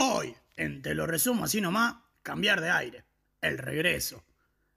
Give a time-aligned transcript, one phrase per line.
[0.00, 3.04] Hoy, en Te lo resumo así nomás, cambiar de aire.
[3.40, 4.24] El regreso.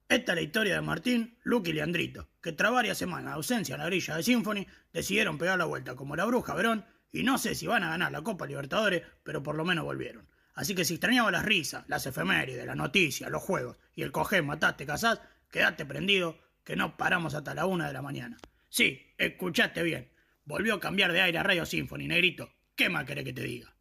[0.10, 3.76] Esta es la historia de Martín, Luke y Leandrito, que tras varias semanas de ausencia
[3.76, 7.38] en la grilla de Symphony, decidieron pegar la vuelta como la bruja Verón, y no
[7.38, 10.28] sé si van a ganar la Copa Libertadores, pero por lo menos volvieron.
[10.56, 14.42] Así que si extrañaba las risas, las efemérides, las noticias, los juegos y el coger,
[14.42, 18.40] mataste, casás, quedate prendido, que no paramos hasta la una de la mañana.
[18.70, 20.12] Sí, escuchaste bien.
[20.46, 22.52] Volvió a cambiar de aire a Radio Symphony, negrito.
[22.76, 23.72] ¿Qué más querés que te diga?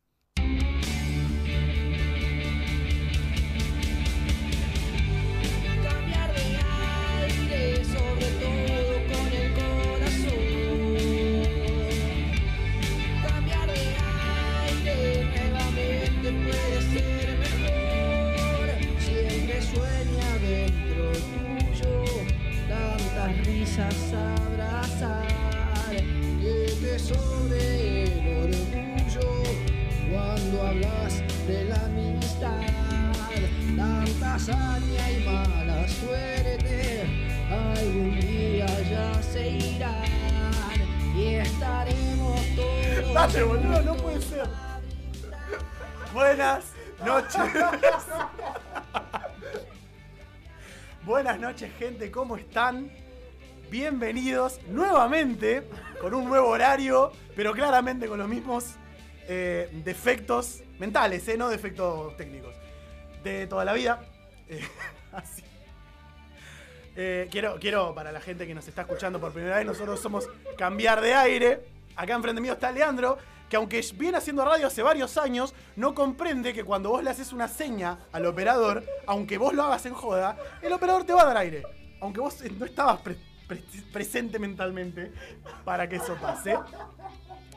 [34.41, 37.03] Hazaña y mala suerte,
[37.51, 43.15] algún día ya se irán y estaremos todos.
[43.15, 44.49] Dale, boludo, no puede ser.
[46.15, 46.73] Buenas
[47.05, 47.43] noches.
[51.05, 52.91] Buenas noches, gente, ¿cómo están?
[53.71, 55.69] Bienvenidos nuevamente
[56.01, 58.75] con un nuevo horario, pero claramente con los mismos
[59.29, 61.37] eh, defectos mentales, ¿eh?
[61.37, 62.55] no defectos técnicos.
[63.23, 64.10] De toda la vida.
[64.51, 64.63] Eh,
[65.13, 65.43] así.
[66.97, 70.29] Eh, quiero, quiero, para la gente que nos está escuchando por primera vez, nosotros somos
[70.59, 71.61] Cambiar de Aire.
[71.97, 73.17] Acá enfrente mío está Leandro,
[73.49, 77.33] que aunque viene haciendo radio hace varios años, no comprende que cuando vos le haces
[77.33, 81.27] una seña al operador, aunque vos lo hagas en joda, el operador te va a
[81.27, 81.63] dar aire.
[82.01, 83.63] Aunque vos no estabas pre- pre-
[83.93, 85.13] presente mentalmente
[85.65, 86.59] para que eso pase.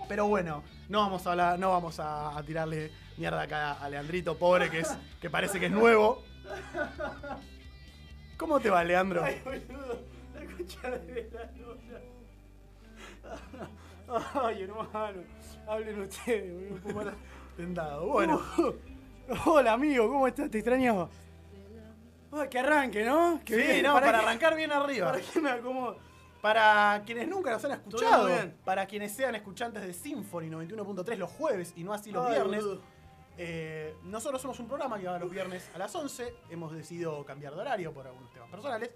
[0.08, 4.70] Pero bueno, no vamos a hablar, no vamos a tirarle mierda acá a Leandrito, pobre,
[4.70, 4.90] que es,
[5.22, 6.24] que parece que es nuevo.
[8.38, 9.24] ¿Cómo te va, Leandro?
[14.36, 15.22] Ay, hermano,
[15.68, 17.14] hablen ustedes, boludo, un poco más-
[17.58, 18.08] Tentado.
[18.08, 18.42] Bueno,
[19.46, 20.50] Hola, amigo, ¿cómo estás?
[20.52, 21.08] Te extrañaba.
[22.32, 23.40] Ay, que arranque, ¿no?
[23.46, 25.12] Que sí, bien, no, para, que- arrancar bien arriba.
[25.12, 25.98] ¿Para qué me acomodo?
[26.42, 28.28] Para quienes nunca nos han escuchado,
[28.66, 32.64] para quienes sean escuchantes de Symphony 91.3 los jueves y no así los Ay, viernes,
[32.66, 32.82] boludo.
[33.38, 36.34] Eh, nosotros somos un programa que va los viernes a las 11.
[36.50, 38.92] Hemos decidido cambiar de horario por algunos temas personales.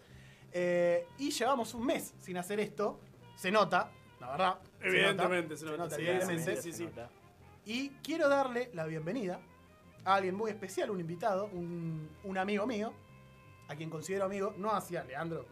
[0.51, 2.99] eh, y llevamos un mes sin hacer esto.
[3.35, 4.59] Se nota, la verdad.
[4.79, 6.05] se Evidentemente, se nota, sí,
[6.61, 6.89] sí, sí.
[7.65, 9.39] Y quiero darle la bienvenida
[10.05, 12.93] a alguien muy especial, un invitado, un, un amigo mío,
[13.67, 15.45] a quien considero amigo, no hacia Leandro,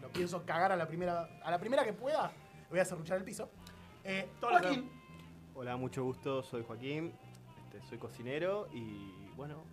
[0.00, 2.32] lo pienso cagar a la primera, a la primera que pueda,
[2.70, 3.50] voy a cerruchar el piso.
[4.02, 4.90] Eh, Joaquín,
[5.54, 7.12] Hola, mucho gusto, soy Joaquín,
[7.76, 9.64] este, soy cocinero y bueno,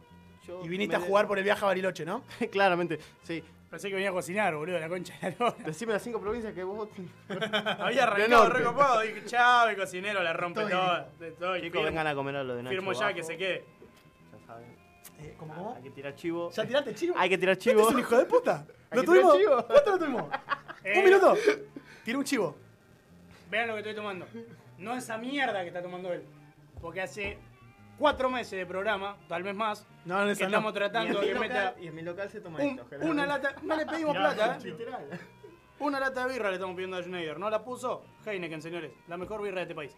[0.45, 0.63] yo...
[0.63, 2.23] y viniste a jugar por el viaje a Bariloche, ¿no?
[2.51, 3.43] Claramente, sí.
[3.69, 5.55] Pensé que venía a cocinar, boludo, la concha de la lora.
[5.65, 6.87] Decime las cinco provincias que vos...
[7.79, 11.57] Había arrancado recopado, dije, chao, el cocinero la rompe Estoy- todo.
[11.59, 13.65] Chicos, vengan a comer a lo de Nacho Firmo ya abajo, que se quede.
[14.31, 14.75] Ya saben.
[15.19, 15.75] Eh, ¿Cómo, cómo?
[15.75, 16.51] Hay que tirar chivo.
[16.51, 17.15] ¿Ya tiraste chivo?
[17.17, 17.81] Hay que tirar ¿Este chivo.
[17.87, 18.65] es un hijo de puta?
[18.91, 19.37] Hay ¿Lo que tuvimos?
[19.37, 19.67] tirar chivo.
[19.67, 20.25] ¿Cuánto lo tuvimos?
[20.83, 21.37] Eh, ¿Un minuto?
[22.05, 22.55] Tiré un chivo.
[23.49, 24.27] Vean lo que estoy tomando.
[24.77, 26.23] No esa mierda que está tomando él.
[26.79, 27.39] Porque hace
[28.03, 30.77] cuatro meses de programa, tal vez más, No, no, que esa estamos no.
[30.77, 33.55] tratando de que meta y en mi local se toma un- esto, una lata.
[33.61, 34.57] No le pedimos plata.
[34.61, 35.19] ¿eh?
[35.79, 37.39] Una lata de birra le estamos pidiendo a Schneider.
[37.39, 38.03] ¿No la puso?
[38.25, 38.91] Heineken, señores.
[39.07, 39.95] La mejor birra de este país.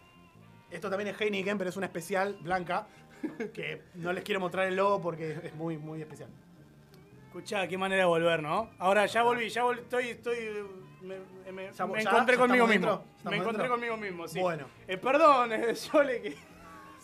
[0.70, 2.86] Esto también es Heineken, pero es una especial blanca
[3.52, 6.30] que no les quiero mostrar el logo porque es muy, muy especial.
[7.26, 8.70] Escuchá, qué manera de volver, ¿no?
[8.78, 10.36] Ahora ya volví, ya volví, estoy, estoy,
[11.02, 11.16] me,
[11.66, 13.04] encontré ya conmigo mismo.
[13.24, 13.68] Me encontré dentro.
[13.68, 14.38] conmigo mismo, sí.
[14.38, 14.66] Bueno.
[14.86, 16.55] Eh, perdón, eh, Sole, que...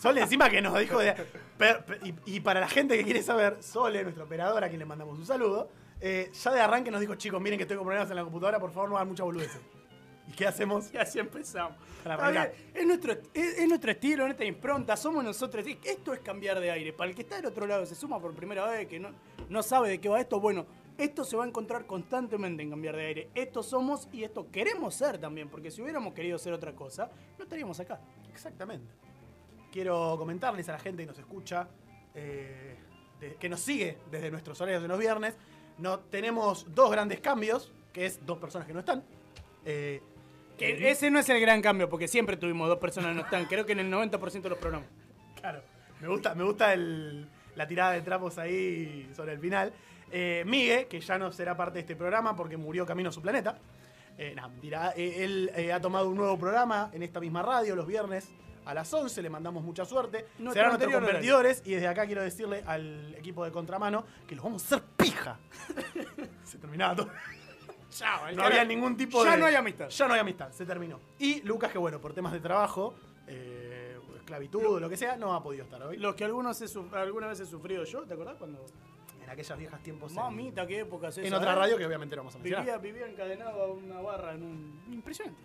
[0.03, 1.15] Sole encima que nos dijo de...
[1.57, 4.81] per- per- y, y para la gente que quiere saber, Sole, nuestra operadora, a quien
[4.81, 5.71] le mandamos un saludo,
[6.01, 8.59] eh, ya de arranque nos dijo, chicos, miren que estoy con problemas en la computadora,
[8.59, 9.61] por favor no hagan mucha boludeces.
[10.27, 10.93] ¿Y qué hacemos?
[10.93, 11.77] Y así empezamos.
[12.03, 15.65] Para bien, Es nuestro, es, es nuestro estilo, nuestra impronta, somos nosotros.
[15.85, 16.93] Esto es cambiar de aire.
[16.93, 19.11] Para el que está del otro lado, se suma por primera vez, que no,
[19.49, 20.67] no sabe de qué va esto, bueno,
[20.99, 23.31] esto se va a encontrar constantemente en cambiar de aire.
[23.37, 27.45] Esto somos y esto queremos ser también, porque si hubiéramos querido ser otra cosa, no
[27.45, 28.01] estaríamos acá.
[28.33, 28.91] Exactamente.
[29.73, 31.67] Quiero comentarles a la gente que nos escucha,
[32.15, 32.77] eh,
[33.19, 35.35] de- que nos sigue desde nuestros horarios de los viernes,
[35.79, 39.03] no, tenemos dos grandes cambios, que es dos personas que no están.
[39.65, 40.01] Eh,
[40.59, 43.47] Que ese no es el gran cambio, porque siempre tuvimos dos personas que no están,
[43.47, 44.89] creo que en el 90% de los programas.
[45.41, 45.63] Claro,
[46.01, 47.27] me gusta, me gusta el-
[47.57, 49.73] la tirada de trapos ahí sobre el final.
[50.13, 53.23] Eh, Migue, que ya no será parte de este programa porque murió camino a su
[53.23, 53.59] planeta.
[54.19, 54.49] Eh, nah.
[54.95, 58.31] Eh, él eh, ha tomado un nuevo programa en esta misma radio los viernes
[58.65, 59.23] a las 11.
[59.23, 60.27] Le mandamos mucha suerte.
[60.39, 61.63] Nuestro Serán nuestros competidores.
[61.65, 65.39] Y desde acá quiero decirle al equipo de contramano que los vamos a hacer pija.
[66.45, 67.11] Se terminaba todo.
[67.99, 69.37] Ya, el No había ningún tipo ya de.
[69.39, 69.89] no hay amistad.
[69.89, 70.99] Ya no hay amistad, se terminó.
[71.19, 72.95] Y Lucas, que bueno, por temas de trabajo,
[73.27, 75.99] eh, esclavitud o lo que sea, no ha podido estar hoy.
[75.99, 78.65] Los que algunos he alguna vez he sufrido yo, ¿te acordás cuando?
[79.23, 80.11] En aquellos viejos tiempos.
[80.13, 81.57] en- Mamita, qué épocas En, esas, otra ¿eh?
[81.57, 82.65] radio que obviamente no vamos a mencionar.
[82.65, 84.83] Vivía, vivía encadenado a una barra en un.
[84.91, 85.39] Impresionante.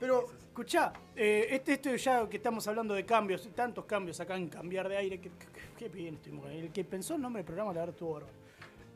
[0.00, 4.48] Pero, escuchá, eh, este, este ya que estamos hablando de cambios, tantos cambios acá en
[4.48, 6.50] cambiar de aire, que, que- que- qué bien estuvimos.
[6.50, 8.32] El que pensó el nombre del programa, la verdad, estuvo bárbaro.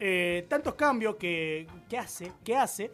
[0.00, 2.90] Eh, tantos cambios que, que hace, que hace.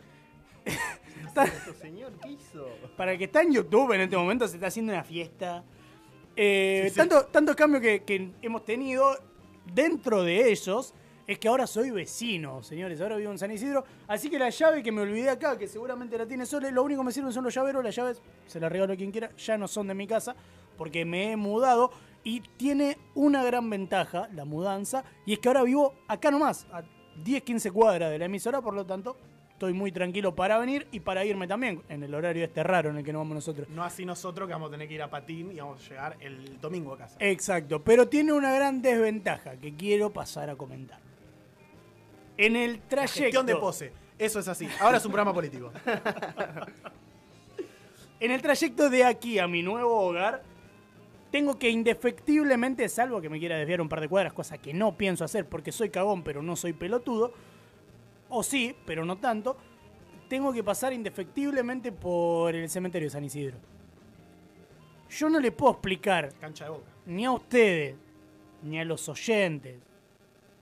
[0.64, 2.66] Esto, señor, ¿qué hizo?
[2.96, 5.64] para el que está en YouTube en este momento se está haciendo una fiesta.
[6.36, 6.96] Eh, Sí, sí.
[6.96, 9.16] tanto- tantos cambios que, que hemos tenido
[9.72, 10.94] dentro de ellos
[11.26, 13.00] es que ahora soy vecino, señores.
[13.00, 13.84] Ahora vivo en San Isidro.
[14.06, 17.00] Así que la llave que me olvidé acá, que seguramente la tiene Sole, lo único
[17.00, 17.82] que me sirven son los llaveros.
[17.82, 19.30] Las llaves se las regalo a quien quiera.
[19.36, 20.36] Ya no son de mi casa
[20.76, 21.90] porque me he mudado.
[22.24, 25.04] Y tiene una gran ventaja la mudanza.
[25.24, 26.82] Y es que ahora vivo acá nomás, a
[27.24, 28.60] 10-15 cuadras de la emisora.
[28.60, 29.16] Por lo tanto,
[29.50, 31.82] estoy muy tranquilo para venir y para irme también.
[31.88, 33.68] En el horario este raro en el que nos vamos nosotros.
[33.70, 36.16] No así nosotros que vamos a tener que ir a patín y vamos a llegar
[36.20, 37.16] el domingo a casa.
[37.20, 41.03] Exacto, pero tiene una gran desventaja que quiero pasar a comentar.
[42.36, 43.22] En el La trayecto.
[43.22, 43.92] gestión de pose.
[44.19, 44.69] Eso es así.
[44.81, 45.72] Ahora es un programa político.
[48.20, 50.42] En el trayecto de aquí a mi nuevo hogar,
[51.31, 54.96] tengo que indefectiblemente, salvo que me quiera desviar un par de cuadras, cosa que no
[54.96, 57.32] pienso hacer porque soy cagón, pero no soy pelotudo,
[58.31, 59.56] o sí, pero no tanto,
[60.28, 63.58] tengo que pasar indefectiblemente por el cementerio de San Isidro.
[65.10, 66.86] Yo no le puedo explicar Cancha de boca.
[67.06, 67.96] ni a ustedes,
[68.62, 69.76] ni a los oyentes,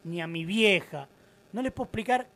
[0.04, 1.06] ni a mi vieja,
[1.52, 2.28] no les puedo explicar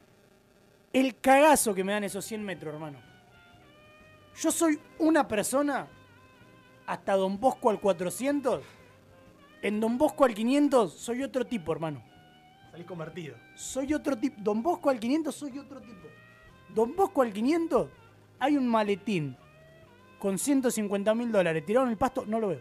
[0.92, 2.98] el cagazo que me dan esos 100 metros, hermano.
[4.36, 5.88] Yo soy una persona
[6.86, 8.62] hasta Don Bosco al 400.
[9.62, 12.02] En Don Bosco al 500 soy otro tipo, hermano.
[12.70, 13.36] Salís convertido.
[13.54, 14.36] Soy otro tipo.
[14.40, 16.08] Don Bosco al 500 soy otro tipo.
[16.74, 17.88] Don Bosco al 500
[18.38, 19.36] hay un maletín
[20.18, 22.60] con 150 mil dólares tirado en el pasto, no lo veo.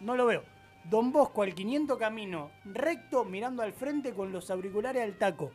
[0.00, 0.53] No lo veo.
[0.84, 5.50] Don Bosco al 500 camino, recto, mirando al frente con los auriculares al taco.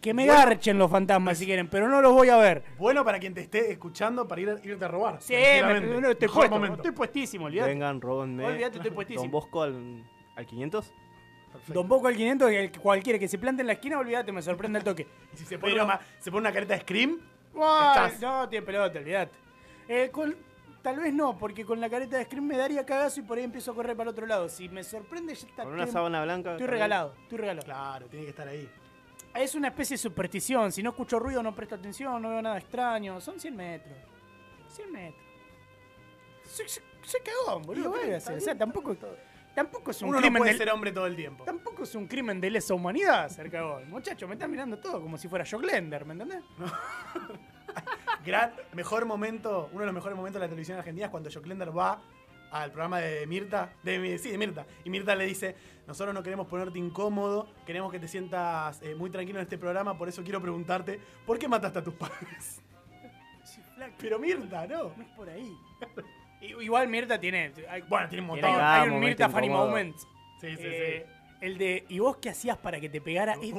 [0.00, 0.38] Que me Bueno.
[0.40, 2.62] garchen los fantasmas si quieren, pero no los voy a ver.
[2.78, 5.20] Bueno para quien te esté escuchando para ir, irte a robar.
[5.20, 6.76] Sí, me, no, estoy Mejor puesto, momento.
[6.76, 7.70] estoy puestísimo, olvidate.
[7.70, 8.44] Vengan, róbenme.
[8.44, 9.22] Olvídate, estoy puestísimo.
[9.24, 10.04] Don Bosco al,
[10.36, 10.92] al 500.
[11.52, 11.72] Perfecto.
[11.74, 14.40] Don Bosco al 500, el que cualquiera que se plante en la esquina, olvídate, me
[14.40, 15.06] sorprende el toque.
[15.34, 17.18] Y si se pone, Pero- una, se pone una careta de Scream,
[17.52, 18.20] Estás.
[18.20, 19.32] no, tiene pelota, olvidate.
[19.88, 20.36] Eh, con-
[20.88, 23.44] tal vez no, porque con la careta de Scream me daría cagazo y por ahí
[23.44, 24.48] empiezo a correr para el otro lado.
[24.48, 25.64] Si me sorprende, ya está.
[25.64, 26.52] Con una sábana blanca.
[26.52, 27.64] Estoy regalado, estoy regalado.
[27.66, 28.66] claro, tiene que estar ahí.
[29.34, 30.72] Es una especie de superstición.
[30.72, 33.20] Si no escucho ruido, no presto atención, no veo nada extraño.
[33.20, 33.98] Son 100 metros.
[34.68, 35.22] 100 metros.
[36.44, 37.80] Soy, soy- soy cagón, boludo.
[37.80, 38.36] Y ¿Qué bueno, voy a hacer?
[38.38, 38.96] O sea, tampoco,
[39.54, 41.44] tampoco es un Uno no crimen puede de ser hombre todo el tiempo.
[41.44, 43.90] Tampoco es un crimen de lesa humanidad ser cagón.
[43.90, 46.42] Muchacho, me están mirando todo como si fuera Jock Lender, ¿me entendés?
[48.24, 51.76] Gran, mejor momento, uno de los mejores momentos de la televisión argentina es cuando Joclender
[51.76, 52.00] va
[52.50, 55.54] al programa de Mirta, de, sí, de Mirta, y Mirta le dice,
[55.86, 59.96] nosotros no queremos ponerte incómodo, queremos que te sientas eh, muy tranquilo en este programa,
[59.98, 62.62] por eso quiero preguntarte, ¿por qué mataste a tus padres?
[63.44, 63.60] Sí.
[63.98, 64.92] Pero Mirta, no.
[64.96, 65.54] No es por ahí.
[66.40, 67.52] Igual Mirta tiene.
[67.68, 68.50] hay- Bueno, tiene un montón.
[68.50, 69.68] Tiene hay un Mirta Funny incómodo.
[69.68, 69.96] Moment.
[70.40, 71.06] Sí, sí, Eh,
[71.40, 71.84] El de.
[71.88, 73.34] ¿Y vos qué hacías para que te pegara?
[73.36, 73.52] sí.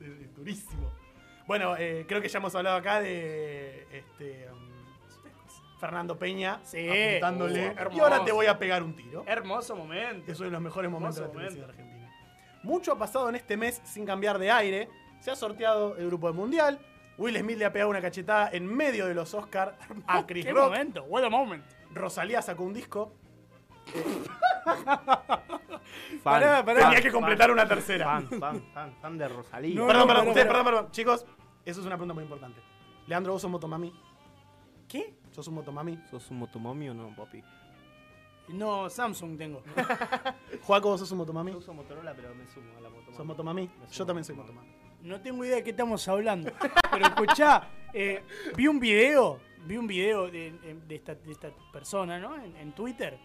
[0.00, 0.90] Es- es durísimo.
[1.50, 6.88] Bueno, eh, creo que ya hemos hablado acá de este um, Fernando Peña Sí.
[6.88, 7.70] apuntándole.
[7.70, 9.24] Uh, y ahora te voy a pegar un tiro.
[9.26, 10.30] Hermoso momento.
[10.30, 12.08] Es uno de los mejores momentos de la televisión argentina.
[12.62, 14.88] Mucho ha pasado en este mes sin cambiar de aire.
[15.18, 16.78] Se ha sorteado el grupo del mundial.
[17.18, 19.72] Will Smith le ha pegado una cachetada en medio de los Oscars
[20.06, 20.66] a Chris ¿Qué Rock.
[20.70, 21.02] momento?
[21.02, 21.64] What a moment.
[21.92, 23.12] Rosalía sacó un disco.
[23.86, 24.22] Fan,
[26.22, 26.80] Pará, pará.
[26.84, 28.04] Tenía que completar una tercera.
[28.04, 29.74] Fan, fan, fan, fan de Rosalía.
[29.74, 30.52] No, perdón, no, perdón, no, ustedes, no.
[30.52, 30.90] perdón, perdón.
[30.92, 31.26] Chicos,
[31.64, 32.60] eso es una pregunta muy importante.
[33.06, 33.92] Leandro, ¿vos sos motomami?
[34.88, 35.14] ¿Qué?
[35.30, 35.98] ¿Sos un motomami?
[36.10, 37.42] ¿Sos un motomami o no, papi?
[38.48, 39.62] No, Samsung tengo.
[40.62, 41.52] Juaco, ¿vos sos un motomami?
[41.52, 43.16] Yo uso Motorola, pero me sumo a la motomami.
[43.16, 43.70] ¿Sos motomami?
[43.90, 44.68] Yo también soy motomami.
[45.02, 46.52] No tengo idea de qué estamos hablando.
[46.90, 48.22] Pero escuchá, eh,
[48.54, 50.52] vi un video, vi un video de,
[50.86, 52.36] de esta, de esta persona, ¿no?
[52.36, 53.18] En, en Twitter.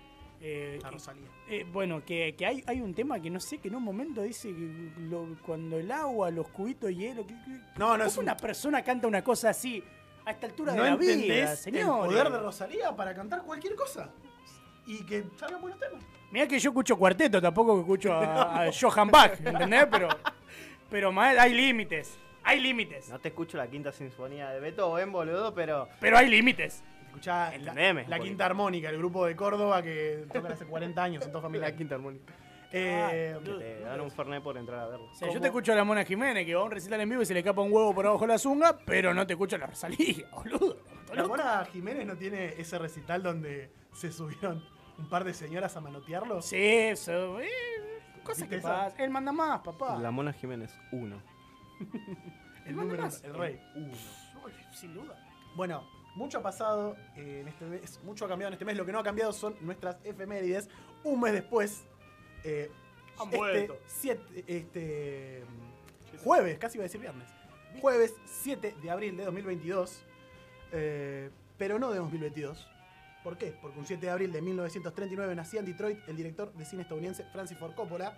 [0.48, 1.28] Eh, La que- Rosalía.
[1.50, 4.22] eh, bueno, que, que hay, hay un tema que no sé, que en un momento
[4.22, 7.26] dice que lo- cuando el agua, los cubitos de hielo.
[7.26, 9.84] Que, que- No, no es ¿Cómo un- una persona canta una cosa así
[10.26, 12.06] a esta altura ¿No de la vida, entendés el señor?
[12.08, 14.10] poder de Rosalía para cantar cualquier cosa?
[14.86, 16.04] Y que salgan buenos temas.
[16.32, 19.88] Mirá que yo escucho cuarteto, tampoco que escucho a, a Johan Bach, ¿entendés?
[19.90, 20.10] Pero,
[20.90, 25.54] pero mael, hay límites, hay límites, No te escucho la quinta sinfonía de Beethoven, boludo,
[25.56, 25.88] pero.
[26.00, 26.84] pero hay límites.
[27.16, 31.04] Escuchá la, Entendeme, la porque- Quinta Armónica, el grupo de Córdoba que tocan hace 40
[31.04, 31.70] años en toda familia.
[31.70, 32.34] La quinta armónica.
[32.72, 35.06] Eh, Que te dan un fernet por entrar a verlo.
[35.10, 37.10] O sea, yo te escucho a la Mona Jiménez que va a un recital en
[37.10, 39.34] vivo y se le capa un huevo por abajo de la zunga, pero no te
[39.34, 40.78] escucho a la Rosalía, boludo.
[41.04, 41.28] ¿Estás la?
[41.28, 44.62] Mona Jiménez no tiene ese recital donde se subieron
[44.98, 46.42] un par de señoras a manotearlo.
[46.42, 47.40] Sí, eso.
[47.40, 47.48] Eh,
[48.24, 49.00] cosas ¿Viste que pasan.
[49.00, 49.98] Él manda más, papá.
[49.98, 51.22] La Mona Jiménez 1.
[52.66, 53.24] el manda número, más.
[53.24, 53.62] el rey.
[53.76, 53.92] Uy,
[54.74, 55.16] Sin duda.
[55.56, 58.78] Bueno, mucho ha pasado eh, en este mes, mucho ha cambiado en este mes.
[58.78, 60.70] Lo que no ha cambiado son nuestras efemérides.
[61.04, 61.84] Un mes después,
[62.44, 62.72] eh,
[63.20, 63.78] Han este, vuelto.
[63.86, 65.44] siete- este
[66.24, 67.28] jueves, casi iba a decir viernes,
[67.82, 70.02] jueves 7 de abril de 2022,
[70.72, 72.68] eh, pero no de 2022.
[73.24, 73.56] ¿Por qué?
[73.62, 77.24] Porque un 7 de abril de 1939 nacía en Detroit el director de cine estadounidense
[77.32, 78.16] Francis Ford Coppola,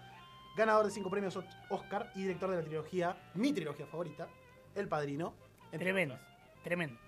[0.56, 1.40] ganador de cinco premios
[1.70, 4.28] Oscar y director de la trilogía, mi trilogía favorita,
[4.76, 5.34] El Padrino.
[5.72, 6.18] Tremendo.
[6.64, 7.00] Tremendo.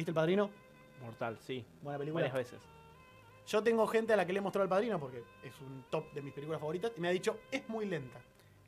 [0.00, 0.48] ¿Viste El Padrino?
[1.02, 1.62] Mortal, sí.
[1.82, 2.22] Buena película.
[2.22, 2.66] Varias veces.
[3.46, 6.10] Yo tengo gente a la que le he mostrado El Padrino porque es un top
[6.14, 8.18] de mis películas favoritas y me ha dicho, es muy lenta.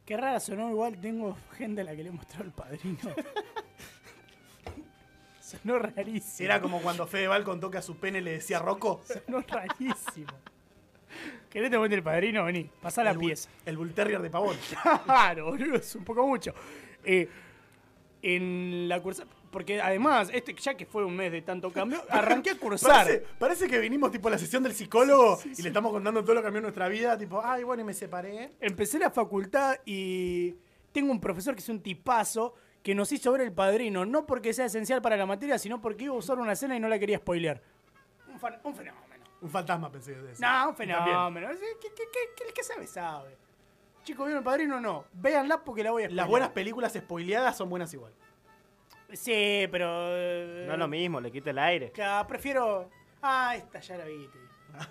[0.05, 2.99] Qué rara sonó, igual tengo gente a la que le he mostrado el padrino.
[5.41, 6.45] sonó rarísimo.
[6.45, 9.03] Era como cuando Fedeval contó que a su pene le decía Rocco.
[9.07, 10.35] Sonó rarísimo.
[11.49, 12.45] ¿Querés te cuente el padrino?
[12.45, 13.49] Vení, pasá la el, pieza.
[13.65, 14.59] el Bull Terrier de Pavón.
[15.07, 16.53] Claro, boludo, es un poco mucho.
[17.03, 17.27] Eh,
[18.21, 19.25] en la cursa.
[19.53, 23.05] Porque además, este, ya que fue un mes de tanto cambio, arranqué a cursar.
[23.05, 26.35] Parece, parece que vinimos tipo a la sesión del psicólogo y le estamos contando todo
[26.35, 27.17] lo que cambió en nuestra vida.
[27.19, 28.53] Tipo, ay, bueno, y me separé.
[28.61, 30.57] Empecé la facultad y
[30.91, 34.53] tengo un profesor que es un tipazo que nos hizo ver el padrino, no porque
[34.55, 36.99] sea esencial para la materia, sino porque iba a usar una escena y no la
[36.99, 37.63] quería spoilear.
[38.33, 39.03] Un, fan- un fenómeno.
[39.43, 40.45] Un fantasma pensé que decir.
[40.45, 41.49] No, un fenómeno.
[41.53, 43.37] Sí, ¿Qué, qué, qué- qué- qué sabe, sabe.
[44.03, 45.05] Chicos, ¿vieron el padrino o no?
[45.13, 46.29] Véanla porque la voy a Las spoilear.
[46.29, 48.13] buenas películas spoileadas son buenas igual.
[49.13, 49.87] Sí, pero.
[50.11, 51.93] eh, No es lo mismo, le quita el aire.
[51.93, 52.91] Claro, prefiero.
[53.23, 54.29] Ah, esta ya la vi.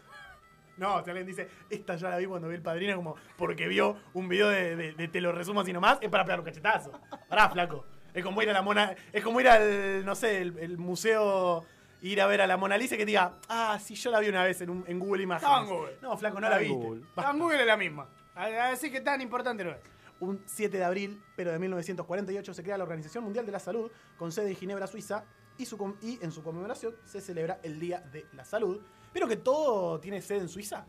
[0.78, 3.98] No, si alguien dice, esta ya la vi cuando vi el padrino, como porque vio
[4.14, 6.92] un video de, de- de te lo resumo así nomás, es para pegar un cachetazo.
[7.30, 7.86] Pará, flaco.
[8.14, 8.96] Es como ir a la mona.
[9.14, 11.66] Es como ir al, no sé, el, el museo.
[12.02, 14.28] Ir a ver a la Mona Lisa y que diga, ah, sí, yo la vi
[14.30, 15.52] una vez en, un- en Google Imágenes.
[15.54, 15.98] Estaba en Google.
[16.02, 16.84] No, flaco, no la Estaba en viste.
[16.88, 17.02] Google.
[17.16, 17.30] Basta.
[17.32, 18.10] Ah, Google es la misma.
[18.34, 19.78] Así que tan importante no es.
[20.22, 23.92] Un 7 de abril, pero de 1948, se crea la Organización Mundial de la Salud,
[24.18, 25.26] con sede en Ginebra, Suiza,
[25.58, 28.80] y, su y en su conmemoración se celebra el Día de la Salud.
[29.12, 30.86] Pero que todo tiene sede en Suiza.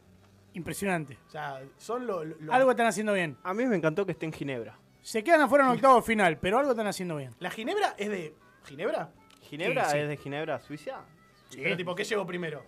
[0.55, 1.19] Impresionante.
[1.27, 2.27] O sea, son los...
[2.51, 3.37] Algo están haciendo bien.
[3.43, 4.79] A mí me encantó que esté en Ginebra.
[5.01, 7.35] Se quedan afuera en octavo final, pero algo están haciendo bien.
[7.41, 8.35] ¿La Ginebra es de
[8.65, 9.11] Ginebra?
[9.41, 9.99] ¿Ginebra Sí, sí.
[9.99, 11.01] es de Ginebra, Suiza?
[11.51, 12.63] Pero tipo, ¿qué llegó primero?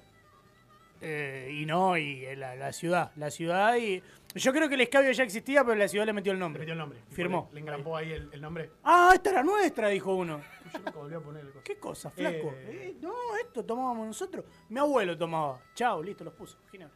[1.01, 3.13] Eh, y no, y eh, la, la ciudad.
[3.17, 4.03] La ciudad y.
[4.35, 6.61] Yo creo que el escabio ya existía, pero la ciudad le metió el Le nombre.
[6.61, 6.99] metió el nombre.
[7.11, 7.47] Firmó.
[7.51, 8.71] Le, le engrampó ahí el, el nombre.
[8.83, 10.41] Ah, esta era nuestra, dijo uno.
[10.73, 11.63] Yo nunca volví a poner el coso.
[11.65, 12.49] ¿Qué cosa, flaco?
[12.53, 12.89] Eh.
[12.91, 14.45] Eh, no, esto tomábamos nosotros.
[14.69, 15.61] Mi abuelo tomaba.
[15.75, 16.59] Chao, listo, los puso.
[16.71, 16.95] Ginebra.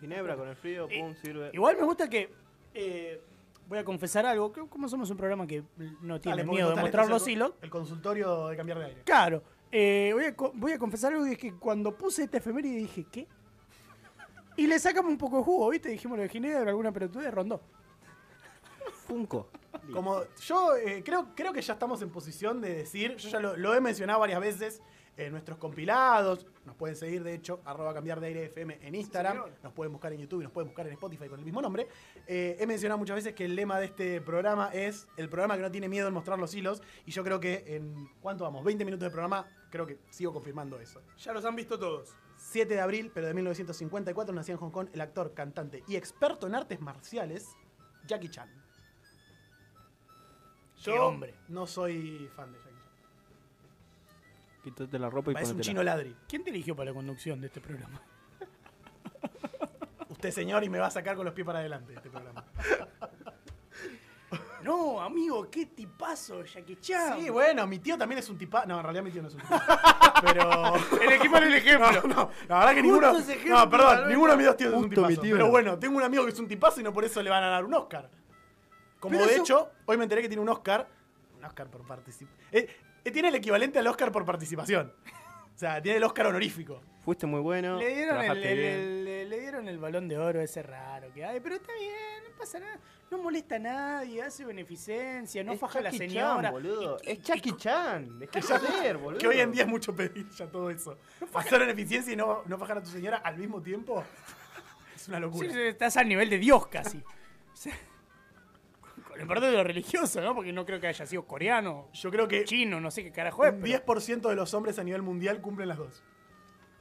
[0.00, 1.50] Ginebra con el frío, Eh, pum, sirve.
[1.54, 2.30] Igual me gusta que.
[2.74, 3.20] eh,
[3.66, 4.52] voy a confesar algo.
[4.52, 5.62] que Como somos un programa que
[6.02, 7.52] no tiene Dale, miedo de mostrar los hilos.
[7.62, 9.02] El consultorio de cambiar de aire.
[9.04, 9.42] Claro.
[9.72, 13.06] eh, voy, a, voy a confesar algo y es que cuando puse esta efeméride dije,
[13.10, 13.26] ¿qué?
[14.58, 15.88] Y le sacamos un poco de jugo, ¿viste?
[15.88, 17.60] Dijimos lo de Ginebra, alguna pelotude, rondó.
[19.06, 19.48] Funko.
[19.92, 23.56] Como yo eh, creo, creo que ya estamos en posición de decir, yo ya lo,
[23.56, 24.82] lo he mencionado varias veces
[25.16, 29.44] en nuestros compilados, nos pueden seguir de hecho, arroba cambiar de aire FM en Instagram,
[29.62, 31.86] nos pueden buscar en YouTube y nos pueden buscar en Spotify con el mismo nombre.
[32.26, 35.62] Eh, he mencionado muchas veces que el lema de este programa es el programa que
[35.62, 38.64] no tiene miedo en mostrar los hilos y yo creo que en, ¿cuánto vamos?
[38.64, 41.00] 20 minutos de programa, creo que sigo confirmando eso.
[41.16, 42.16] Ya los han visto todos.
[42.38, 46.46] 7 de abril, pero de 1954, nacía en Hong Kong el actor, cantante y experto
[46.46, 47.56] en artes marciales,
[48.06, 48.48] Jackie Chan.
[50.82, 51.34] Qué hombre.
[51.48, 52.78] no soy fan de Jackie Chan.
[54.62, 56.16] Quítate la ropa y Parece un chino ladri.
[56.28, 58.00] ¿Quién te eligió para la conducción de este programa?
[60.08, 62.44] Usted, señor, y me va a sacar con los pies para adelante de este programa.
[64.62, 67.18] No, amigo, qué tipazo, Jackie Chan.
[67.20, 68.66] Sí, bueno, mi tío también es un tipa.
[68.66, 70.20] No, en realidad mi tío no es un tipa.
[70.22, 70.74] Pero.
[71.00, 71.90] Elegí mal el ejemplo.
[71.92, 73.12] No, no, la verdad que ninguno.
[73.46, 75.20] No, perdón, ninguno de mis dos tíos es un mi tipazo.
[75.20, 75.50] tío Pero no.
[75.50, 77.48] bueno, tengo un amigo que es un tipazo y no por eso le van a
[77.48, 78.10] dar un Oscar.
[78.98, 80.88] Como Pero de eso- hecho, hoy me enteré que tiene un Oscar.
[81.36, 82.66] Un Oscar por participación.
[83.12, 84.92] tiene el equivalente al Oscar por participación.
[85.58, 86.80] O sea, tiene el Oscar honorífico.
[87.04, 87.78] Fuiste muy bueno.
[87.80, 91.40] Le dieron, el, el- le- le dieron el balón de oro ese raro que hay,
[91.40, 92.78] pero está bien, no pasa nada.
[93.10, 96.42] No molesta a nadie, hace beneficencia, no Es faja a la señora.
[96.42, 96.98] Chan, boludo.
[97.02, 98.20] Es Jackie Chan.
[98.20, 99.18] Dejá Que, de joder, boludo.
[99.18, 100.96] que hoy en día es mucho pedir ya todo eso.
[101.34, 104.04] Hacer en eficiencia y no, no fajar a tu señora al mismo tiempo
[104.94, 105.50] es una locura.
[105.50, 107.02] sí, estás al nivel de Dios casi.
[109.26, 110.34] Perdón de lo religioso, ¿no?
[110.34, 113.44] Porque no creo que haya sido coreano, Yo creo que chino, no sé qué carajo
[113.44, 113.52] es.
[113.52, 116.02] un pero- 10% de los hombres a nivel mundial cumplen las dos.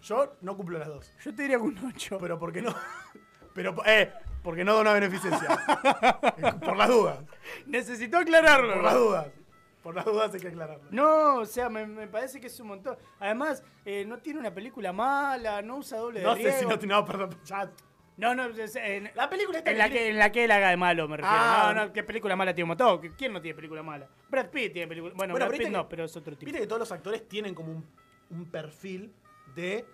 [0.02, 1.12] Yo no cumplo las dos.
[1.24, 2.18] Yo te diría que un 8.
[2.20, 2.74] Pero ¿por qué no?
[3.54, 4.12] Pero, eh,
[4.44, 5.48] porque no da una beneficencia.
[6.64, 7.20] por las dudas.
[7.66, 8.76] Necesito aclararlo.
[8.76, 9.28] Por las dudas.
[9.82, 10.84] Por las dudas hay que aclararlo.
[10.92, 12.98] No, o sea, me, me parece que es un montón.
[13.20, 16.70] Además, eh, no tiene una película mala, no usa doble de No sé si riego.
[16.70, 16.94] no tiene.
[16.94, 17.30] No, perdón.
[17.46, 17.72] Ya.
[18.18, 20.70] No, no, es- en, La película está en la que, en la que él haga
[20.70, 21.38] de malo, me refiero.
[21.40, 21.72] Ah.
[21.76, 23.00] no, no, ¿qué película mala tiene un montón?
[23.16, 24.08] ¿Quién no tiene película mala?
[24.30, 25.14] Brad Pitt tiene película.
[25.16, 26.46] Bueno, Bueno, Brad Pitt no, que- pero es otro tipo.
[26.48, 27.86] Viste que todos los actores tienen como un,
[28.32, 29.14] un perfil
[29.56, 29.86] de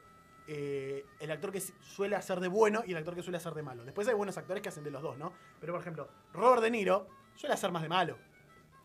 [0.47, 3.61] eh, el actor que suele hacer de bueno y el actor que suele hacer de
[3.63, 3.83] malo.
[3.85, 5.33] Después hay buenos actores que hacen de los dos, ¿no?
[5.59, 8.17] Pero por ejemplo, Robert De Niro suele hacer más de malo.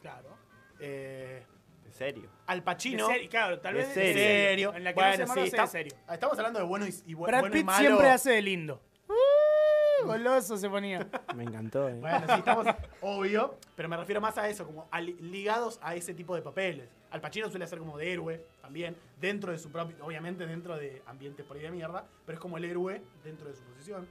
[0.00, 0.36] Claro.
[0.80, 1.44] Eh,
[1.86, 2.28] En serio.
[2.46, 3.08] Al Pacino.
[3.08, 4.12] De serio, claro, tal vez de serio.
[4.22, 4.74] serio.
[4.74, 5.94] En la que Bueno, no se sí, está- serio.
[6.12, 7.78] Estamos hablando de bueno y, y Brad bueno y Pitt malo.
[7.80, 8.82] siempre hace de lindo.
[10.02, 11.08] Uh, goloso se ponía.
[11.36, 11.94] Me encantó, ¿eh?
[12.00, 12.66] Bueno, sí, estamos
[13.00, 16.42] obvio, pero me refiero más a eso, como a li- ligados a ese tipo de
[16.42, 16.88] papeles.
[17.10, 21.02] Al Pacino suele ser como de héroe también, dentro de su propio, obviamente dentro de
[21.06, 24.06] ambientes por ahí de mierda, pero es como el héroe dentro de su posición.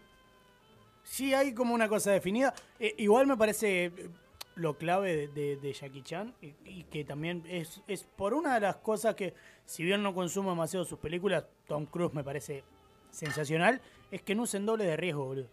[1.04, 2.54] Sí, hay como una cosa definida.
[2.80, 4.10] Eh, igual me parece eh,
[4.56, 8.56] lo clave de, de- de Jackie Chan y, y que también es, es por una
[8.56, 9.34] de las cosas que,
[9.66, 12.64] si bien no consumo demasiado sus películas, Tom Cruise me parece
[13.12, 13.80] sensacional,
[14.12, 15.48] es que no usen doble de riesgo, boludo.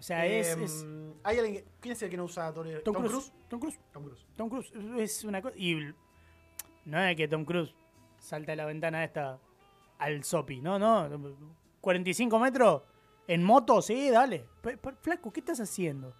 [0.00, 0.86] O sea, es, Em, es
[1.22, 3.32] ¿hay alguien que- ¿Quién es el que no usa doble- Tom, Cruise.
[3.48, 3.78] Tom Cruise.
[3.92, 4.26] Tom Cruise.
[4.36, 5.56] Tom Cruise es una cosa.
[5.56, 5.76] Y
[6.86, 7.74] no es que Tom Cruise
[8.18, 9.38] salta de la ventana esta
[9.98, 11.08] al Sopi, no, no.
[11.80, 12.82] 45 metros
[13.26, 14.46] en moto, sí, dale.
[15.02, 16.14] Flaco, ¿qué estás haciendo?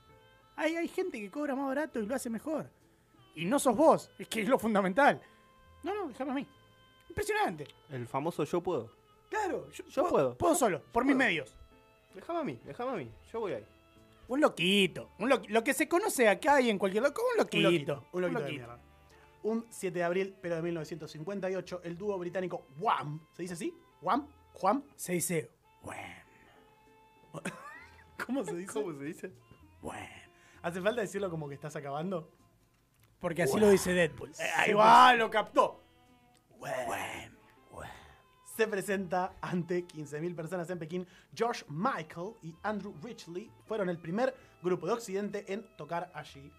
[0.56, 2.70] Hay, hay gente que cobra más barato y lo hace mejor.
[3.34, 5.20] Y no sos vos, es que es lo fundamental.
[5.82, 6.46] No, no, déjame a mí.
[7.08, 7.66] Impresionante.
[7.88, 8.90] El famoso yo puedo.
[9.30, 10.36] Claro, yo, Yo puedo.
[10.36, 11.56] Puedo solo, por mis medios.
[12.14, 13.10] Déjame a mí, déjame a mí.
[13.32, 13.64] Yo voy ahí.
[14.28, 15.10] Un loquito.
[15.18, 17.62] Un loqui- lo que se conoce acá y en cualquier lado, como un Un loquito.
[17.70, 18.78] loquito, un loquito de mierda.
[19.42, 23.74] Un 7 de abril, pero de 1958, el dúo británico Wham, ¿se dice así?
[24.02, 24.28] ¿Wham?
[24.52, 24.84] ¿Juan?
[24.96, 25.50] Se dice,
[25.82, 26.14] bueno,
[28.26, 28.72] ¿Cómo se dice?
[28.72, 29.32] ¿Cómo se dice?
[29.80, 30.06] bueno.
[30.62, 32.30] ¿Hace falta decirlo como que estás acabando?
[33.18, 34.30] Porque así lo dice Deadpool.
[34.38, 35.82] Eh, ahí va, lo captó.
[38.56, 41.06] Se presenta ante 15.000 personas en Pekín.
[41.34, 46.50] George Michael y Andrew Ridgely fueron el primer grupo de Occidente en tocar allí.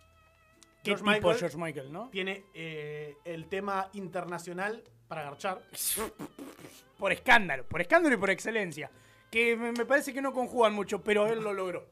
[0.84, 2.10] ¿Qué George tipo Michael George Michael, no?
[2.10, 5.62] tiene eh, el tema internacional para garchar.
[6.98, 8.92] Por escándalo, por escándalo y por excelencia.
[9.32, 11.84] Que me, me parece que no conjugan mucho, pero él lo logró.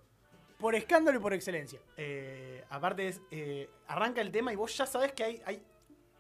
[0.60, 1.80] Por escándalo y por excelencia.
[1.98, 5.64] Eh, aparte es, eh, arranca el tema y vos ya sabes que hay, hay,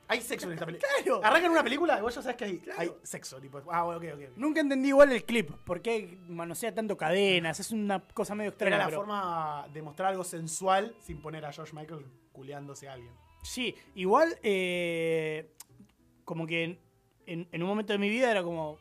[0.09, 0.89] hay sexo en esta película.
[1.03, 1.21] Claro.
[1.23, 3.39] Arranca en una película y vos ya sabes que hay, hay sexo.
[3.39, 4.21] Tipo, ah, ok, ok.
[4.35, 5.51] Nunca entendí igual el clip.
[5.63, 7.59] ¿Por qué manosea tanto cadenas?
[7.59, 8.75] Es una cosa medio extraña.
[8.75, 12.93] Era la pero- forma de mostrar algo sensual sin poner a George Michael culeándose a
[12.93, 13.13] alguien.
[13.43, 15.49] Sí, igual, eh,
[16.25, 16.79] como que en,
[17.25, 18.79] en- en un momento de mi vida era como,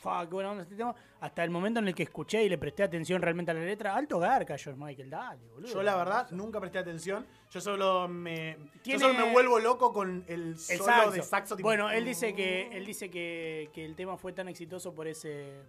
[0.00, 0.94] fa, qué buena onda este tema.
[1.20, 3.94] Hasta el momento en el que escuché y le presté atención realmente a la letra,
[3.94, 5.72] alto garca, George Michael, dale, boludo.
[5.72, 7.26] Yo la verdad nunca presté atención.
[7.50, 11.10] Yo solo me, yo solo me vuelvo loco con el El solo saxo.
[11.12, 11.56] de saxo.
[11.56, 15.06] tipo- bueno, él dice que él dice que, que el tema fue tan exitoso por
[15.06, 15.60] ese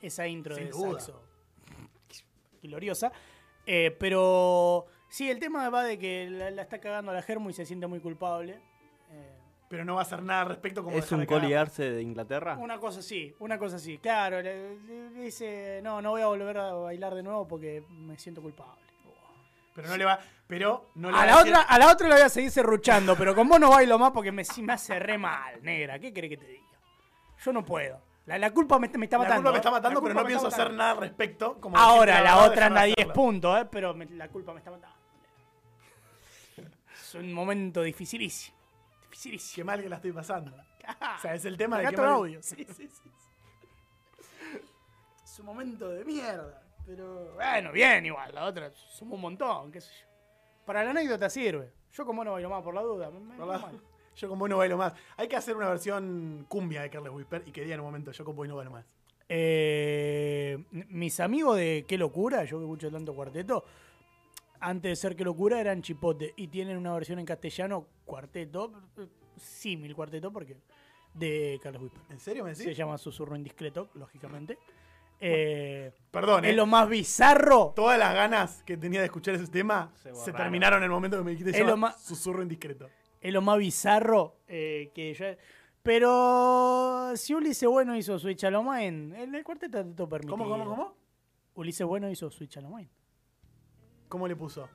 [0.00, 1.00] esa intro Sin de duda.
[1.00, 1.22] saxo
[2.62, 3.12] gloriosa.
[3.66, 7.50] Eh, pero sí, el tema va de que la, la está cagando a la Germo
[7.50, 8.60] y se siente muy culpable.
[9.72, 12.56] Eh, Pero no va a hacer nada al respecto como ¿Es un coliarse de Inglaterra?
[12.58, 13.96] Una cosa así, una cosa así.
[13.96, 18.18] Claro, le, le dice, no, no voy a volver a bailar de nuevo porque me
[18.18, 18.82] siento culpable.
[19.74, 20.18] Pero no le va.
[20.46, 22.50] Pero no le A va la, decir- otra, a la otra la voy a seguir
[22.50, 25.98] serruchando, pero con vos no bailo más porque me, me hace re mal, negra.
[25.98, 26.62] ¿Qué querés que te diga?
[27.42, 27.98] Yo no puedo.
[28.26, 29.42] La, la culpa me, me está La matando.
[29.44, 29.60] culpa me ¿eh?
[29.60, 30.76] está matando, La pero no pienso hacer matando.
[30.78, 31.58] nada al respecto.
[31.58, 33.14] Como Ahora, la otra anda a dejar de 10 hacerlo.
[33.14, 33.68] puntos, ¿eh?
[33.72, 34.96] pero me- la culpa me está matando.
[36.92, 38.58] Es un momento dificilísimo.
[39.12, 39.66] Qué Dificilísimo.
[39.66, 40.52] mal que la estoy pasando.
[40.56, 42.42] O sea, es el tema de que mal- audio.
[42.42, 43.10] Sí, sí, sí.
[45.24, 46.62] Es un momento de mierda.
[46.86, 48.34] Pero bueno, bien igual.
[48.34, 50.06] La otra somos un montón, qué sé yo.
[50.64, 51.72] Para la anécdota sirve.
[51.92, 53.10] Yo como no bailo más por la duda.
[53.10, 53.80] me- me- Por la- mal.
[54.16, 54.92] Yo con vos no bailo más.
[55.16, 58.12] Hay que hacer una versión cumbia de Carles Whisper y que diga en un momento
[58.12, 58.84] yo con vos no bailo más.
[59.26, 63.64] Eh, mis amigos de Qué Locura, yo que escucho tanto cuarteto,
[64.62, 68.72] antes de ser Qué Locura eran chipote y tienen una versión en castellano, cuarteto,
[69.36, 70.56] símil cuarteto, porque
[71.14, 72.02] de Carlos Whisper.
[72.10, 72.78] ¿En serio me Se decís?
[72.78, 74.58] llama Susurro Indiscreto, lógicamente.
[75.20, 76.54] Eh, Perdón, es ¿eh?
[76.56, 77.72] lo más bizarro.
[77.76, 81.16] Todas las ganas que tenía de escuchar ese tema Se se, terminaron en el momento
[81.18, 82.88] que me dijiste Es lo más- susurro indiscreto.
[83.20, 85.26] Es lo más bizarro eh, que yo.
[85.82, 90.36] Pero si Ulises Bueno hizo Switch a lo Main, en el cuarteto todo permitido.
[90.36, 90.96] ¿Cómo, cómo, cómo?
[91.54, 92.88] Ulises Bueno hizo Switch a lo Main.
[94.12, 94.68] ¿Cómo le puso?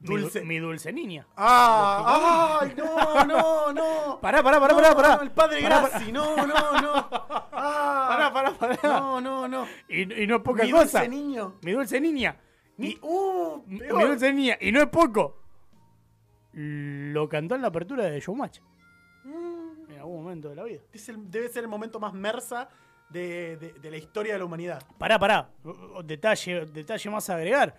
[0.00, 0.44] Mi du- Dulce.
[0.46, 1.26] mi dulce niña.
[1.36, 2.60] ¡Ah!
[2.62, 4.18] ¡Ay, no, no, no!
[4.18, 5.16] Pará, pará, pará, No, pará, pará.
[5.16, 6.94] no, el padre Pará, Graci, no, no, no.
[7.52, 8.06] ¡Ah!
[8.08, 8.78] Pará, pará, pará.
[8.82, 9.66] No, no, no.
[9.90, 11.00] Y, y no es poca Mi cosa.
[11.00, 11.56] dulce niño.
[11.60, 12.40] Mi dulce niña.
[13.02, 14.06] Uh, Mi peor.
[14.08, 14.56] dulce niña.
[14.58, 15.36] Y no es poco.
[16.52, 18.60] Lo cantó en la apertura de Showmatch.
[19.24, 20.80] Mm, En algún momento de la vida.
[20.94, 22.68] es el- debe ser el momento más mersa
[23.10, 24.82] de, de- de la historia de la humanidad.
[24.96, 25.50] Pará, pará.
[26.04, 27.74] Detalle, detalle más a agregar.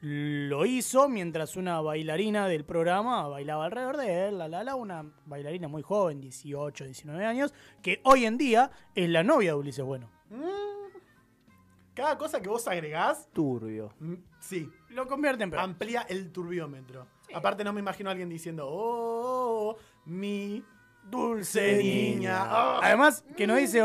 [0.00, 5.04] Lo hizo mientras una bailarina del programa bailaba alrededor de él, la, la, la, una
[5.24, 9.84] bailarina muy joven, 18, 19 años, que hoy en día es la novia de Ulises
[9.84, 10.10] Bueno.
[11.94, 13.94] Cada cosa que vos agregás, Turbio.
[14.00, 15.62] mm, sí, Lo convierte en peor.
[15.62, 17.06] amplía el turbiómetro.
[17.32, 20.62] Aparte no me imagino a alguien diciendo, oh, mi
[21.08, 22.42] dulce niña.
[22.42, 22.80] Ah.
[22.82, 23.80] Además, que no dice...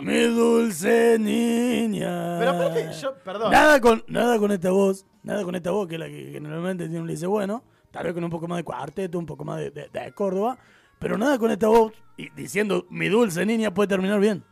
[0.00, 2.36] Mi dulce niña.
[2.38, 3.50] Pero aparte, yo, perdón.
[3.50, 6.84] Nada con, nada con esta voz, nada con esta voz que es la que generalmente
[6.84, 9.58] tiene un Ulises Bueno, tal vez con un poco más de cuarteto, un poco más
[9.58, 10.56] de, de- de Córdoba,
[10.98, 14.44] pero nada con esta voz y diciendo mi dulce niña puede terminar bien.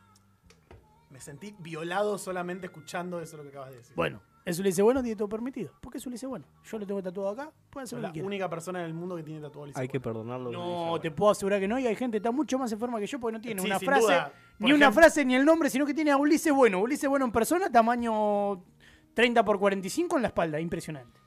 [1.10, 3.94] Me sentí violado solamente escuchando eso lo que acabas de decir.
[3.94, 5.70] Bueno, es Ulises Bueno, tiene todo permitido.
[5.80, 6.46] ¿Por qué es Ulises Bueno?
[6.64, 8.26] Yo lo tengo tatuado acá, puede hacer lo la que quiera.
[8.26, 10.50] única persona en el mundo que tiene tatuado el Hay que perdonarlo.
[10.50, 13.06] No, te puedo asegurar que no, y hay gente que está mucho más enferma que
[13.06, 14.32] yo porque no tiene Sí, una sin frase, duda.
[14.60, 16.80] Ni una ejemplo- frase ni el nombre, sino que tiene a Ulises Bueno.
[16.80, 18.62] Ulises Bueno en persona, tamaño
[19.14, 21.18] 30 por 45 en la espalda, impresionante.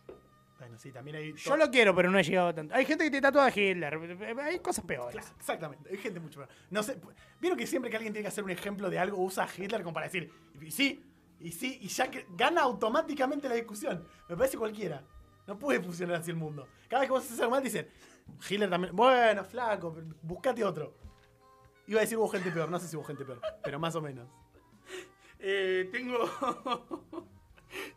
[0.60, 1.34] Bueno, sí, también hay...
[1.34, 2.74] Yo lo quiero, pero no he llegado a tanto.
[2.74, 4.00] Hay gente que te tatúa a Hitler.
[4.40, 5.14] Hay cosas peores.
[5.16, 6.50] Claro, Exactamente, hay gente mucho peor.
[6.70, 6.98] No sé,
[7.42, 9.84] ¿vieron que siempre que alguien tiene que hacer un ejemplo de algo usa a Hitler
[9.84, 11.04] como para decir, y sí,
[11.42, 14.08] y sí, y ya que gana automáticamente la discusión?
[14.30, 15.04] Me parece cualquiera.
[15.46, 16.66] No puede funcionar así el mundo.
[16.88, 17.90] Cada vez que vos haces algo mal dicen,
[18.50, 20.96] Hitler también, bueno, flaco, buscate otro.
[21.88, 24.02] Iba a decir hubo gente peor, no sé si hubo gente peor, pero más o
[24.02, 24.28] menos.
[25.46, 26.18] Eh, tengo.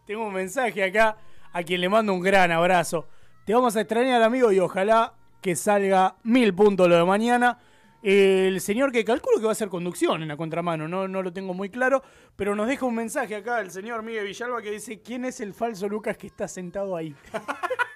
[0.05, 1.17] tengo un mensaje acá
[1.53, 3.07] a quien le mando un gran abrazo.
[3.45, 7.61] Te vamos a extrañar, amigo, y ojalá que salga mil puntos lo de mañana.
[8.03, 11.33] El señor que calculo que va a hacer conducción en la contramano, no, no lo
[11.33, 12.03] tengo muy claro,
[12.35, 15.55] pero nos deja un mensaje acá el señor Miguel Villalba que dice: ¿Quién es el
[15.55, 17.15] falso Lucas que está sentado ahí?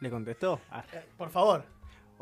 [0.00, 0.60] ¿Le contestó?
[0.70, 0.84] Ah.
[0.92, 1.64] Eh, por favor,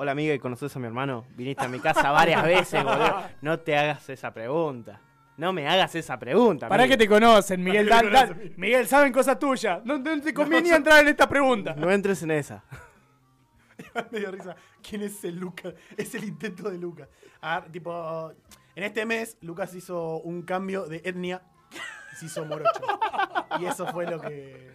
[0.01, 1.27] Hola, Miguel, ¿conoces a mi hermano?
[1.35, 3.21] Viniste a mi casa varias veces, boludo.
[3.43, 5.01] No te hagas esa pregunta.
[5.37, 6.69] No me hagas esa pregunta.
[6.69, 6.99] Para Miguel.
[6.99, 7.89] te conocen, Miguel.
[7.89, 8.49] ¿Para qué te Dan- conocen?
[8.51, 9.85] Dan- Miguel, saben cosas tuyas.
[9.85, 11.75] No, no te convenía entrar en esta pregunta.
[11.75, 12.63] No entres en esa.
[14.13, 14.55] me dio risa.
[14.89, 15.75] ¿Quién es el Lucas?
[15.97, 17.09] Es el intento de Lucas.
[17.43, 18.33] Ah, tipo,
[18.77, 21.43] en este mes, Lucas hizo un cambio de etnia
[22.13, 22.71] y se hizo morocho.
[23.59, 24.71] Y eso fue lo que.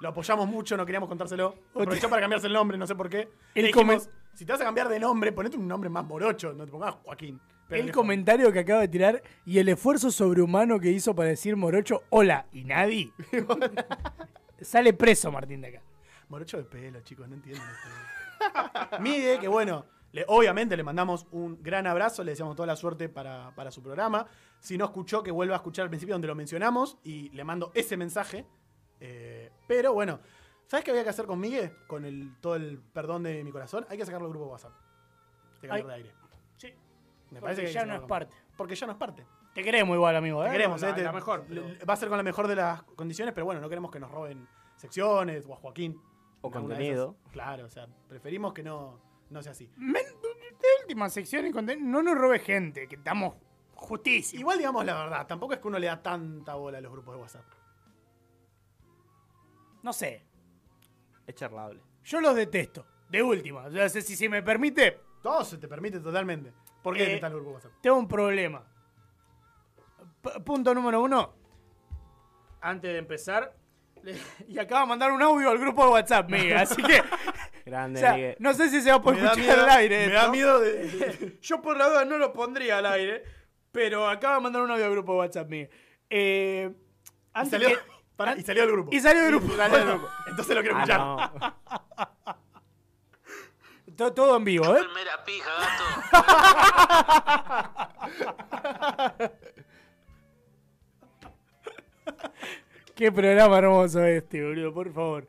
[0.00, 1.54] Lo apoyamos mucho, no queríamos contárselo.
[1.70, 3.28] Aprovechó para cambiarse el nombre, no sé por qué.
[3.54, 6.64] El dijimos, si te vas a cambiar de nombre, ponete un nombre más morocho, no
[6.64, 7.40] te pongas Joaquín.
[7.70, 12.02] El comentario que acaba de tirar y el esfuerzo sobrehumano que hizo para decir Morocho,
[12.10, 13.10] hola, y nadie.
[14.60, 15.82] Sale preso Martín de acá.
[16.28, 18.98] Morocho de pelo, chicos, no entienden esto.
[19.00, 23.08] Miguel, que bueno, le- obviamente le mandamos un gran abrazo, le deseamos toda la suerte
[23.08, 24.26] para, para su programa.
[24.60, 27.72] Si no escuchó, que vuelva a escuchar al principio donde lo mencionamos y le mando
[27.74, 28.46] ese mensaje.
[29.00, 30.20] Eh, pero bueno,
[30.74, 31.72] ¿sabes qué había que hacer con Miguel?
[31.86, 33.86] Con el, todo el perdón de mi corazón.
[33.88, 34.72] Hay que sacarlo del grupo de WhatsApp.
[35.62, 36.02] De cambiar Ay.
[36.02, 36.14] de aire.
[36.56, 36.74] Sí.
[37.30, 38.04] Me Porque que hay que ya no sacarlo.
[38.04, 38.36] es parte.
[38.56, 39.26] Porque ya no es parte.
[39.54, 40.42] Te queremos igual, amigo.
[40.42, 40.46] ¿eh?
[40.46, 41.46] Te queremos, la, eh, te- la mejor.
[41.88, 44.10] Va a ser con la mejor de las condiciones, pero bueno, no queremos que nos
[44.10, 46.00] roben secciones o a Joaquín.
[46.42, 47.16] O En alguna de contenido.
[47.20, 47.32] esas.
[47.32, 49.70] Claro, o sea, preferimos que no, no sea así.
[49.76, 51.86] Men- de última sección y contenido.
[51.88, 53.36] No nos robe gente, que estamos
[53.74, 54.40] justísimos.
[54.40, 57.14] Igual digamos la verdad, tampoco es que uno le da tanta bola a los grupos
[57.14, 57.44] de WhatsApp.
[59.82, 60.24] No sé.
[61.26, 61.80] Es charlable.
[62.04, 62.86] Yo los detesto.
[63.08, 63.64] De última.
[63.64, 66.52] O sea, si, si me permite, Todo se te permite totalmente.
[66.82, 67.72] ¿Por qué Eh, está el grupo de WhatsApp?
[67.80, 68.62] tengo un problema.
[70.22, 71.34] P- punto número uno.
[72.60, 73.54] Antes de empezar.
[74.02, 74.16] le-
[74.48, 76.56] Y acaba de mandar un audio al grupo de WhatsApp, Miguel.
[76.58, 77.02] Así que.
[77.64, 78.36] Grande, o sea, Miguel.
[78.38, 79.96] no sé si se va a poder Me escuchar miedo, al aire.
[79.96, 80.18] me esto.
[80.18, 83.24] da miedo de, Yo por la duda no lo pondría al aire,
[83.72, 85.68] pero acaba de mandar un audio al grupo de WhatsApp mío.
[86.10, 86.70] Eh,
[87.32, 87.78] antes que-
[88.36, 88.90] y salió del grupo.
[88.92, 89.54] y salió del grupo.
[90.28, 91.00] Entonces lo quiero escuchar.
[91.00, 91.32] Ah,
[92.26, 92.34] no.
[93.96, 94.80] todo, todo en vivo, ¿eh?
[94.84, 95.84] Primera pija, gato.
[102.94, 105.26] Qué programa hermoso este, boludo, por favor.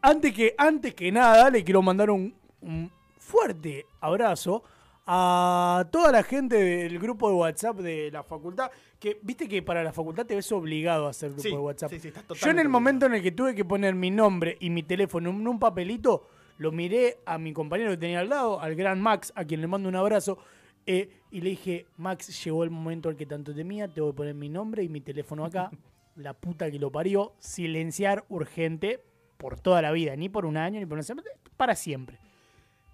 [0.00, 4.62] Antes que, antes que nada, le quiero mandar un, un fuerte abrazo
[5.06, 8.70] a toda la gente del grupo de WhatsApp de la facultad.
[9.04, 11.90] Que viste que para la facultad te ves obligado a hacer grupo Sí, de WhatsApp.
[11.90, 12.70] sí, sí, estás Yo en el obligado.
[12.70, 16.26] momento en el que tuve que poner mi nombre y mi teléfono en un papelito,
[16.56, 19.66] lo miré a mi compañero que tenía al lado, al gran Max, a quien le
[19.66, 20.38] mando un abrazo.
[20.86, 24.14] eh, y le dije, Max, llegó el momento al que tanto temía, te voy a
[24.14, 25.70] poner mi nombre y mi teléfono acá.
[26.16, 29.00] la puta que lo parió, silenciar urgente
[29.36, 32.18] por toda la vida, ni por un año, ni por una semana, para siempre.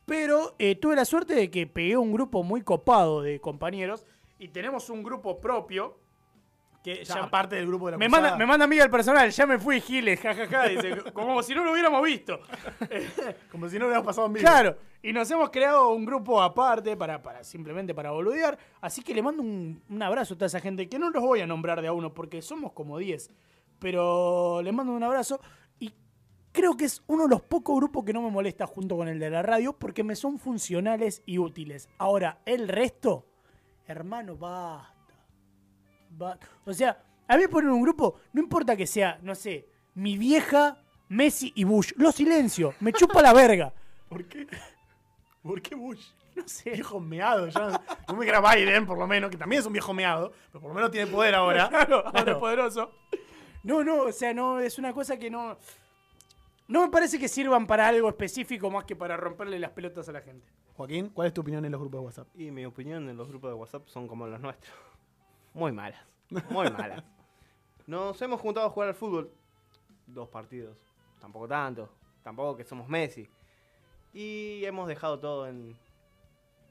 [0.07, 4.05] Pero eh, tuve la suerte de que pegué un grupo muy copado de compañeros
[4.40, 5.98] y tenemos un grupo propio
[6.83, 8.22] que ya- aparte del grupo de la me cruzada.
[8.31, 11.62] manda, me manda amiga el personal, ya me fui Giles, jajaja, dice, como si no
[11.62, 12.40] lo hubiéramos visto.
[13.53, 14.42] Como si no hubiéramos pasado en vivo.
[14.46, 18.59] Claro, y nos hemos creado un grupo aparte para, para simplemente para boludear.
[18.81, 21.40] Así que le mando un, un abrazo a toda esa gente, que no los voy
[21.40, 23.31] a nombrar de a uno porque somos como 10.
[23.79, 25.40] Pero les mando un abrazo
[25.79, 25.92] y
[26.53, 29.18] creo que es uno de los pocos grupos que no me molesta junto con el
[29.18, 31.88] de la radio porque me son funcionales y útiles.
[31.98, 33.26] Ahora, el resto,
[33.92, 34.94] hermano, basta.
[36.11, 40.16] Ba- O sea, a mí poner un grupo, no importa que sea, no sé, mi
[40.18, 41.92] vieja, Messi y Bush.
[41.96, 43.72] Lo silencio, me chupa la verga.
[44.09, 44.46] ¿Por qué?
[45.42, 46.05] ¿Por qué Bush?
[46.37, 46.70] No sé.
[46.70, 47.48] Viejo meado.
[47.48, 50.61] Ya, no me era Biden, por lo menos, que también es un viejo meado, pero
[50.61, 51.68] por lo menos tiene poder ahora.
[51.70, 52.33] Claro, ahora Claro.
[52.33, 52.92] es poderoso.
[53.62, 55.59] No, no, o sea, no, es una cosa que no.
[56.68, 60.12] No me parece que sirvan para algo específico más que para romperle las pelotas a
[60.12, 60.46] la gente.
[60.81, 62.29] Joaquín, ¿cuál es tu opinión en los grupos de WhatsApp?
[62.35, 64.75] Y mi opinión en los grupos de WhatsApp son como los nuestros.
[65.53, 66.01] Muy malas.
[66.49, 67.05] Muy malas.
[67.87, 69.31] Nos hemos juntado a jugar al fútbol.
[70.07, 70.79] Dos partidos.
[71.21, 71.90] Tampoco tanto.
[72.23, 73.29] Tampoco que somos Messi.
[74.14, 75.77] Y hemos dejado todo en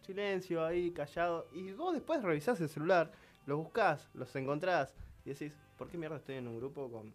[0.02, 1.46] silencio ahí, callado.
[1.54, 3.12] Y vos después revisás el celular,
[3.46, 4.96] los buscás, los encontrás.
[5.24, 7.14] Y decís, ¿por qué mierda estoy en un grupo con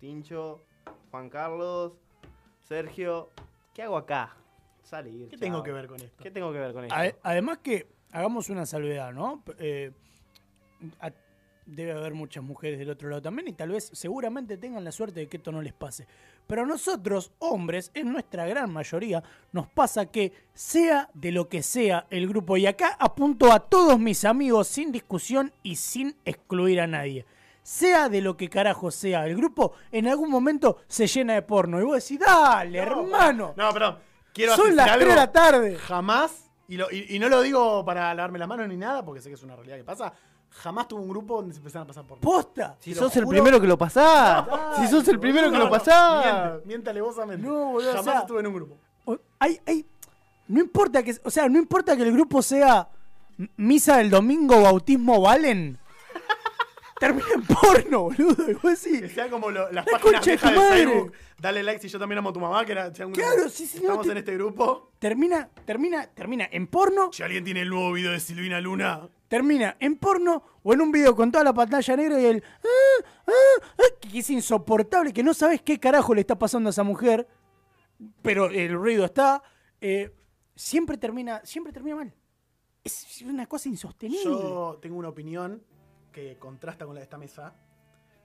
[0.00, 0.60] Tincho,
[1.12, 1.92] Juan Carlos,
[2.58, 3.30] Sergio?
[3.72, 4.41] ¿Qué hago acá?
[4.82, 5.28] Salir.
[5.28, 5.40] ¿Qué chao.
[5.40, 6.22] tengo que ver con esto?
[6.22, 6.94] ¿Qué tengo que ver con esto?
[6.94, 9.42] Ade- Además que hagamos una salvedad, ¿no?
[9.58, 9.90] Eh,
[11.00, 11.10] a-
[11.64, 15.20] debe haber muchas mujeres del otro lado también y tal vez seguramente tengan la suerte
[15.20, 16.06] de que esto no les pase.
[16.48, 21.62] Pero a nosotros, hombres, en nuestra gran mayoría, nos pasa que sea de lo que
[21.62, 26.80] sea el grupo, y acá apunto a todos mis amigos sin discusión y sin excluir
[26.80, 27.24] a nadie.
[27.62, 31.80] Sea de lo que carajo sea el grupo, en algún momento se llena de porno.
[31.80, 33.54] Y vos decís, dale, hermano.
[33.56, 33.98] No, perdón.
[34.32, 35.00] Quiero Son las algo.
[35.04, 35.76] 3 de la tarde.
[35.78, 39.20] Jamás, y, lo- y- y no lo digo para lavarme la mano ni nada, porque
[39.20, 40.12] sé que es una realidad que pasa,
[40.50, 42.76] jamás tuve un grupo donde se empezaron a pasar por Posta.
[42.80, 43.34] Si sos el juro.
[43.36, 44.44] primero que lo pasás.
[44.78, 46.24] si sos el primero que No, lo no, pasás.
[46.50, 47.46] Miente, miente alevosamente.
[47.46, 48.76] No, boludo, o Jamás sea- estuve en un grupo.
[49.04, 49.84] O- Hay, hay,
[50.48, 52.88] no importa que, o sea, no importa que el grupo sea
[53.56, 55.78] misa del domingo, bautismo, valen.
[57.02, 58.50] Termina en porno, boludo.
[58.50, 60.56] y vos decís, Que sea como lo- las La páginas concha de tu viejas de
[60.58, 60.84] madre.
[60.84, 61.12] Facebook.
[61.38, 63.12] Dale like si yo también amo a tu mamá, que era grupo.
[63.14, 64.92] Claro, sí, sí, no Estamos te- en este grupo.
[65.00, 69.76] termina, termina, termina en porno, Si alguien tiene el nuevo video de Silvina Luna, termina
[69.80, 73.32] en porno o en un video con toda la pantalla negra y el ah, ah,
[73.78, 77.26] ah, que es insoportable, que no sabes qué carajo le está pasando a esa mujer,
[78.22, 79.42] pero el ruido está.
[79.80, 80.14] eh,
[80.54, 82.14] siempre termina, siempre termina mal.
[82.84, 84.22] Es una cosa insostenible.
[84.24, 85.62] yo tengo una opinión
[86.12, 87.54] que contrasta con la de esta mesa.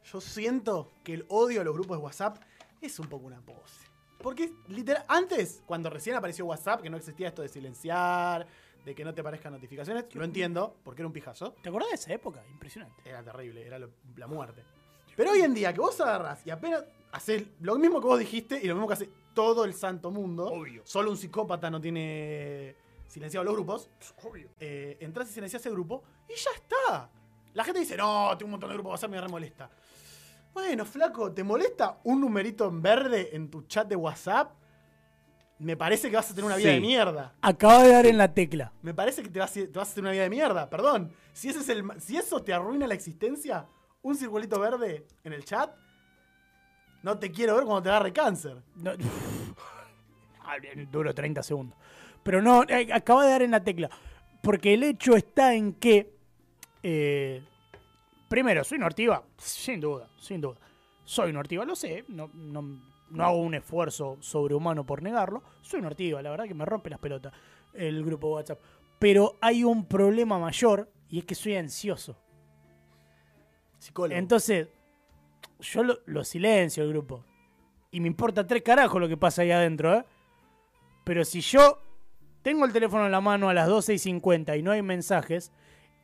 [0.04, 2.38] Yo siento que el odio a los grupos de WhatsApp
[2.82, 3.86] es un poco una pose.
[4.22, 8.48] Porque literal, antes, cuando recién apareció WhatsApp, que no existía esto de silenciar,
[8.84, 11.54] de que no te aparezcan notificaciones, lo entiendo, porque era un pijazo.
[11.62, 12.44] ¿Te acordás de esa época?
[12.52, 13.02] Impresionante.
[13.08, 14.64] Era terrible, era lo- la muerte.
[15.16, 18.60] Pero hoy en día, que vos agarrás y apenas haces lo mismo que vos dijiste
[18.62, 20.46] y lo mismo que hace todo el santo mundo.
[20.48, 20.82] Obvio.
[20.86, 22.76] Solo un psicópata no tiene
[23.08, 23.90] silenciado los grupos.
[24.60, 27.10] Eh, entras y silencias el grupo y ya está.
[27.58, 29.68] La gente dice, no, tengo un montón de grupos de WhatsApp, me re molesta.
[30.54, 34.52] Bueno, flaco, ¿te molesta un numerito en verde en tu chat de WhatsApp?
[35.58, 36.76] Me parece que vas a tener una vida Sí.
[36.76, 37.34] de mierda.
[37.42, 38.72] Acaba de dar en la tecla.
[38.84, 41.12] Me parece que te vas, a- te vas a hacer una vida de mierda, perdón.
[41.34, 43.66] Si, ese es el, ma- si eso te arruina la existencia,
[44.04, 45.72] un circulito verde en el chat,
[47.02, 48.62] no te quiero ver cuando te agarre cáncer.
[48.76, 48.92] No,
[50.92, 51.76] Duro 30 segundos.
[52.22, 53.90] Pero no, eh, acaba de dar en la tecla.
[54.44, 56.16] Porque el hecho está en que.
[56.84, 57.44] Eh,
[58.28, 59.24] primero, soy nortiva.
[59.38, 60.58] Sin duda, sin duda.
[61.04, 62.06] Soy nortiva, lo sé.
[62.08, 65.44] No, no, no hago un esfuerzo sobrehumano por negarlo.
[65.62, 67.34] Soy nortiva, la verdad que me rompe las pelotas
[67.78, 68.60] el grupo WhatsApp.
[69.00, 72.18] Pero hay un problema mayor y es que soy ansioso.
[73.78, 74.18] Psicólogo.
[74.18, 74.68] Entonces,
[75.60, 77.24] yo lo, lo silencio el grupo.
[77.92, 80.06] Y me importa tres carajos lo que pasa ahí adentro, ¿eh?
[81.04, 81.80] Pero si yo
[82.42, 85.54] tengo el teléfono en la mano a las 12 y 50 y no hay mensajes,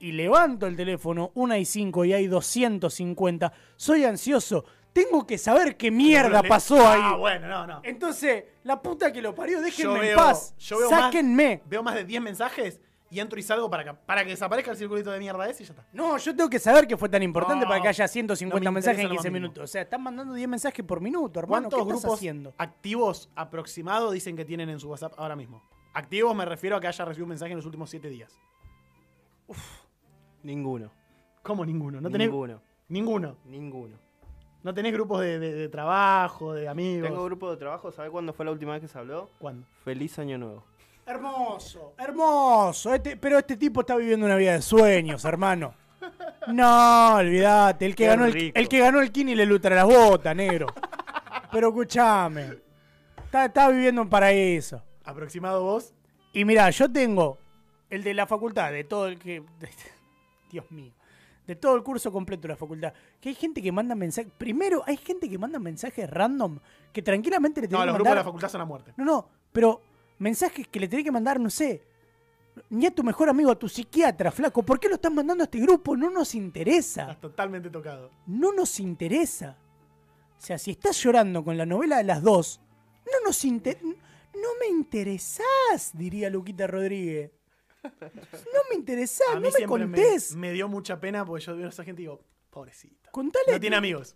[0.04, 4.66] y levanto el teléfono una y 5 y hay 250, soy ansioso.
[4.92, 7.20] Tengo que saber qué mierda pasó Ah, ahí.
[7.20, 7.80] bueno, no, no.
[7.84, 10.54] Entonces, la puta que lo parió, déjenme veo- en paz.
[10.60, 11.62] yo veo más- Sáquenme.
[11.66, 14.78] Veo más de 10 mensajes y entro y salgo para que, para que desaparezca el
[14.78, 15.88] circulito de mierda ese y ya está.
[15.94, 18.72] No, yo tengo que saber que fue tan importante No, para que haya no 150
[18.72, 19.48] me mensajes en interesa lo 15 más mínimo.
[19.54, 19.64] minutos.
[19.64, 21.70] O sea, están mandando 10 mensajes por minuto, hermano.
[21.70, 22.54] ¿Cuántos ¿Qué estás grupos haciendo?
[22.58, 25.64] activos aproximados dicen que tienen en su WhatsApp ahora mismo?
[25.94, 28.38] Activos me refiero a que haya recibido un mensaje en los últimos 7 días.
[30.44, 30.92] Ninguno.
[31.42, 32.00] ¿Cómo ninguno?
[32.00, 32.62] ¿No tenés, Ninguno.
[32.90, 33.36] ninguno.
[33.46, 33.98] Ninguno.
[34.64, 37.10] ¿No tenés grupos de, de- de trabajo, de amigos?
[37.10, 37.92] Tengo grupo de trabajo.
[37.92, 39.30] ¿Sabe cuándo fue la última vez que se habló?
[39.40, 39.68] ¿Cuándo?
[39.84, 40.64] Feliz año nuevo.
[41.06, 42.94] Hermoso, hermoso.
[42.94, 45.74] Este- pero este tipo está viviendo una vida de sueños, hermano.
[46.48, 47.86] No, olvídate.
[47.86, 50.68] El que, Qué ganó el, el que ganó el Kini le lutra las botas, negro.
[51.52, 52.58] Pero escúchame.
[53.26, 54.82] Está, está viviendo un paraíso.
[55.04, 55.94] Aproximado vos.
[56.34, 57.38] Y mira, yo tengo
[57.90, 59.44] el de la facultad, de todo el que.
[60.54, 60.94] Dios mío.
[61.46, 62.94] De todo el curso completo de la facultad.
[63.20, 64.32] Que hay gente que manda mensajes.
[64.38, 66.60] Primero, hay gente que manda mensajes random
[66.94, 68.26] que tranquilamente le No, tiene los que grupos de la mandar.
[68.26, 68.94] facultad son a muerte.
[68.96, 69.82] No, no, pero
[70.20, 71.82] mensajes que le tenés que mandar, no sé.
[72.70, 74.64] Ni a tu mejor amigo, a tu psiquiatra, flaco.
[74.64, 75.98] ¿Por qué lo estás mandando a este grupo?
[75.98, 77.02] No nos interesa.
[77.02, 78.10] Estás totalmente tocado.
[78.28, 79.58] No nos interesa.
[80.38, 82.62] O sea, si estás llorando con la novela de las dos,
[83.06, 83.82] no nos interesa.
[84.36, 87.32] No me interesás, diría Luquita Rodríguez.
[87.84, 90.36] No me interesás, A no me contés.
[90.36, 93.12] me dio mucha pena porque yo veo a esa gente y digo, pobrecita.
[93.12, 94.16] Contale No a tiene amigos.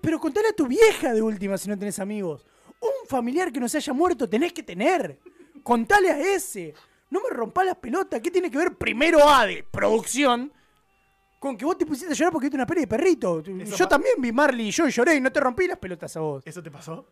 [0.00, 2.44] Pero contale a tu vieja de última si no tenés amigos.
[2.80, 5.18] Un familiar que no se haya muerto tenés que tener.
[5.62, 6.74] Contale a ese.
[7.10, 8.20] No me rompas las pelotas.
[8.20, 10.52] ¿Qué tiene que ver primero A de producción
[11.38, 13.40] con que vos te pusiste a llorar porque viste una peli de perrito?
[13.40, 16.20] Eso yo también vi Marley y yo lloré y no te rompí las pelotas a
[16.20, 16.42] vos.
[16.46, 17.06] ¿Eso te pasó?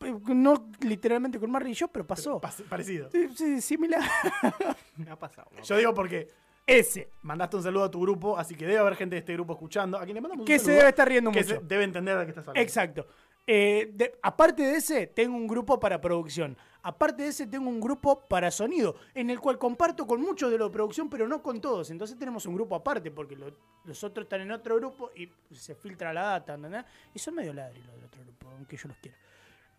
[0.00, 2.40] Eh, No literalmente con Marley y yo, pero pasó.
[2.40, 3.10] Pas- parecido.
[3.10, 4.00] Sí, sí, similar.
[4.96, 5.48] Me ha pasado.
[5.52, 6.28] me ha Yo digo porque
[6.66, 7.10] Ese.
[7.22, 9.98] mandaste un saludo a tu grupo, así que debe haber gente de este grupo escuchando.
[9.98, 11.54] A quien le mandamos un Que se saludo, debe estar riendo que mucho.
[11.60, 12.62] se- debe entender de qué estás hablando.
[12.62, 13.06] Exacto.
[13.46, 16.56] Eh, de- aparte de ese, tengo un grupo para producción.
[16.82, 20.56] Aparte de ese, tengo un grupo para sonido, en el cual comparto con muchos de
[20.56, 21.90] lo de producción, pero no con todos.
[21.90, 23.52] Entonces tenemos un grupo aparte, porque lo-
[23.84, 26.84] los otros están en otro grupo y se filtra la data, ¿entendés?
[27.12, 29.16] Y son medio ladri los del otro grupo, aunque yo los quiera.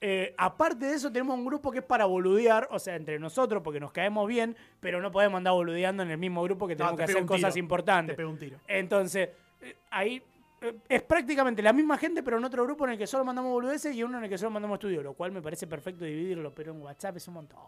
[0.03, 3.61] Eh, aparte de eso, tenemos un grupo que es para boludear, o sea, entre nosotros,
[3.63, 6.79] porque nos caemos bien, pero no podemos andar boludeando en el mismo grupo que No,
[6.79, 8.15] tenemos te que hacer cosas importantes.
[8.15, 8.57] Te pega un tiro.
[8.67, 9.29] Entonces,
[9.61, 10.23] eh, ahí
[10.61, 13.51] eh, es prácticamente la misma gente, pero en otro grupo en el que solo mandamos
[13.51, 16.51] boludeces y uno en el que solo mandamos estudio, lo cual me parece perfecto dividirlo,
[16.51, 17.59] pero en WhatsApp es un montón.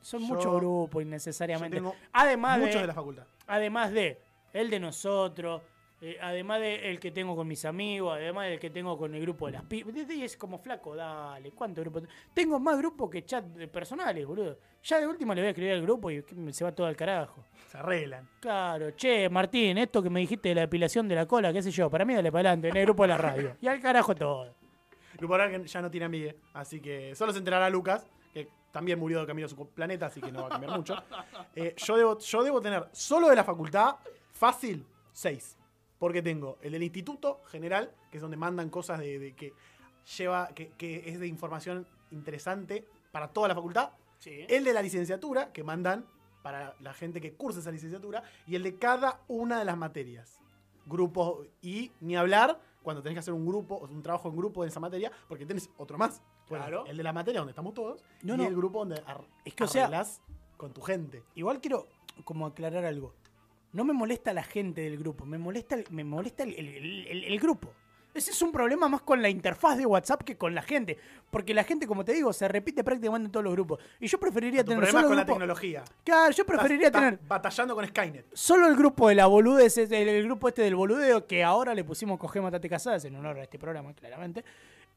[0.00, 1.82] Son muchos grupos innecesariamente.
[2.12, 3.24] Además muchos de, de la facultad.
[3.46, 4.18] además de
[4.52, 5.62] el de nosotros,
[6.04, 9.22] eh, además de el que tengo con mis amigos, además del que tengo con el
[9.22, 9.94] grupo de las pibas.
[9.96, 12.02] Es como flaco, dale, ¿cuántos grupos?
[12.34, 14.58] Tengo más grupos que chat de personales, boludo.
[14.82, 17.44] Ya de última le voy a escribir al grupo y se va todo al carajo.
[17.68, 18.28] Se arreglan.
[18.40, 21.70] Claro, che, Martín, esto que me dijiste de la depilación de la cola, qué sé
[21.70, 23.56] yo, para mí dale para adelante, en el grupo de la radio.
[23.60, 24.52] Y al carajo todo.
[25.16, 28.98] Grupo ahora que ya no tiene amigue, así que solo se enterará Lucas, que también
[28.98, 30.96] murió de camino a su planeta, así que no va a cambiar mucho.
[31.54, 33.94] Eh, yo, debo, yo debo tener solo de la facultad,
[34.32, 35.56] fácil, seis.
[36.02, 39.52] Porque tengo el del Instituto General, que es donde mandan cosas de, de que
[40.18, 43.90] lleva, que, que es de información interesante para toda la facultad.
[44.18, 44.44] Sí.
[44.48, 46.04] El de la licenciatura, que mandan
[46.42, 48.24] para la gente que cursa esa licenciatura.
[48.48, 50.40] Y el de cada una de las materias.
[50.86, 54.64] Grupos y ni hablar cuando tenés que hacer un grupo, o un trabajo en grupo
[54.64, 56.20] de esa materia, porque tenés otro más.
[56.48, 56.84] Claro.
[56.84, 58.44] El de la materia donde estamos todos No, y no.
[58.48, 60.20] el grupo donde ar- Es que, o sea- arreglás
[60.56, 61.22] con tu gente.
[61.36, 61.86] Igual quiero
[62.24, 63.14] como aclarar algo.
[63.72, 67.72] No me molesta la gente del grupo, me molesta el, me molesta el, el- grupo.
[68.14, 70.98] Ese es un problema más con la interfaz de WhatsApp que con la gente.
[71.30, 73.78] Porque la gente, como te digo, se repite prácticamente en todos los grupos.
[74.00, 75.82] Y yo preferiría Tu tener solo con la grupo- tecnología.
[76.04, 78.26] Claro, yo preferiría Estás- tener estás batallando con Skynet.
[78.34, 81.84] solo el grupo de la boludez, el, el grupo este del boludeo, que ahora le
[81.84, 84.44] pusimos Coge Matate Casadas en honor a este programa, claramente.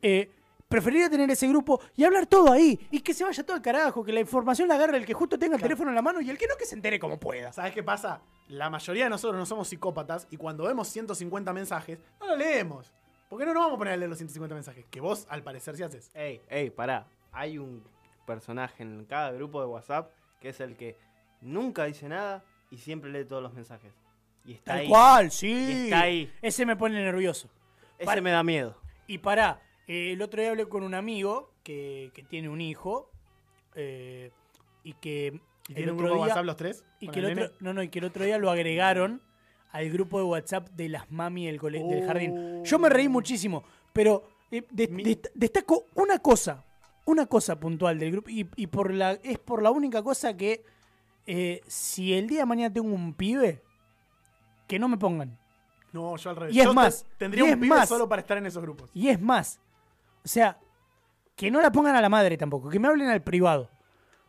[0.02, 0.30] Eh,
[0.68, 2.88] preferiría tener ese grupo y hablar todo ahí.
[2.92, 5.38] Y que se vaya todo al carajo, que la información la agarre el que justo
[5.38, 5.70] tenga el Claro.
[5.70, 7.52] teléfono en la mano y el que no que se entere como pueda.
[7.54, 8.22] ¿Sabes qué pasa?
[8.48, 12.92] La mayoría de nosotros no somos psicópatas y cuando vemos 150 mensajes, no lo leemos.
[13.30, 14.86] ¿Por qué no nos vamos a poner a leer los 150 mensajes?
[14.92, 16.12] Que vos, al parecer, sí haces.
[16.14, 17.08] Ey, ey, pará.
[17.32, 17.84] Hay un
[18.26, 20.96] personaje en cada grupo de WhatsApp que es el que
[21.42, 23.94] nunca dice nada y siempre lee todos los mensajes.
[24.46, 24.88] Y está Tal ahí.
[24.90, 25.84] cual, Y sí.
[25.86, 26.32] está ahí.
[26.42, 27.50] Ese me pone nervioso.
[27.98, 28.80] Ese me da miedo.
[29.08, 33.10] Y pará, eh, el otro día hablé con un amigo que, que tiene un hijo
[33.76, 34.32] eh,
[34.84, 36.84] y que ¿Y el tienen un grupo de WhatsApp los tres?
[37.00, 39.22] y ¿Con que el el otro, no, no, y que el otro día lo agregaron
[39.72, 42.64] al grupo de WhatsApp de las mami del, cole- del jardín.
[42.64, 46.64] Yo me reí muchísimo, pero eh, de- Mi- de- destaco una cosa,
[47.06, 50.64] una cosa puntual del grupo, y, y por la, es por la única cosa que
[51.28, 53.62] eh, si el día de mañana tengo un pibe,
[54.68, 55.38] que no me pongan.
[55.92, 56.56] No, yo al revés.
[56.56, 57.90] Y es Yo más, Tendría un pibe más.
[57.90, 58.90] solo para estar en esos grupos.
[58.94, 59.60] Y es más,
[60.26, 60.60] o sea,
[61.36, 63.70] que no la pongan a la madre tampoco, que me hablen al privado.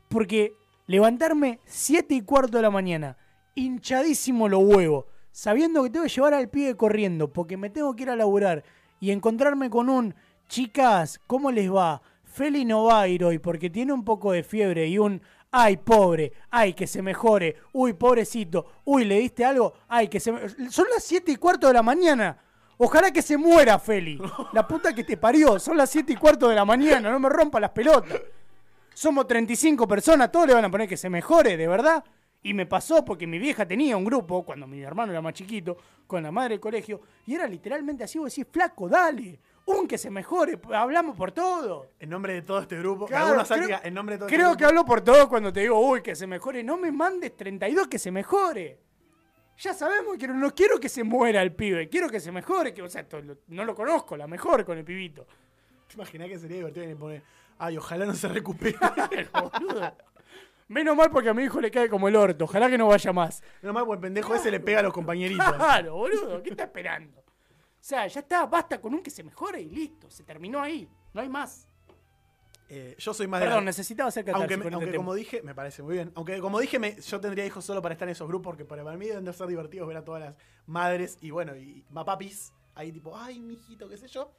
[0.08, 0.54] Porque
[0.86, 3.16] levantarme 7 y cuarto de la mañana,
[3.54, 8.02] hinchadísimo los huevos, sabiendo que tengo que llevar al pibe corriendo, porque me tengo que
[8.02, 8.62] ir a laburar,
[9.00, 10.14] y encontrarme con un,
[10.48, 12.02] chicas, ¿cómo les va?
[12.24, 15.78] Feli no va a ir hoy porque tiene un poco de fiebre y un, ay,
[15.78, 19.72] pobre, ay, que se mejore, uy, pobrecito, uy, ¿le diste algo?
[19.88, 20.48] Ay, que se me...
[20.70, 22.38] Son las 7 y cuarto de la mañana.
[22.78, 24.20] Ojalá que se muera, Feli.
[24.52, 25.58] La puta que te parió.
[25.58, 27.10] Son las 7 y cuarto de la mañana.
[27.10, 28.20] No me rompa las pelotas.
[28.92, 32.02] Somos 35 personas, todos le van a poner que se mejore, de verdad.
[32.42, 35.76] Y me pasó porque mi vieja tenía un grupo, cuando mi hermano era más chiquito,
[36.06, 39.98] con la madre del colegio, y era literalmente así, vos decís, flaco, dale, un que
[39.98, 41.88] se mejore, hablamos por todo.
[41.98, 43.06] En nombre de todo este grupo.
[43.06, 45.60] Claro, algunos creo- en nombre de todo Creo este que hablo por todo cuando te
[45.60, 46.62] digo, uy, que se mejore.
[46.62, 48.78] No me mandes 32 que se mejore.
[49.58, 52.74] Ya sabemos que no, no quiero que se muera el pibe, quiero que se mejore.
[52.74, 55.26] Que, o sea, to- lo- no lo conozco, la mejor con el pibito.
[55.88, 57.22] ¿Te imaginas que sería divertido que le pone,
[57.58, 58.76] ay, ojalá no se recupere?
[59.32, 59.96] Boludo.
[60.68, 62.44] Menos mal porque a mi hijo le cae como el orto.
[62.44, 63.40] Ojalá que no vaya más.
[63.62, 65.54] Menos mal, porque el pendejo ese le pega a los compañeritos.
[65.54, 66.42] Claro, boludo.
[66.42, 67.20] ¿Qué está esperando?
[67.20, 67.24] O
[67.88, 70.10] sea, ya está, basta con un que se mejore y listo.
[70.10, 70.88] Se terminó ahí.
[71.14, 71.68] No hay más.
[72.68, 75.14] Eh, yo soy más de Perdón, la- necesitaba hacer Aunque, me- con aunque este como
[75.14, 76.10] dije, me parece muy bien.
[76.16, 78.82] Aunque como dije, me- yo tendría hijos solo para estar en esos grupos, porque para
[78.96, 80.34] mí deben de ser divertidos ver a todas las
[80.66, 84.32] madres y bueno, y papis ahí tipo, ay, mijito, qué sé yo.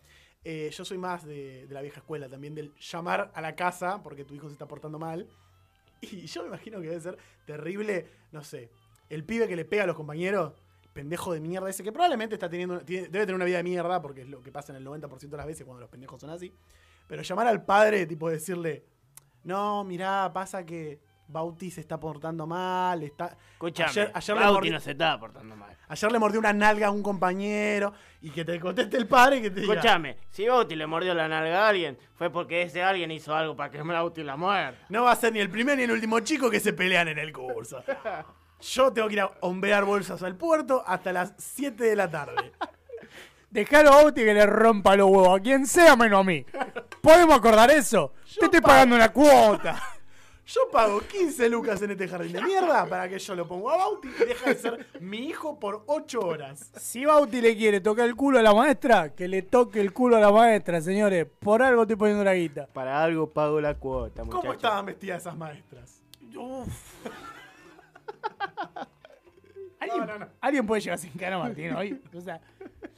[0.44, 4.02] Eh, yo soy más de, de la vieja escuela también, del llamar a la casa
[4.04, 5.28] porque tu hijo se está portando mal.
[6.02, 8.70] Y yo me imagino que debe ser terrible, no sé,
[9.10, 10.54] el pibe que le pega a los compañeros,
[10.94, 14.02] pendejo de mierda ese, que probablemente está teniendo, tiene- debe tener una vida de mierda,
[14.02, 16.30] porque es lo que pasa en el 90% de las veces cuando los pendejos son
[16.30, 16.54] así.
[17.08, 18.86] Pero llamar al padre, tipo decirle,
[19.44, 21.00] no, mirá, pasa que
[21.30, 23.38] Bauti se está portando mal, está...
[23.54, 25.76] Escuchame, Ayer- ayer le Bauti no se estaba portando mal.
[25.90, 29.50] Ayer le mordió una nalga a un compañero y que te conteste el padre que
[29.50, 29.74] te diga...
[29.74, 33.56] Escuchame, si Bauti le mordió la nalga a alguien, fue porque ese alguien hizo algo
[33.56, 34.78] para que Bauti la muerda.
[34.90, 37.20] No va a ser ni el primer ni el último chico que se pelean en
[37.20, 37.84] el curso.
[38.60, 42.54] Yo tengo que ir a hombrear bolsas al puerto hasta las 7 de la tarde.
[43.50, 45.40] Dejalo a Bauti que le rompa los huevos.
[45.40, 46.46] A quien sea menos a mí.
[47.02, 48.14] ¿Podemos acordar eso?
[48.24, 48.74] Te estoy pago.
[48.74, 49.82] pagando una cuota.
[50.48, 53.76] Yo pago 15 lucas en este jardín de mierda para que yo lo pongo a
[53.76, 56.72] Bauti y deja de ser mi hijo por 8 horas.
[56.78, 60.16] Si Bauti le quiere tocar el culo a la maestra, que le toque el culo
[60.16, 61.28] a la maestra, señores.
[61.40, 62.68] Por algo estoy poniendo la guita.
[62.68, 64.40] Para algo pago la cuota, muchacho.
[64.40, 66.02] ¿Cómo estaban vestidas esas maestras?
[69.92, 70.28] ¿Alguien, no, no.
[70.42, 72.02] alguien puede llegar sin cara a Martín hoy.
[72.14, 72.40] O sea,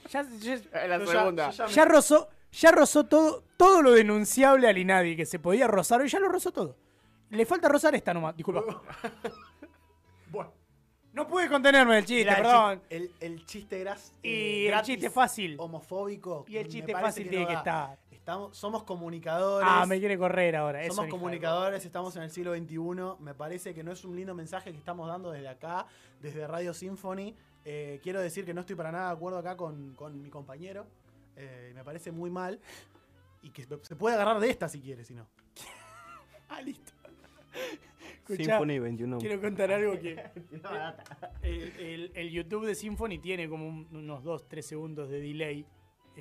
[0.09, 1.49] ya, ya- La Yo ya- segunda.
[1.51, 5.39] yo ya me- ya rozó, ya rozó todo, todo lo denunciable al Inadi que se
[5.39, 6.01] podía rozar.
[6.01, 6.75] Hoy ya lo rozó todo.
[7.29, 8.63] Le falta rozar esta nomás, disculpa.
[10.31, 10.53] Bueno,
[11.13, 12.81] No pude contenerme del chiste, mirá, el perdón.
[12.89, 15.55] El, el chiste gras- Y eh, el gratis, chiste fácil.
[15.59, 16.45] Homofóbico.
[16.47, 17.97] Y el chiste fácil tiene no que estar.
[18.19, 19.67] Estamos, somos comunicadores.
[19.69, 20.85] Ah, me quiere correr ahora.
[20.87, 22.77] Somos comunicadores, estamos en el siglo XXI.
[23.23, 25.87] Me parece que no es un lindo mensaje que estamos dando desde acá,
[26.21, 27.35] desde Radio Symphony.
[27.65, 30.85] Eh, quiero decir que no estoy para nada de acuerdo acá con, con mi compañero.
[31.35, 32.59] Eh, me parece muy mal.
[33.41, 35.27] Y que se puede agarrar de esta si quiere, si no.
[36.51, 36.91] Ah, listo.
[38.27, 39.17] Escuchá, Symphony 21.
[39.19, 40.13] quiero contar algo que.
[41.43, 45.65] el, el- el YouTube de Symphony tiene como un- unos 2-3 segundos de delay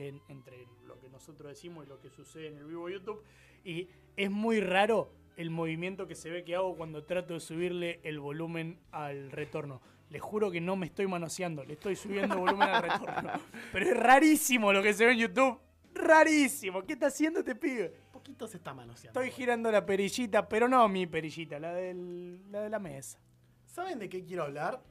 [0.07, 3.23] en- entre lo que nosotros decimos y lo que sucede en el vivo YouTube.
[3.65, 8.01] Y es muy raro el movimiento que se ve que hago cuando trato de subirle
[8.03, 9.81] el volumen al retorno.
[10.11, 13.31] Les juro que no me estoy manoseando, le estoy subiendo volumen al retorno.
[13.73, 15.59] Pero es rarísimo lo que se ve en YouTube.
[15.95, 16.83] Rarísimo.
[16.85, 17.95] ¿Qué está haciendo este pibe?
[18.13, 19.21] poquito se está manoseando.
[19.21, 23.19] Estoy girando la perillita, pero no mi perillita, la, del, la de la mesa.
[23.65, 24.83] ¿Saben de qué quiero hablar?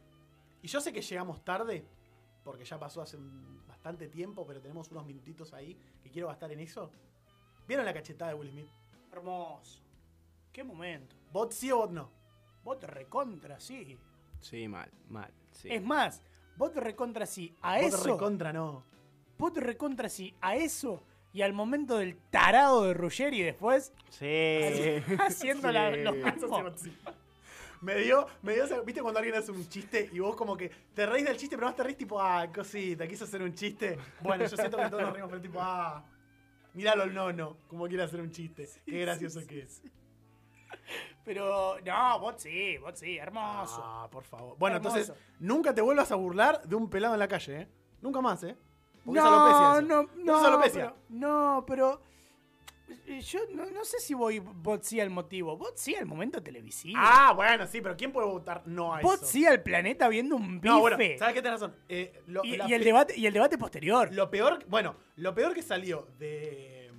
[0.62, 1.86] Y yo sé que llegamos tarde,
[2.44, 3.57] porque ya pasó hace un-
[3.88, 6.92] bastante tiempo, pero tenemos unos minutitos ahí que quiero gastar en eso.
[7.68, 8.68] ¿Vieron la cachetada de Will Smith?
[9.14, 9.80] Hermoso.
[10.52, 11.16] Qué momento.
[11.32, 12.12] ¿Bot sí o bot no?
[12.80, 13.98] Te recontra, sí.
[14.42, 15.32] Sí, mal, mal.
[15.52, 15.70] Sí.
[15.72, 16.22] Es más,
[16.58, 17.56] vos te recontra, sí.
[17.62, 18.04] A Bot eso.
[18.04, 18.84] recontra no.
[19.54, 20.36] Te recontra, sí.
[20.42, 21.02] A eso.
[21.32, 24.26] Y al momento del tarado de Ruggeri después, Sí.
[25.20, 26.02] haciendo la, Sí.
[26.02, 26.62] lo Eso sí, mismo.
[26.64, 26.94] bot sí.
[27.82, 31.06] Me dio, me dio, ¿viste cuando alguien hace un chiste y vos como que te
[31.06, 33.98] reís del chiste, pero más te reís tipo, ah, cosita, quiso hacer un chiste?
[34.22, 36.04] Bueno, yo siento que todos nos reímos, pero tipo, ah,
[36.74, 38.68] míralo el nono, como quiere hacer un chiste.
[38.86, 39.82] Qué gracioso que es.
[41.24, 43.82] Pero, no, vos sí, vos sí, hermoso.
[43.84, 44.58] Ah, por favor.
[44.58, 44.98] Bueno, Hermoso.
[44.98, 47.68] entonces, nunca te vuelvas a burlar de un pelado en la calle, ¿eh?
[48.02, 48.56] Nunca más, ¿eh?
[49.04, 49.82] Porque es no, alopecia eso.
[49.82, 50.82] no, Eso no, es alopecia.
[50.86, 52.02] pero, no, pero
[53.22, 55.58] yo no, no sé si voy bot sí al motivo.
[55.58, 56.98] Bot sí al momento televisivo.
[57.02, 59.26] Ah, bueno, sí, pero ¿quién puede votar no a Bot eso?
[59.26, 60.68] sí al planeta viendo un bife.
[60.74, 61.76] No, bueno, ¿sabes qué tenés razón?
[61.90, 64.14] Eh, lo, y, la y el debate, y el debate posterior.
[64.14, 66.92] Lo peor, bueno, lo peor que salió de,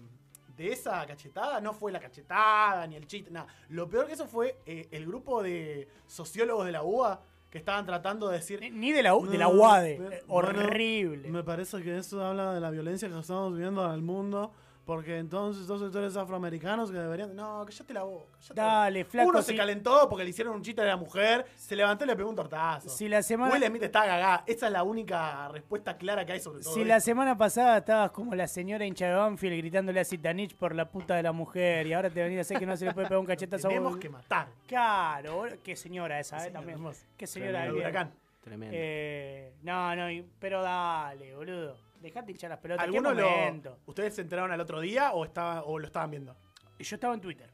[0.56, 3.46] de esa cachetada no fue la cachetada ni el chiste, nada.
[3.68, 7.86] Lo peor que eso fue eh, el grupo de sociólogos de la UBA que estaban
[7.86, 8.60] tratando de decir.
[8.72, 9.98] Ni- de la, U- de la "No, UADE.
[9.98, 11.30] me- Eh, bueno, horrible.
[11.30, 14.52] me parece que eso habla de la violencia que estamos viviendo en el mundo.
[14.88, 17.36] Porque entonces dos sectores afroamericanos que deberían.
[17.36, 18.24] No, cállate la boca.
[18.40, 19.10] cállate la Dale, boca.
[19.10, 22.04] flaco, Uno se si- calentó porque le hicieron un chiste a la mujer, se levantó
[22.04, 22.88] y le pegó un tortazo.
[22.88, 24.44] Si la semana- Will Smith está cagada.
[24.46, 26.72] Esa es la única respuesta clara que hay sobre todo.
[26.72, 26.88] Si esto.
[26.88, 30.86] la semana pasada estabas como la señora hincha de Banfield gritándole a Zitanich por la
[30.90, 33.08] puta de la mujer y ahora te venís a hacer que no se le puede
[33.08, 34.00] pegar un cachetazo a Tenemos vos.
[34.00, 34.48] que matar.
[34.66, 35.56] Claro, boludo.
[35.62, 36.78] qué señora esa, eh, también.
[37.18, 37.74] Qué señora bien.
[37.74, 38.10] huracán.
[38.40, 38.74] Tremendo.
[38.74, 41.76] Eh, no, no, y- pero dale, boludo.
[42.00, 42.84] Dejate hinchar las pelotas.
[42.84, 43.78] ¿Qué ¿Alguno lo, momento?
[43.86, 46.36] ¿Ustedes se enteraron al otro día o, estaba, o lo estaban viendo?
[46.78, 47.50] Yo estaba en Twitter.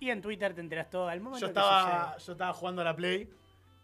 [0.00, 1.08] Y en Twitter te enterás todo.
[1.08, 2.26] Al momento Yo que estaba, sucede.
[2.26, 3.28] yo estaba jugando a la Play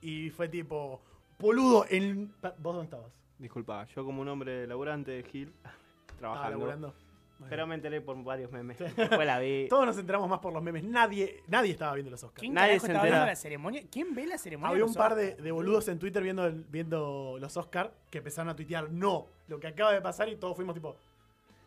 [0.00, 1.00] y fue tipo,
[1.38, 2.32] boludo, en...
[2.40, 3.12] ¿Vos dónde estabas?
[3.38, 5.52] Disculpa, yo como un hombre laburante de Gil,
[6.14, 6.94] Estaba trabajando.
[7.48, 8.78] Pero me enteré por varios memes.
[8.78, 9.66] Después la vi.
[9.68, 10.84] Todos nos enteramos más por los memes.
[10.84, 12.40] Nadie, nadie estaba viendo los Oscars.
[12.40, 13.16] ¿Quién Nadie carajo se estaba entera.
[13.18, 13.82] viendo la ceremonia?
[13.90, 14.70] ¿Quién ve la ceremonia?
[14.72, 15.42] Había un los par de, Oscars?
[15.44, 19.58] de boludos en Twitter viendo, el- viendo los Oscars que empezaron a tuitear no, lo
[19.58, 20.96] que acaba de pasar y todos fuimos tipo.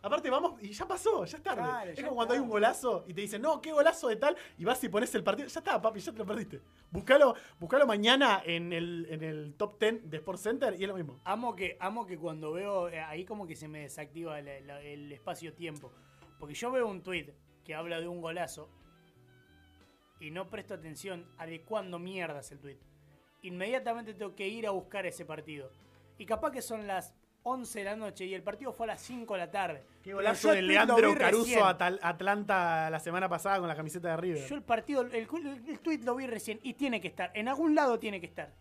[0.03, 1.61] Aparte, vamos, y ya pasó, ya es tarde.
[1.61, 4.35] Claro, es como cuando hay un golazo y te dicen, no, qué golazo de tal,
[4.57, 5.47] y vas y pones el partido.
[5.47, 6.59] Ya está, papi, ya te lo perdiste.
[6.91, 10.95] Buscalo, buscalo mañana en el, en el top 10 de Sports Center y es lo
[10.95, 11.21] mismo.
[11.23, 15.93] Amo que, amo que cuando veo, eh, ahí como que se me desactiva el espacio-tiempo.
[16.37, 17.33] Porque yo veo un tweet
[17.63, 18.69] que habla de un golazo
[20.19, 22.79] y no presto atención a de cuándo mierda es el tweet.
[23.41, 25.71] Inmediatamente tengo que ir a buscar ese partido.
[26.17, 29.01] Y capaz que son las 11 de la noche y el partido fue a las
[29.01, 29.83] 5 de la tarde.
[30.01, 31.69] Qué golazo de Leandro Caruso a
[32.01, 34.47] Atlanta la semana pasada con la camiseta de River.
[34.47, 35.27] Yo el partido, el, el,
[35.67, 37.31] el tweet lo vi recién y tiene que estar.
[37.33, 38.53] En algún lado tiene que estar.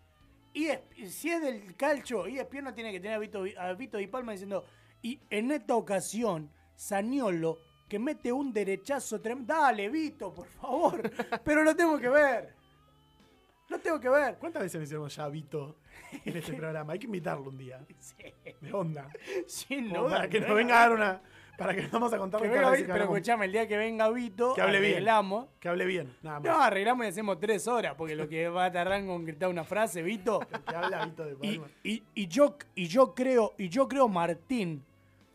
[0.52, 0.80] Y es-
[1.14, 4.32] si es del calcho, y no tiene que tener a Vito, a Vito Di Palma
[4.32, 4.64] diciendo,
[5.00, 7.58] y en esta ocasión, Saniolo,
[7.88, 9.54] que mete un derechazo tremendo.
[9.54, 11.10] Dale, Vito, por favor.
[11.44, 12.54] Pero lo tengo que ver.
[13.72, 14.36] Lo tengo que ver.
[14.38, 15.76] ¿Cuántas veces mencionamos ya a Vito
[16.24, 16.92] en este programa?
[16.92, 17.80] Hay que invitarlo un día.
[17.98, 18.14] Sí,
[18.60, 19.08] De onda.
[19.46, 21.22] sin Como duda, para que nos venga a dar una.
[21.58, 24.08] Para que nos vamos a contar Que venga Vito, pero escuchame, el día que venga
[24.10, 24.92] Vito, Que hable bien.
[24.94, 25.46] arreglamos.
[25.60, 26.48] Que hable bien, nada más.
[26.50, 29.62] No, arreglamos y hacemos tres horas, porque lo que va a tardar en concretar una
[29.64, 30.40] frase, Vito.
[30.66, 34.82] Que habla Vito de Y, y- y yo, y yo creo, y yo creo, Martín,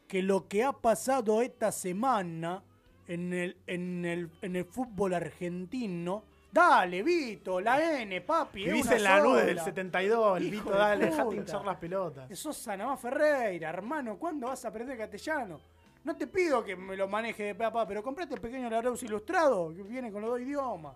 [0.07, 2.63] que lo que ha pasado esta semana
[3.07, 6.23] en el, en el, en el fútbol argentino.
[6.51, 8.63] Dale, Vito, la N, papi.
[8.65, 11.17] Vivís en la nube del 72, el Vito, de dale, puta.
[11.17, 12.39] dejate hinchar las pelotas.
[12.39, 14.17] Sos Sanamá Ferreira, hermano.
[14.17, 15.59] ¿Cuándo vas a aprender castellano?
[16.03, 19.73] No te pido que me lo maneje de papá, pero comprate el pequeño Lareus ilustrado,
[19.75, 20.95] que viene con los dos idiomas.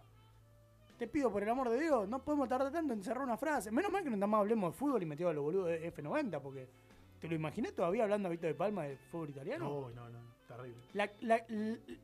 [0.98, 3.72] Te pido por el amor de Dios, no podemos tardar tanto en cerrar una frase.
[3.72, 6.40] Menos mal que nada más hablemos de fútbol y metió a los boludos de F90,
[6.42, 6.70] porque
[7.20, 9.66] ¿te lo imaginé todavía hablando a Vito de Palma de fútbol italiano?
[9.66, 10.78] No, no, no, terrible.
[10.94, 11.44] La, la,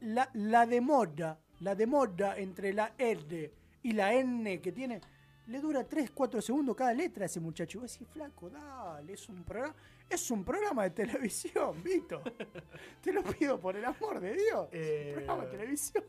[0.01, 3.51] la, la demora, la demora entre la R
[3.83, 5.01] y la N que tiene,
[5.47, 7.77] le dura 3, 4 segundos cada letra a ese muchacho.
[7.77, 9.73] Y vos decís, flaco, dale, es un programa,
[10.09, 12.21] es un programa de televisión, Vito.
[13.01, 14.67] Te lo pido por el amor de Dios.
[14.71, 16.03] Eh, Es un programa de televisión.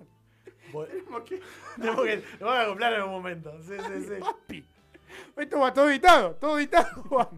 [0.72, 1.40] Bo- Tenemos que-
[1.76, 3.62] Tenemos que, lo voy a comprar en un momento.
[3.62, 4.20] Sí, sí, sí.
[4.20, 4.66] Papi.
[5.36, 7.05] Esto va todo editado, todo editado.
[7.09, 7.30] va.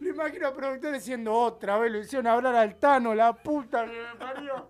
[0.00, 3.92] Lo imagino al productor diciendo otra vez, lo hicieron hablar al Tano, la puta que
[3.92, 4.68] me parió.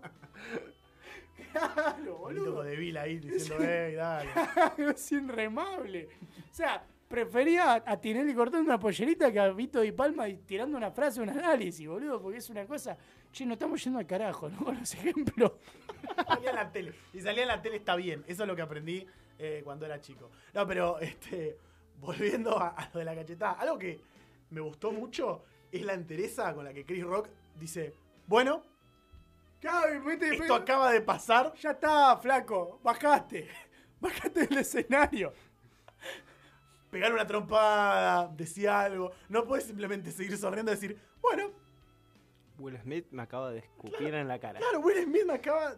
[1.56, 2.62] Claro, boludo.
[2.62, 4.30] de Vila ahí diciendo, ey, dale.
[4.94, 6.08] es inremable.
[6.50, 10.76] O sea, prefería a Tinelli cortando una pollerita que a Vito Di Palma y tirando
[10.76, 12.96] una frase, un análisis, boludo, porque es una cosa.
[13.32, 14.58] Che, no estamos yendo al carajo, ¿no?
[14.64, 15.52] Con los ejemplos.
[16.26, 16.94] salía en la tele.
[17.12, 18.24] Y salía en la tele está bien.
[18.26, 19.06] Eso es lo que aprendí
[19.38, 20.30] eh, cuando era chico.
[20.54, 21.58] No, pero este,
[22.00, 23.52] volviendo a, a lo de la cachetada.
[23.52, 24.00] Algo que
[24.50, 27.28] me gustó mucho es la entereza con la que Chris Rock
[27.58, 27.92] dice,
[28.26, 28.62] bueno,
[29.60, 31.52] Claro, viste, esto acaba de pasar.
[31.54, 33.48] Ya está, flaco, bajaste.
[34.00, 35.32] Bajaste del escenario.
[36.90, 39.10] Pegar una trompada, decía algo.
[39.28, 41.50] No puedes simplemente seguir sonriendo y decir, bueno,
[42.58, 44.58] Will Smith me acaba de escupir en la cara.
[44.60, 45.76] claro, Will Smith me acaba...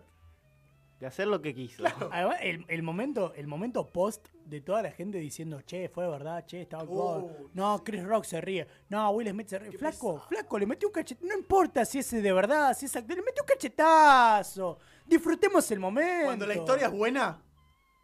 [0.98, 1.84] De hacer lo que quiso.
[2.10, 6.44] Además, el, el momento, el momento post de toda la gente diciendo, che, fue verdad,
[6.46, 6.84] che, estaba.
[6.84, 8.66] Oh, no, Chris Rock se ríe.
[8.88, 9.72] No, Will Smith se ríe.
[9.76, 11.26] Flaco, flaco, le metió un cachetazo.
[11.26, 14.78] No importa si es de verdad, si es actor, le metió un cachetazo.
[15.07, 16.24] Disfrutemos el momento.
[16.26, 17.42] Cuando la historia es buena,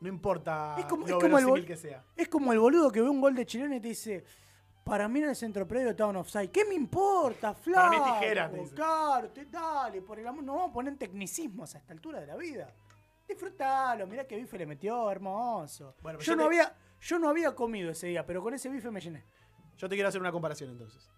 [0.01, 2.05] no importa Es como- lo es como el que sea.
[2.17, 4.25] Es como el boludo que ve un gol de Chilena y te dice,
[4.85, 6.51] para mí en el centro predio estaban offside.
[6.51, 7.89] ¿Qué me importa, flaco?
[7.89, 8.75] Para mí es tijera, te dice.
[8.75, 12.27] Claro, te, dale, por el amor, no vamos a poner tecnicismos a esta altura de
[12.27, 12.71] la vida.
[13.29, 15.95] Disfrutalo, mirá que bife le metió, hermoso.
[16.03, 18.55] Bueno, pero yo, yo no te- había, yo no había comido ese día, pero con
[18.55, 19.25] ese bife me llené.
[19.77, 21.11] Yo te quiero hacer una comparación entonces.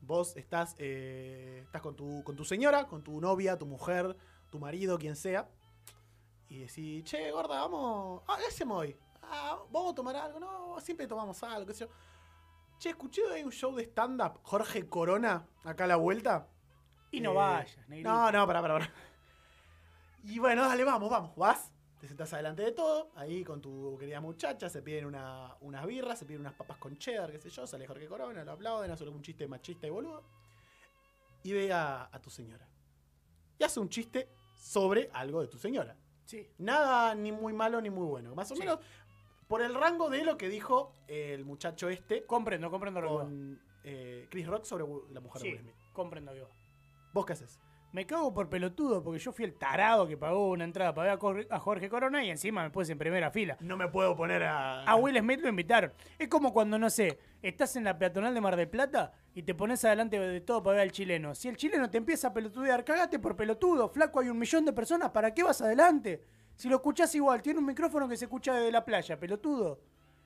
[0.00, 4.16] Vos estás, eh, estás con, tu, con tu señora, con tu novia, tu mujer,
[4.50, 5.48] tu marido, quien sea.
[6.48, 8.22] Y decís, che, gorda, vamos.
[8.26, 8.96] Ah, ¿qué hacemos hoy?
[9.22, 10.40] Ah, vamos a tomar algo.
[10.40, 11.90] No, siempre tomamos algo, qué sé yo.
[12.78, 16.48] Che, escuché hay un show de stand-up, Jorge Corona, acá a la vuelta.
[17.10, 18.08] Y no Eh, vayas, negrito.
[18.08, 18.92] No, no, pará, pará, pará.
[20.24, 21.34] Y bueno, dale, vamos, vamos.
[21.36, 25.86] Vas, te sentás adelante de todo, ahí con tu querida muchacha, se piden una- unas
[25.86, 28.90] birras, se piden unas papas con cheddar, qué sé yo, sale Jorge Corona, lo aplauden,
[28.90, 30.22] hace algún chiste machista y boludo.
[31.42, 32.68] Y ve a, a tu señora.
[33.58, 35.96] Y hace un chiste sobre algo de tu señora.
[36.26, 36.48] Sí.
[36.58, 38.34] Nada ni muy malo ni muy bueno.
[38.34, 38.60] Más o Sí.
[38.60, 38.78] menos
[39.48, 43.62] por el rango de lo que dijo el muchacho este Comprendo, comprendo lo que con
[43.84, 45.74] eh, Chris Rock sobre la mujer de Sí, Will Smith.
[45.92, 46.48] comprendo va.
[47.12, 47.58] ¿Vos qué haces?
[47.92, 51.48] Me cago por pelotudo porque yo fui el tarado que pagó una entrada para ver
[51.50, 53.56] a Jorge Corona y encima me puse en primera fila.
[53.60, 54.84] No me puedo poner a.
[54.84, 55.92] A Will Smith lo invitaron.
[56.16, 59.54] Es como cuando, no sé, estás en la peatonal de Mar del Plata y te
[59.54, 61.34] pones adelante de todo para ver al chileno.
[61.34, 63.88] Si el chileno te empieza a pelotudear, cagate por pelotudo.
[63.88, 66.22] Flaco, hay un millón de personas, ¿para qué vas adelante?
[66.54, 69.80] Si lo escuchás igual, tiene un micrófono que se escucha desde la playa, pelotudo.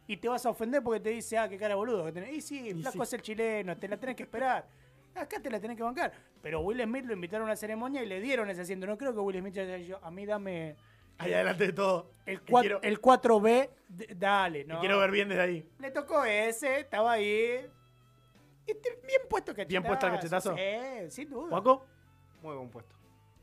[0.07, 2.35] Y te vas a ofender porque te dice, ah, qué cara boludo que tenés.
[2.35, 3.03] Y sí, flaco sí.
[3.03, 4.67] es el chileno, te la tenés que esperar.
[5.17, 6.13] Acá te la tenés que bancar.
[6.43, 8.87] Pero Will Smith lo invitaron a una ceremonia y le dieron ese asiento.
[8.87, 10.77] No creo que Will Smith haya dicho, a mí dame
[11.19, 12.11] Ahí adelante de todo.
[12.27, 14.81] el, Que cua- quiero, el 4B, d- dale, ¿no?
[14.81, 15.69] quiero ver bien desde ahí.
[15.79, 17.67] Le tocó ese, estaba ahí.
[18.67, 19.69] Y bien puesto cachetazo.
[19.69, 20.57] ¿Bien puesto el cachetazo?
[20.57, 21.49] Sí, sin duda.
[21.51, 21.87] ¿Juaco?
[22.43, 22.95] Muy buen puesto.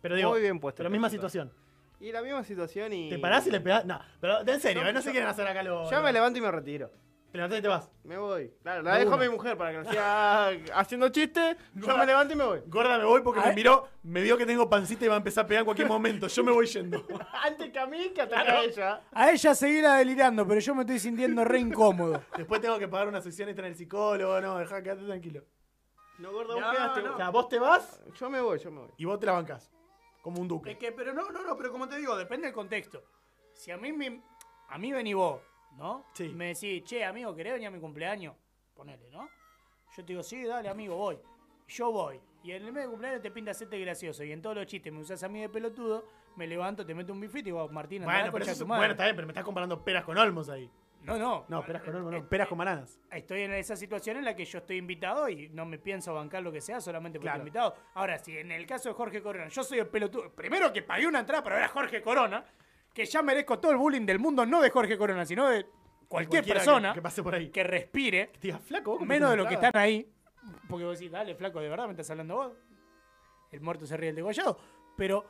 [0.02, 1.54] Pero digo, Muy bien puesto Pero el misma situación.
[2.00, 3.10] Y la misma situación y.
[3.10, 3.86] ¿Te parás y le pegás?
[3.86, 4.94] No, pero en serio, Yo- ¿eh?
[4.94, 5.90] no se yo- quieren hacer acá lo.
[5.90, 6.92] Ya lo- me levanto y me retiro.
[7.32, 7.90] Te levantás y te vas.
[8.04, 8.54] Me voy.
[8.62, 9.26] Claro, la De dejo a una.
[9.26, 11.56] mi mujer para que no siga haciendo chistes.
[11.76, 11.98] Yo Gorda.
[12.00, 12.62] me levanto y me voy.
[12.68, 13.56] Gorda, me voy porque A me ver.
[13.56, 16.28] miró, me vio que tengo pancita y va a empezar a pegar en cualquier momento.
[16.28, 17.06] Yo me voy yendo.
[17.44, 19.02] Antes que a mí, que ataque a ella.
[19.14, 22.22] A ella seguirá delirando, pero yo me estoy sintiendo re incómodo.
[22.38, 24.42] Después tengo que pagar una sesión extra en el psicólogo.
[24.42, 25.44] No, dejá, quédate tranquilo.
[26.20, 27.02] No, gordo, vos No, quedaste.
[27.02, 27.14] no.
[27.14, 28.92] O sea, vos te vas Yo me voy, yo me voy.
[28.98, 29.72] y vos te la bancás.
[30.22, 30.72] Como un duque.
[30.72, 33.02] Es que, pero no, no, no, pero como te digo, depende del contexto.
[33.54, 34.22] Si a mí me.
[34.70, 35.42] A mí vení vos,
[35.78, 36.06] ¿no?
[36.14, 36.30] Sí.
[36.30, 38.36] Me decís, che, amigo, ¿querés venir a mi cumpleaños?
[38.76, 39.28] Ponele, ¿no?
[39.96, 41.20] Yo te digo, sí, dale, amigo, voy.
[41.68, 42.20] Yo voy.
[42.44, 44.24] Y en el mes de cumpleaños te pinta hacerte gracioso.
[44.24, 46.06] Y en todos los chistes me usás a mí de pelotudo,
[46.36, 49.04] me levanto, te meto un bifito y digo, Martín, andá Bueno, pero eso bueno, está
[49.04, 50.70] bien, pero me estás comparando peras con olmos ahí.
[51.04, 51.46] No, no.
[51.50, 52.30] No, peras con olmos, Eh, no.
[52.30, 53.00] Peras con bananas.
[53.12, 56.42] Estoy en esa situación en la que yo estoy invitado y no me pienso bancar
[56.44, 57.38] lo que sea solamente porque Claro.
[57.44, 57.76] estoy invitado.
[57.96, 60.32] Ahora, si en el caso de Jorge Corona, yo soy el pelotudo.
[60.34, 62.46] Primero que pagué una entrada para ver a Jorge Corona,
[62.94, 65.66] que ya merezco todo el bullying del mundo, no de Jorge Corona, sino de
[66.08, 67.50] cualquier Cualquiera persona Que, que pase por ahí.
[67.50, 70.12] que respire, Que te diga, flaco, vos menos de lo que están ahí.
[70.68, 72.54] Porque vos decís, dale, flaco, ¿de verdad me estás hablando vos?
[73.52, 74.58] El muerto se ríe del degollado.
[74.98, 75.26] Pero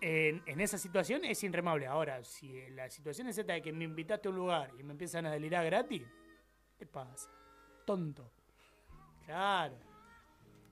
[0.00, 1.86] en, en esa situación es inremable.
[1.86, 4.92] Ahora, si la situación es esta de que me invitaste a un lugar y me
[4.92, 6.02] empiezan a delirar gratis,
[6.78, 7.30] ¿qué pasa?
[7.84, 8.32] Tonto.
[9.26, 9.76] Claro.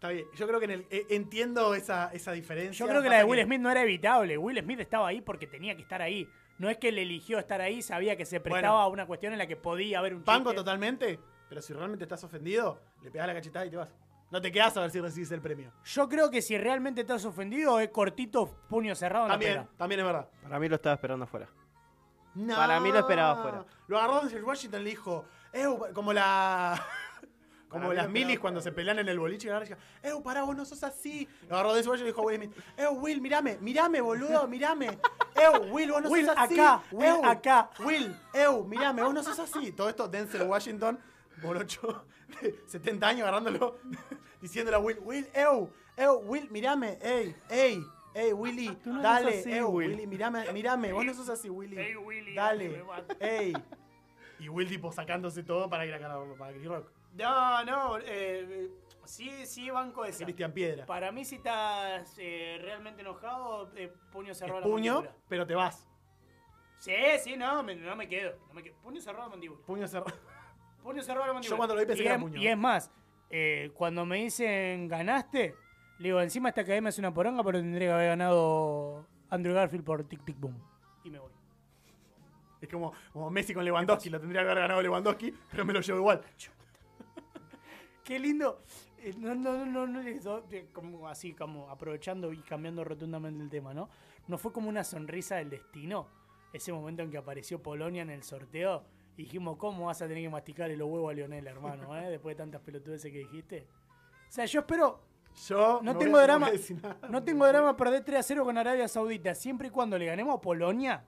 [0.00, 0.26] Está bien.
[0.34, 2.72] Yo creo que en el, eh, entiendo esa, esa diferencia.
[2.72, 4.38] Yo creo que la de Will Smith no era evitable.
[4.38, 6.26] Will Smith estaba ahí porque tenía que estar ahí.
[6.56, 8.78] No es que él eligió estar ahí, sabía que se prestaba Bueno.
[8.80, 10.56] a una cuestión en la que podía haber un Banco chiste.
[10.56, 11.20] totalmente,
[11.50, 13.94] pero si realmente estás ofendido, le pegás la cachetada y te vas.
[14.30, 15.70] No te quedas a ver si recibes el premio.
[15.84, 19.68] Yo creo que si realmente estás ofendido, es cortito, puño cerrado en la También, pera.
[19.76, 20.28] también es verdad.
[20.42, 21.46] Para mí lo estaba esperando afuera.
[22.36, 22.56] No.
[22.56, 23.66] Para mí lo esperaba afuera.
[23.86, 25.26] Lo agarró Denzel Washington y le dijo,
[25.92, 26.82] como la.
[27.70, 30.42] Como las milis cuando se pelean en el boliche y agarra y dice, Ew, pará,
[30.42, 31.28] vos no sos así.
[31.48, 34.86] Lo agarró Denzel Washington y dijo a Will Smith, Ew, Will, mirame, mirame, boludo, mirame.
[35.36, 36.54] Ew, Will, vos no Will, sos así.
[36.58, 37.70] acá, Will, Ew, acá.
[37.78, 39.70] Will, Ew, mirame, vos no sos así.
[39.72, 40.98] Todo esto Denzel Washington,
[41.42, 42.04] morocho
[42.42, 43.78] de 70 años agarrándolo,
[44.42, 47.84] diciéndole a Will, Will, Ew, Ew, Will, mirame, ey, ey.
[48.12, 49.90] Ey, Willy, no sos dale, así, ew, Will.
[49.90, 51.78] Willy, mirame, mirame, vos no sos así, Willy.
[51.78, 52.84] Ey, Willy, dale,
[53.20, 53.52] ey.
[54.40, 56.90] Y Will tipo sacándose todo para ir a cara para Chris Rock.
[57.14, 58.70] No, no, eh,
[59.04, 60.24] sí, sí, banco esa.
[60.24, 60.86] Cristian Piedra.
[60.86, 65.16] Para mí, si estás eh, realmente enojado, eh, puño cerrado la puño, mandíbula.
[65.28, 65.86] pero te vas.
[66.78, 68.36] Sí, sí, no, me- no me quedo.
[68.48, 68.76] No me quedo.
[68.82, 69.60] Puño cerrado la mandíbula.
[69.66, 70.16] Puño cerrado.
[70.82, 71.56] Puño cerrado la mandíbula.
[71.58, 72.40] cuando lo vi pensé y que era es, puño.
[72.40, 72.90] Y es más,
[73.28, 75.54] eh, cuando me dicen ganaste,
[75.98, 79.84] le digo, encima esta academia es una poronga, pero tendría que haber ganado Andrew Garfield
[79.84, 80.56] por Tic Tic Boom.
[81.04, 81.30] Y me voy.
[82.62, 84.08] Es como, como Messi con Lewandowski.
[84.10, 86.22] Lo tendría que haber ganado Lewandowski, pero me lo llevo igual.
[88.10, 88.64] Qué lindo.
[88.98, 90.02] Eh, No, no, no, no,
[90.72, 93.88] como así, como aprovechando y cambiando rotundamente el tema, ¿no?
[94.26, 96.08] ¿No fue como una sonrisa del destino?
[96.52, 98.82] Ese momento en que apareció Polonia en el sorteo
[99.16, 102.10] y dijimos, ¿cómo vas a tener que masticarle los huevos a Lionel, hermano, eh?
[102.10, 103.68] Después de tantas pelotudeces que dijiste.
[104.28, 105.04] O sea, yo espero,
[105.46, 107.08] Yo no, voy tengo drama, voy a decir nada.
[107.08, 110.36] no tengo drama perder 3 a 0 con Arabia Saudita, siempre y cuando le ganemos
[110.36, 111.04] a Polonia.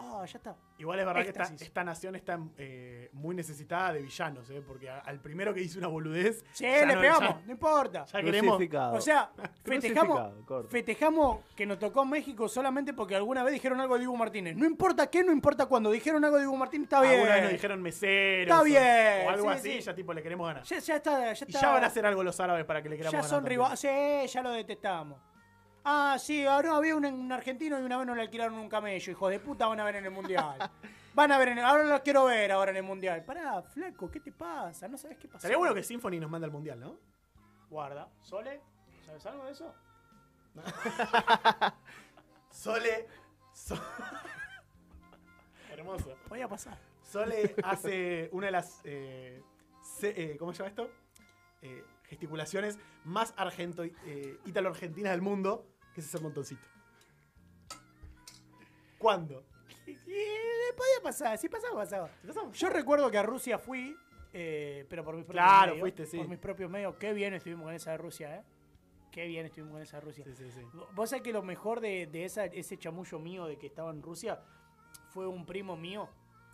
[0.00, 0.56] Ah, ya está.
[0.78, 4.62] Igual es verdad que esta, nación está eh, muy necesitada de villanos, ¿eh?
[4.64, 6.44] Porque a- al primero que hizo una boludez.
[6.52, 8.04] Sí, ya le no- pegamos, ya- no importa.
[8.06, 8.54] Ya queremos.
[8.56, 8.94] Crucificado.
[8.94, 9.30] O sea,
[9.64, 10.68] festejamos, Crucificado, corto.
[10.68, 14.56] festejamos que nos tocó México solamente porque alguna vez dijeron algo de Diego Martínez.
[14.56, 15.90] No importa qué, no importa cuándo.
[15.90, 17.14] Dijeron algo de Diego Martínez, está bien.
[17.14, 18.42] Alguna vez nos dijeron meseros.
[18.42, 19.80] Está o- bien, O algo sí, así, sí.
[19.80, 20.62] ya tipo le queremos ganar.
[20.62, 21.60] Ya, ya está, ya Y está.
[21.60, 23.30] ya van a hacer algo los árabes para que le queramos Ya ganar.
[23.30, 23.58] son también.
[23.60, 23.80] rivales.
[23.80, 25.18] Sí, ya lo detestamos.
[25.90, 29.10] Ah, sí, ahora había un, un argentino y una vez no le alquilaron un camello.
[29.10, 30.58] Hijos de puta van a ver en el mundial.
[31.14, 33.24] Van a ver en el, ahora los quiero ver ahora en el mundial.
[33.24, 34.86] Pará, flaco, ¿qué te pasa?
[34.86, 35.40] No sabes qué pasa.
[35.40, 36.96] Sería bueno que Symphony nos mande al mundial, ¿no?
[37.70, 38.08] Guarda.
[38.20, 38.60] ¿Sole?
[39.04, 39.74] ¿Sabes algo de eso?
[42.50, 43.08] Sole.
[43.52, 43.74] So-
[45.72, 46.14] Hermoso.
[46.28, 46.78] Podía pasar.
[47.02, 48.80] Sole hace una de las.
[48.84, 49.42] eh,
[49.82, 50.90] se- eh, ¿Cómo se llama esto?
[51.62, 56.62] Eh, gesticulaciones más argento, eh, ítalo-argentinas del mundo, que es ese montoncito.
[58.98, 59.44] ¿Cuándo?
[59.86, 62.10] Y, y podía pasar, si pasaba, pasaba.
[62.52, 63.96] Yo recuerdo que a Rusia fui,
[64.32, 65.80] eh, pero por mis propios Claro, medios.
[65.80, 66.18] fuiste, sí.
[66.18, 66.96] Por mis propios medios.
[66.96, 68.42] Qué bien estuvimos con esa de Rusia, ¿eh?
[69.12, 70.24] Qué bien estuvimos con esa de Rusia.
[70.24, 70.60] Sí, sí, sí.
[70.94, 74.02] Vos sabés que lo mejor de, de esa, ese chamullo mío de que estaba en
[74.02, 74.40] Rusia
[75.10, 76.08] fue un primo mío.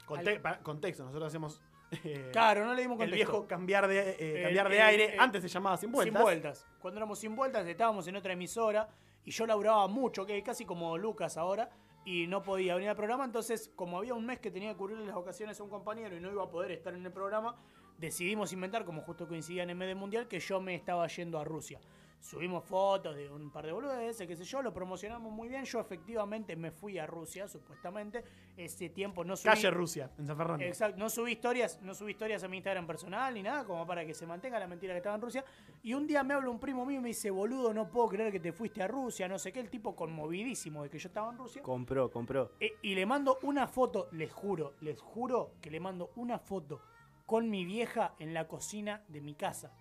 [0.07, 1.61] Conte- contexto, nosotros hacemos.
[2.05, 3.33] eh, Claro, no le dimos el contexto.
[3.33, 5.15] viejo cambiar de, eh, El- cambiar de el- aire.
[5.15, 6.15] el- Antes se llamaba sin vueltas.
[6.15, 6.67] Sin vueltas.
[6.79, 8.89] Cuando éramos sin vueltas estábamos en otra emisora
[9.25, 11.71] y yo laburaba mucho, que casi como Lucas ahora,
[12.05, 13.25] y no podía venir al programa.
[13.25, 16.21] Entonces, como había un mes que tenía que cubrirle las ocasiones a un compañero y
[16.21, 17.57] no iba a poder estar en el programa,
[17.99, 21.81] decidimos inventar, como justo coincidía en MD Mundial, que yo me estaba yendo a Rusia.
[22.25, 25.63] Subimos fotos de un par de boludeces, qué sé yo, lo promocionamos muy bien.
[25.67, 28.25] Yo efectivamente me fui a Rusia, supuestamente.
[28.57, 29.51] Ese tiempo no subí.
[29.51, 30.65] Calle Rusia, en San Fernando.
[30.65, 34.07] Exacto, no subí historias, no subí historias a mi Instagram personal ni nada, como para
[34.07, 35.45] que se mantenga la mentira que estaba en Rusia.
[35.83, 38.33] Y un día me habla un primo mío y me dice, boludo, no puedo creer
[38.33, 41.31] que te fuiste a Rusia, no sé qué, el tipo conmovidísimo de que yo estaba
[41.31, 41.61] en Rusia.
[41.63, 42.53] Compró, compró.
[42.59, 46.81] E- y le mando una foto, les juro, les juro que le mando una foto
[47.27, 49.77] con mi vieja en la cocina de mi casa.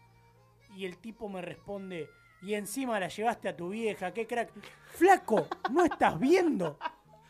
[0.76, 2.10] Y el tipo me responde,
[2.44, 4.50] y encima la llevaste a tu vieja, qué crack.
[4.88, 6.78] Flaco, ¿no estás viendo?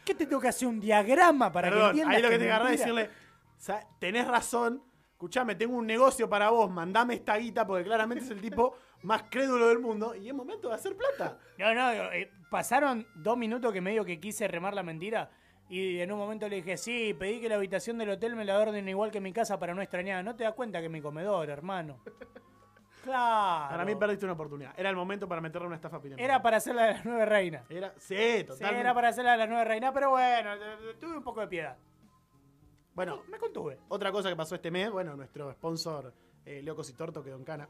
[0.05, 2.51] ¿Qué te tengo que hacer un diagrama para que Perdón, entiendas ahí lo que te
[2.51, 3.09] agarré es decirle,
[3.57, 8.29] "Sa- tenés razón, escuchame, tengo un negocio para vos, mandame esta guita, porque claramente es
[8.31, 11.37] el tipo más crédulo del mundo, y es momento de hacer plata.
[11.57, 15.29] No, no, eh, pasaron dos minutos que medio que quise remar la mentira.
[15.69, 18.59] Y en un momento le dije, sí, pedí que la habitación del hotel me la
[18.59, 20.23] orden igual que mi casa para no extrañar.
[20.23, 21.99] No te das cuenta que es mi comedor, hermano.
[23.03, 23.69] Claro.
[23.71, 24.73] Para mí perdiste una oportunidad.
[24.77, 26.23] Era el momento para meterle una estafa piramidal.
[26.23, 27.69] Era para hacerla de las nueve reinas.
[27.69, 28.79] Era, sí, Sí, totalmente.
[28.79, 30.51] era para hacerla de las nueve reinas, pero bueno,
[30.99, 31.77] tuve un poco de piedad.
[32.95, 33.79] Bueno, Me contuve.
[33.89, 36.13] otra cosa que pasó este mes, bueno, nuestro sponsor
[36.45, 37.67] eh, Leo Cositorto quedó en cana,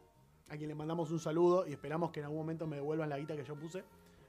[0.49, 3.17] a quien le mandamos un saludo y esperamos que en algún momento me devuelvan la
[3.17, 3.84] guita que yo puse.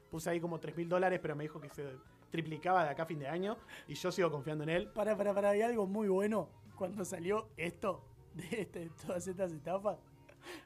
[0.09, 1.97] Puse ahí como 3 mil dólares, pero me dijo que se
[2.29, 4.87] triplicaba de acá a fin de año y yo sigo confiando en él.
[4.87, 6.47] Para, para, para, hay algo muy bueno.
[6.77, 8.01] Cuando salió esto,
[8.33, 9.97] de, este- de todas estas estafas,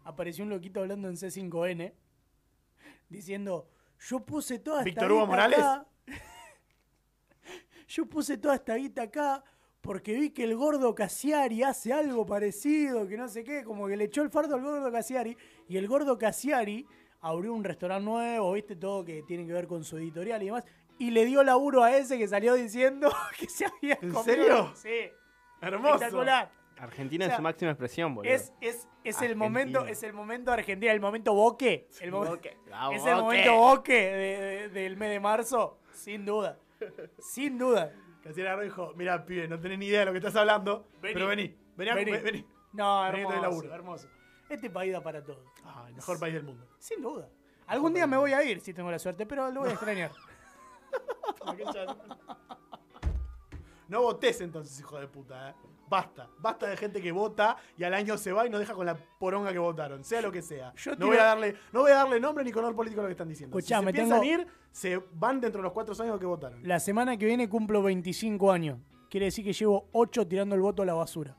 [0.03, 1.93] apareció un loquito hablando en C5N,
[3.09, 3.67] diciendo,
[3.99, 5.59] yo puse toda esta ¿Víctor Hugo guita Morales?
[5.59, 5.86] acá.
[7.88, 9.43] Yo puse toda esta guita acá
[9.82, 13.97] porque vi que el gordo Cassiari hace algo parecido, que no sé qué, como que
[13.97, 15.36] le echó el fardo al gordo Cassiari,
[15.67, 16.86] y el gordo Cassiari
[17.21, 20.65] abrió un restaurante nuevo, viste, todo que tiene que ver con su editorial y demás,
[20.99, 23.09] y le dio laburo a ese que salió diciendo
[23.39, 24.71] que se había ¿En comido- serio?
[24.75, 25.11] Sí.
[25.61, 25.95] Hermoso.
[25.95, 26.51] Espectacular.
[26.80, 28.32] Argentina O sea, en su máxima expresión, boludo.
[28.34, 31.88] Es, es, es el momento, es el momento Argentina, el momento boque.
[31.99, 36.57] El mo- es el momento boque de- de- del mes de marzo, sin duda.
[37.19, 37.91] Sin duda.
[38.23, 40.88] Casi agarró y dijo, mira, pibe, no tenés ni idea de lo que estás hablando,
[41.01, 41.13] Vení.
[41.13, 42.11] pero vení, vení, a- Vení.
[42.11, 42.45] vení.
[42.73, 44.07] No, hermoso, hermoso.
[44.49, 45.43] Este país da para todo.
[45.65, 46.65] Ah, el mejor país del mundo.
[46.80, 47.30] Sin duda.
[47.67, 50.11] Algún día me voy a ir si tengo la suerte, pero lo voy a extrañar.
[53.88, 55.53] No votés entonces, hijo de puta, ¿eh?
[55.89, 58.85] Basta, basta de gente que vota y al año se va y nos deja con
[58.85, 60.71] la poronga que votaron, sea lo que sea.
[60.75, 63.07] Yo no, voy a darle, no voy a darle nombre ni color político a lo
[63.07, 63.57] que están diciendo.
[63.57, 66.61] Escuchame, si se piensan tengo- ir, se van dentro de los cuatro años que votaron.
[66.67, 68.77] La semana que viene cumplo 25 años.
[69.09, 71.35] Quiere decir que llevo 8 tirando el voto a la basura.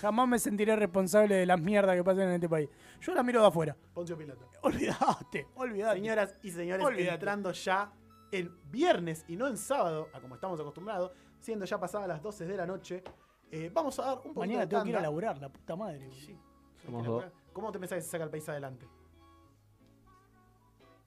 [0.00, 2.68] Jamás me sentiré responsable de las mierdas que pasan en este país.
[3.00, 3.76] Yo la miro de afuera.
[3.94, 4.48] Poncio Pilato.
[4.62, 5.96] Olvídate, olvídate.
[6.00, 7.14] Señoras y señores, Olvídate.
[7.14, 7.92] entrando ya
[8.32, 12.44] en viernes y no en sábado, a como estamos acostumbrados, siendo ya pasadas las 12
[12.46, 13.02] de la noche,
[13.50, 15.76] eh, vamos a dar un poquito Mañana de tengo que ir a laburar, la puta
[15.76, 15.98] madre.
[16.06, 16.14] boludo.
[16.20, 16.38] Sí.
[16.84, 17.24] Somos dos.
[17.52, 18.86] ¿Cómo te pensás que se saca el país adelante?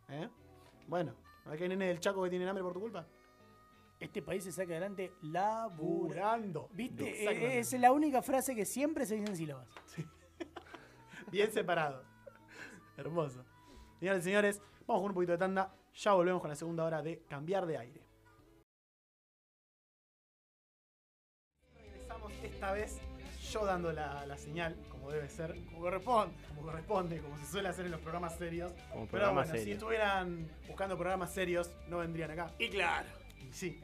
[0.10, 0.28] ¿Eh?
[0.88, 1.14] Bueno,
[1.46, 3.06] ¿a que hay nene del Chaco que tienen hambre por tu culpa?
[4.00, 6.70] Este país se saca adelante laburando.
[6.72, 7.10] ¿Viste?
[7.10, 7.56] Exactamente.
[7.58, 9.68] Eh, Es la única frase que siempre se dice en sílabas.
[11.32, 12.04] Bien separado.
[12.98, 13.44] Hermoso.
[14.00, 15.74] Señoras y señores, vamos con un poquito de tanda.
[15.94, 18.02] Ya volvemos con la segunda hora de Cambiar de Aire.
[22.60, 22.98] Esta vez
[23.54, 26.36] yo dando la, la señal, como debe ser, Como corresponde.
[26.50, 28.74] como corresponde, como se suele hacer en los programas serios.
[28.92, 32.52] Como Pero programa bueno, si estuvieran buscando programas serios, no vendrían acá.
[32.60, 33.08] Y claro.
[33.50, 33.80] Y sí,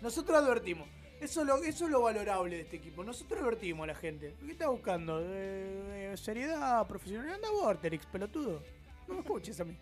[0.00, 0.88] Nosotros advertimos.
[1.20, 3.04] Eso es, lo, eso es lo valorable de este equipo.
[3.04, 4.34] Nosotros advertimos a la gente.
[4.40, 5.20] ¿Qué está buscando?
[5.22, 7.34] Eh, eh, seriedad, profesionalidad.
[7.36, 8.62] Anda Vorterix, pelotudo.
[9.06, 9.76] No me escuches a mí.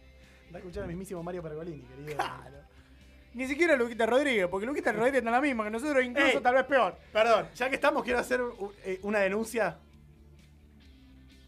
[0.49, 2.16] Anda a escuchar al mismísimo Mario Pergolini, querido.
[2.16, 2.57] Claro.
[3.35, 6.43] Ni siquiera Luquita Rodríguez, porque Luquita Rodríguez está en la misma que nosotros, incluso Ey.
[6.43, 6.97] tal vez peor.
[7.12, 8.41] Perdón, ya que estamos, quiero hacer
[8.85, 9.76] eh, una denuncia.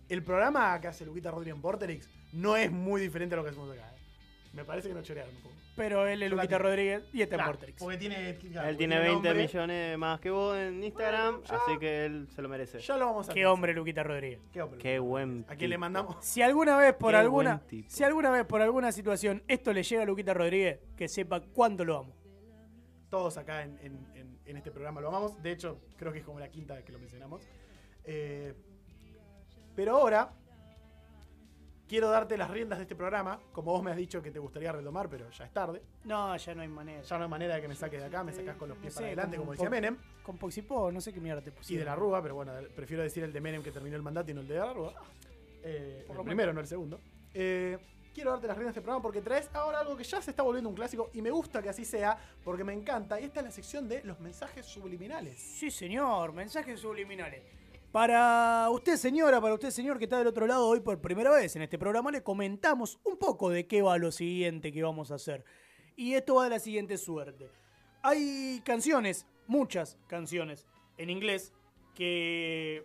[0.09, 3.51] El programa que hace Luquita Rodríguez en Porterix no es muy diferente a lo que
[3.51, 3.89] hacemos acá.
[3.89, 3.96] ¿eh?
[4.57, 5.55] Me parece que nos chorearon un poco.
[5.77, 6.57] Pero él es Luquita.
[6.57, 7.79] Rodríguez y está en Claro, Vortex.
[7.83, 9.35] Porque tiene, claro, él porque tiene 20 nombre.
[9.43, 11.57] millones más que vos en Instagram, Bueno, ya.
[11.57, 12.79] así que él se lo merece.
[12.81, 13.53] Ya lo vamos a Qué pensar.
[13.53, 14.41] hombre Luquita Rodríguez.
[14.53, 14.79] Qué hombre.
[14.81, 15.81] Qué buen A quien le tipo.
[15.81, 16.17] mandamos.
[16.25, 17.91] Si alguna vez por Qué alguna buen tipo.
[17.91, 21.85] si alguna vez por alguna situación esto le llega a Luquita Rodríguez, que sepa cuánto
[21.85, 22.15] lo amo.
[23.11, 25.43] Todos acá en, en- en- en este programa lo amamos.
[25.43, 27.47] De hecho, creo que es como la quinta vez que lo mencionamos.
[28.05, 28.55] Eh,
[29.75, 30.33] pero ahora
[31.89, 33.39] quiero darte las riendas de este programa.
[33.53, 35.83] Como vos me has dicho que te gustaría retomar, pero ya es tarde.
[36.05, 37.03] No, ya no hay manera.
[37.03, 38.95] Ya no hay manera de que me saques de acá, me sacás con los pies
[38.95, 39.97] No para adelante, como decía Menem.
[40.23, 41.85] Con Poxipó, no sé qué mierda te Y pusieron.
[41.85, 44.35] de la Rúa, pero bueno, prefiero decir el de Menem que terminó el mandato y
[44.35, 44.95] no el de la Rúa.
[45.63, 47.01] Eh, Por el lo primero, no el segundo.
[47.35, 47.79] Eh,
[48.15, 50.43] quiero darte las riendas de este programa porque traes ahora algo que ya se está
[50.43, 53.21] volviendo un clásico y me gusta que así sea porque me encanta.
[53.21, 55.39] Y esta es la sección de los mensajes subliminales.
[55.39, 57.43] Sí, señor, mensajes subliminales.
[57.97, 61.57] Para usted, señora, para usted, señor, que está del otro lado hoy por primera vez
[61.57, 65.15] en este programa, le comentamos un poco de qué va lo siguiente que vamos a
[65.15, 65.47] hacer.
[65.97, 67.51] Y esto va de la siguiente suerte.
[68.03, 70.67] Hay canciones, muchas canciones
[70.99, 71.55] en inglés,
[71.95, 72.85] que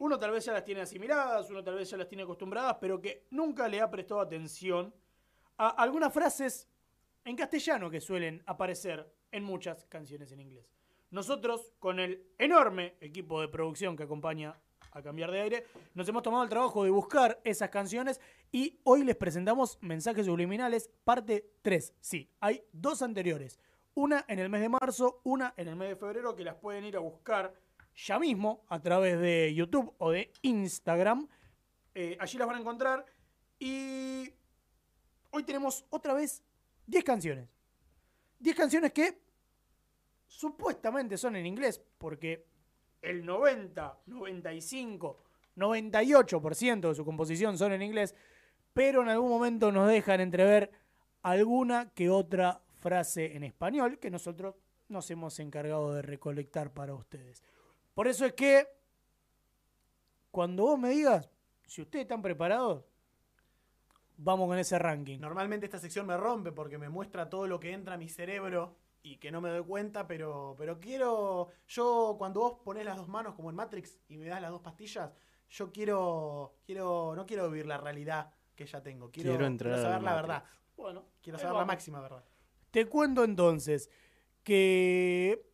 [0.00, 3.00] uno tal vez ya las tiene asimiladas, uno tal vez ya las tiene acostumbradas, pero
[3.00, 4.92] que nunca le ha prestado atención
[5.58, 6.68] a algunas frases
[7.24, 10.83] en castellano que suelen aparecer en muchas canciones en inglés.
[11.10, 14.58] Nosotros, con el enorme equipo de producción que acompaña
[14.90, 18.20] a Cambiar de Aire, nos hemos tomado el trabajo de buscar esas canciones
[18.52, 21.94] y hoy les presentamos Mensajes Subliminales, parte 3.
[22.00, 23.58] Sí, hay dos anteriores.
[23.94, 26.84] Una en el mes de marzo, una en el mes de febrero, que las pueden
[26.84, 27.54] ir a buscar
[27.96, 31.28] ya mismo a través de YouTube o de Instagram.
[31.94, 33.06] Eh, allí las van a encontrar.
[33.58, 34.32] Y
[35.30, 36.42] hoy tenemos otra vez
[36.86, 37.48] 10 canciones.
[38.40, 39.23] 10 canciones que
[40.34, 42.46] supuestamente son en inglés, porque
[43.02, 45.22] el 90, 95,
[45.56, 48.14] 98% de su composición son en inglés,
[48.72, 50.72] pero en algún momento nos dejan entrever
[51.22, 54.56] alguna que otra frase en español que nosotros
[54.88, 57.42] nos hemos encargado de recolectar para ustedes.
[57.94, 58.66] Por eso es que
[60.32, 61.30] cuando vos me digas,
[61.64, 62.84] si ustedes están preparados,
[64.16, 65.20] vamos con ese ranking.
[65.20, 68.76] Normalmente esta sección me rompe porque me muestra todo lo que entra a mi cerebro
[69.04, 71.48] y que no me doy cuenta, pero, pero quiero.
[71.68, 74.62] Yo, cuando vos ponés las dos manos como en Matrix y me das las dos
[74.62, 75.12] pastillas,
[75.50, 76.56] yo quiero.
[76.64, 79.10] quiero no quiero vivir la realidad que ya tengo.
[79.10, 80.22] Quiero, Quiero entrar saber al la Matrix.
[80.22, 80.44] verdad.
[80.74, 82.24] Bueno, Quiero saber la máxima verdad.
[82.70, 83.90] Te cuento entonces
[84.42, 85.50] que,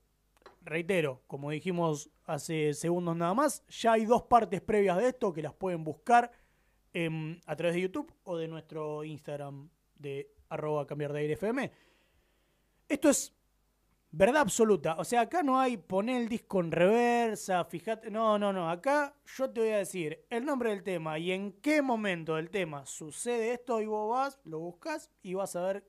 [0.63, 5.43] reitero, como dijimos hace segundos nada más, ya hay dos partes previas de esto que
[5.43, 6.31] las pueden buscar
[6.93, 11.71] em, a través de YouTube o de nuestro Instagram de arroba cambiar de aire FM.
[12.89, 13.35] Esto es
[14.13, 14.97] verdad absoluta.
[14.99, 18.11] O sea, acá no hay poner el disco en reversa, fíjate.
[18.11, 18.71] No, no, no.
[18.71, 22.51] Acá yo te voy a decir el nombre del tema y en qué momento del
[22.51, 25.85] tema sucede esto y vos vas, lo buscas y vas a ver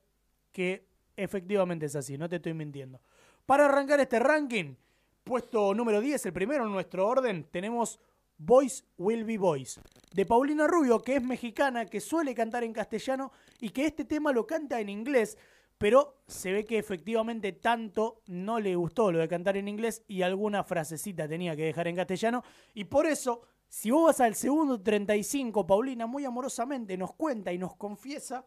[0.52, 2.18] que efectivamente es así.
[2.18, 3.02] No te estoy mintiendo.
[3.46, 4.76] Para arrancar este ranking,
[5.24, 8.00] puesto número 10, el primero en nuestro orden, tenemos
[8.38, 9.80] Boys Will Be Boys,
[10.14, 14.32] de Paulina Rubio, que es mexicana, que suele cantar en castellano y que este tema
[14.32, 15.38] lo canta en inglés,
[15.82, 20.22] pero se ve que efectivamente tanto no le gustó lo de cantar en inglés y
[20.22, 22.44] alguna frasecita tenía que dejar en castellano.
[22.76, 27.58] Y por eso, si vos vas al segundo 35, Paulina muy amorosamente nos cuenta y
[27.58, 28.46] nos confiesa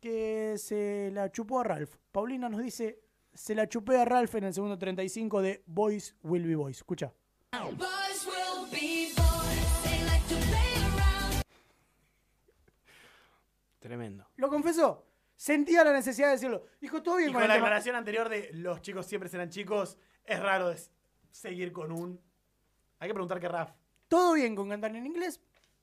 [0.00, 1.98] que se la chupó a Ralph.
[2.10, 2.98] Paulina nos dice,
[3.32, 6.78] se la chupé a Ralph en el segundo 35 de Boys Will Be Boys.
[6.78, 7.14] Escucha.
[7.52, 9.82] Boys will be boys.
[9.84, 11.44] They like to play around.
[13.78, 14.26] Tremendo.
[14.34, 15.04] ¿Lo confesó?
[15.36, 16.64] Sentía la necesidad de decirlo.
[16.80, 17.66] Dijo, todo bien Y con la tema.
[17.66, 20.90] aclaración anterior de los chicos siempre serán chicos, es raro es-
[21.30, 22.20] seguir con un.
[22.98, 23.72] Hay que preguntar qué Raf.
[24.08, 25.40] Todo bien con cantar en inglés,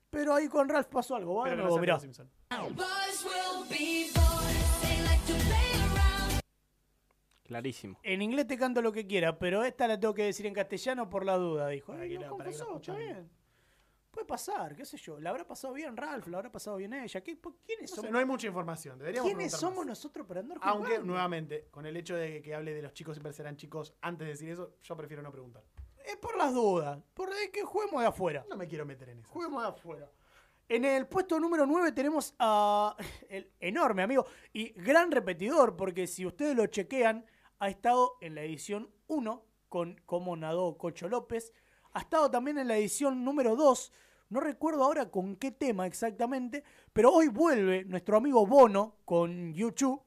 [0.10, 1.44] pero ahí con Ralph pasó algo.
[1.44, 1.94] Pero que Bueno, no mirá.
[1.94, 2.30] Los Simpson.
[2.50, 4.82] Boys will be boys.
[4.82, 6.40] They like to play around.
[7.44, 8.00] Clarísimo.
[8.02, 11.10] En inglés te canto lo que quiera, pero esta la tengo que decir en castellano
[11.10, 11.92] por la duda, dijo.
[11.92, 13.30] Para Ay, que lo la- para que la confesó, está bien.
[14.14, 15.20] Puede pasar, qué sé yo.
[15.20, 17.22] La habrá pasado bien Ralph, la habrá pasado bien ella.
[17.24, 19.00] ¿Qué, por- ¿Quiénes No, sé, somos, no hay mucha información.
[19.00, 19.88] Deberíamos ¿quiénes somos más.
[19.88, 21.08] nosotros para andar Aunque, jugando?
[21.08, 24.32] nuevamente, con el hecho de que hable de los chicos siempre serán chicos, antes de
[24.34, 25.64] decir eso, yo prefiero no preguntar.
[26.06, 27.00] Es por las dudas.
[27.16, 28.46] Por es que juguemos de afuera.
[28.50, 29.30] No me quiero meter en eso.
[29.32, 30.12] Juguemos de afuera.
[30.70, 32.96] En el puesto número 9 tenemos a
[33.30, 37.26] el enorme amigo y gran repetidor, porque si ustedes lo chequean,
[37.58, 41.52] ha estado en la edición 1 con cómo nadó Cocho López.
[41.94, 43.92] Ha estado también en la edición número 2,
[44.30, 50.02] No recuerdo ahora con qué tema exactamente, pero hoy vuelve nuestro amigo Bono con YouTube,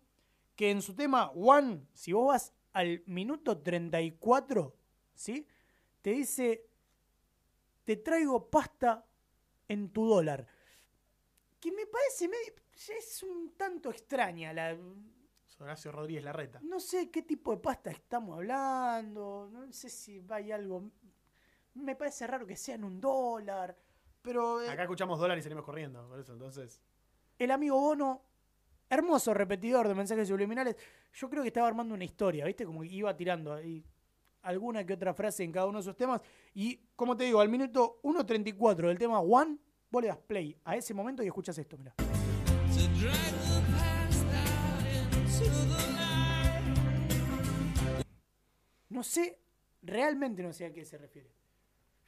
[0.57, 4.74] que en su tema One, si vos vas al minuto 34,
[5.14, 5.47] ¿sí?
[6.03, 6.66] Te dice,
[7.84, 9.07] te traigo pasta
[9.68, 10.47] en tu dólar.
[11.61, 14.76] Que me parece medio, es un tanto extraña la,
[15.59, 16.61] Horacio Rodríguez Larreta.
[16.62, 20.91] no sé qué tipo de pasta estamos hablando, no sé si hay algo.
[21.77, 23.77] Me parece raro que sea en un dólar,
[24.22, 26.83] pero eh, Acá escuchamos dólar y salimos corriendo, por eso, entonces.
[27.39, 28.22] el amigo Bono,
[28.89, 30.77] hermoso repetidor de mensajes subliminales,
[31.12, 32.64] yo creo que estaba armando una historia, ¿viste?
[32.64, 33.85] Como que iba tirando ahí
[34.43, 36.20] alguna que otra frase en cada uno de esos temas.
[36.55, 39.59] Y como te digo, al minuto 1.34 del tema One,
[39.91, 41.95] vos le das play a ese momento y escuchas esto, mira.
[48.89, 49.39] No sé,
[49.83, 51.36] realmente no sé a qué se refiere.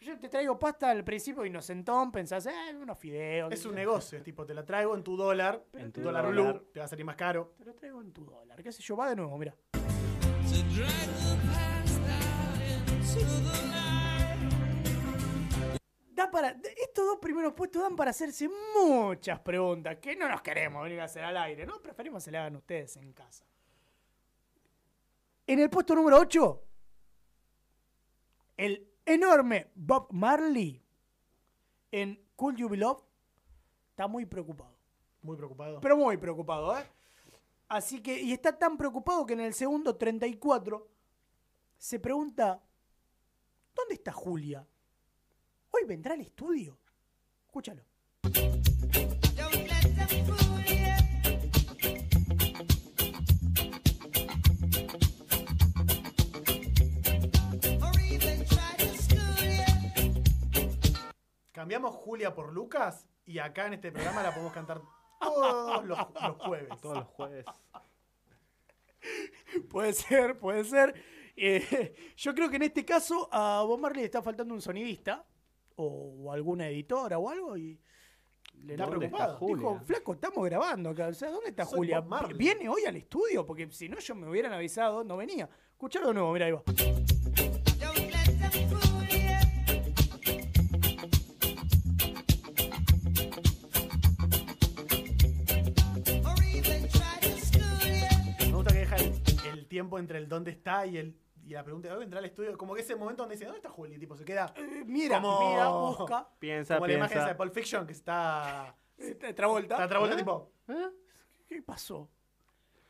[0.01, 3.53] Yo te traigo pasta al principio inocentón, pensás, eh, unos fideos.
[3.53, 6.53] Es un negocio, tipo, te la traigo en tu dólar, En tu dólar dólar.
[6.55, 7.55] blue, te va a salir más caro.
[7.59, 9.57] Te lo traigo en tu dólar, qué sé yo, va de nuevo, mira.
[16.15, 20.83] Da para, estos dos primeros puestos dan para hacerse muchas preguntas que no nos queremos
[20.83, 21.81] venir a hacer al aire, ¿no?
[21.81, 23.45] Preferimos que se le hagan ustedes en casa.
[25.47, 26.63] En el puesto número 8,
[28.57, 30.83] el enorme Bob Marley
[31.91, 33.03] en Cool You Be Loved
[33.91, 34.77] está muy preocupado.
[35.23, 35.81] Muy preocupado.
[35.81, 36.85] Pero muy preocupado, ¿eh?
[37.69, 40.89] Así que, y está tan preocupado que en el segundo 34
[41.77, 42.63] se pregunta,
[43.75, 44.67] ¿dónde está Julia?
[45.71, 46.79] ¿Hoy vendrá al estudio?
[47.47, 47.83] Escúchalo.
[61.69, 64.81] Cambiamos Julia por Lucas y acá en este programa la podemos cantar
[65.21, 66.81] todos los, los jueves.
[66.81, 67.45] Todos los jueves.
[69.71, 70.95] Puede ser, puede ser.
[71.37, 75.27] Eh, yo creo que en este caso a Bob Marley le está faltando un sonidista
[75.77, 77.79] o, alguna editora o algo y
[78.55, 79.39] le Está ¿Dónde preocupado.
[79.47, 81.09] Dijo, flaco, estamos grabando acá.
[81.09, 82.01] O sea, ¿dónde está Soy Julia?
[82.01, 82.39] Bob Marley.
[82.39, 83.45] ¿Viene hoy al estudio?
[83.45, 85.51] Porque si no, yo me hubieran avisado, no venía.
[85.73, 86.63] Escuchalo de nuevo, mira ahí va.
[99.89, 102.59] Tiempo entre el dónde está y el y la pregunta de hoy vendrá al estudio.
[102.59, 103.97] Como que ese momento donde dice, ¿dónde está Julia?
[103.97, 104.53] Y tipo se queda.
[104.55, 106.29] Eh, mira, Como- mira, busca.
[106.39, 107.37] Piensa, como la imagen esa de piensa.
[107.39, 108.77] Pulp Fiction que está.
[108.99, 109.75] Eh, Travolta.
[109.77, 110.51] Está otra vuelta, tipo.
[111.47, 112.11] ¿Qué pasó?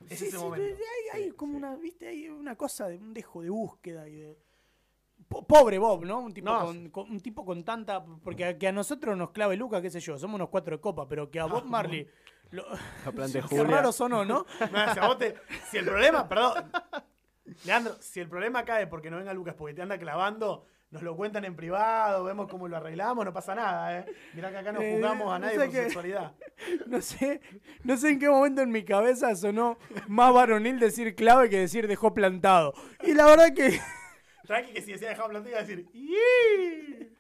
[0.09, 0.77] Es Sí, ese sí, momento.
[1.15, 4.39] Hay, hay como una, viste, hay una cosa de un dejo de búsqueda y de.
[5.29, 6.19] Po- Pobre Bob, ¿no?
[6.21, 8.05] Un tipo, No, con, con- un tipo con tanta.
[8.25, 10.81] Porque a, que a nosotros nos clave Luca, qué sé yo, somos unos cuatro de
[10.81, 12.09] copa, pero que a Bob Marley.
[12.51, 12.65] Lo,
[13.05, 13.65] La de qué Julia.
[13.65, 14.47] raro sonó, ¿no?
[15.01, 15.35] No, vos te-
[15.71, 16.71] si el problema, perdón.
[17.65, 21.17] Leandro, si el problema cae porque no venga Lucas porque te anda clavando, nos lo
[21.17, 24.07] cuentan en privado, vemos cómo lo arreglamos, no pasa nada, ¿eh?
[24.35, 26.33] Mirá que acá no Eh, juzgamos a no nadie sé por qué- sexualidad.
[26.87, 27.41] No sé,
[27.85, 29.79] no sé en qué momento en mi cabeza sonó
[30.09, 32.73] más varonil decir clave que decir dejó plantado.
[33.05, 33.81] Y la verdad que.
[34.47, 37.18] Tranqui que si decía dejado plantilla iba a decir, "Ii".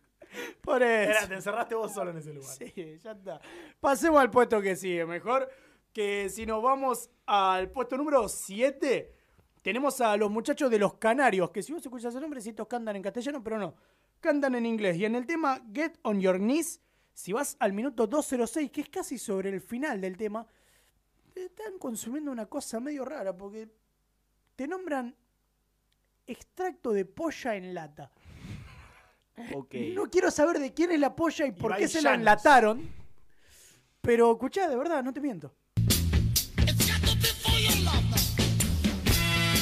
[0.60, 1.10] Por eso.
[1.10, 2.50] Era, te encerraste vos solo en ese lugar.
[2.50, 3.40] Sí, ya está.
[3.80, 5.06] Pasemos al puesto que sigue.
[5.06, 5.48] Mejor
[5.92, 9.14] que si nos vamos al puesto número 7,
[9.62, 12.68] tenemos a los muchachos de los Canarios, que si vos escuchas el nombre, si estos
[12.68, 13.74] cantan en castellano, pero no.
[14.20, 14.96] Cantan en inglés.
[14.96, 16.80] Y en el tema Get on Your Knees,
[17.12, 20.46] si vas al minuto 206, que es casi sobre el final del tema,
[21.34, 23.68] te están consumiendo una cosa medio rara, porque
[24.56, 25.14] te nombran
[26.26, 28.10] extracto de polla en lata.
[29.54, 29.74] Ok.
[29.94, 32.18] No quiero saber de quién es la polla y por Ibai qué se la Llanos.
[32.20, 32.88] enlataron.
[34.00, 35.54] Pero escuchá, de verdad, no te miento.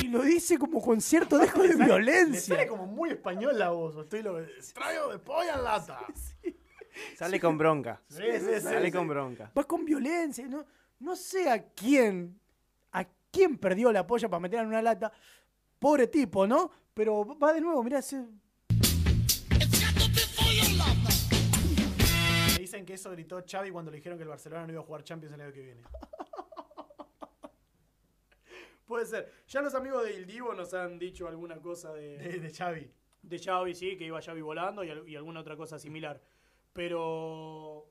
[0.03, 2.69] Y lo dice como con cierto dejo de Le sale violencia.
[2.69, 3.97] como muy español la voz.
[3.97, 4.37] o Estoy lo
[4.75, 5.99] traigo de polla en lata.
[7.19, 8.01] Sale con bronca.
[8.09, 8.93] Sí, sí, sí, Sale sí.
[8.93, 9.51] con bronca.
[9.57, 10.47] Va con violencia.
[10.49, 10.65] No,
[11.01, 12.41] no sé a quién,
[12.93, 15.13] a quién perdió la polla para meterla en una lata.
[15.79, 16.71] Pobre tipo, ¿no?
[16.95, 18.25] Pero va de nuevo, mirá, ese-
[22.77, 25.03] dicen que eso gritó Xavi cuando le dijeron que el Barcelona no iba a jugar
[25.05, 25.83] Champions el año que viene.
[28.87, 29.33] puede ser.
[29.49, 32.91] Ya los amigos de Il Divo nos han dicho alguna cosa De, de Xavi.
[33.23, 36.21] De Xavi, sí, que iba Xavi volando y, al- y alguna otra cosa similar.
[36.73, 37.89] Pero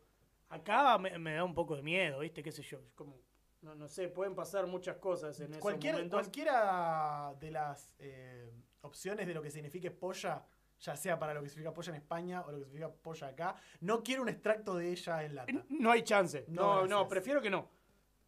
[0.49, 2.41] acá me, me da un poco de miedo, ¿viste?
[2.43, 2.79] ¿Qué sé yo?
[2.95, 3.19] Como,
[3.61, 6.19] no, no sé, pueden pasar muchas cosas en esos Cualquier, momentos.
[6.21, 8.49] cualquiera de las eh,
[8.81, 10.45] opciones de lo que signifique polla
[10.85, 13.55] ya sea para lo que significa polla en España o lo que significa polla acá.
[13.81, 15.53] No quiero un extracto de ella en lata.
[15.69, 16.45] No hay chance.
[16.47, 17.67] No, No, prefiero que no.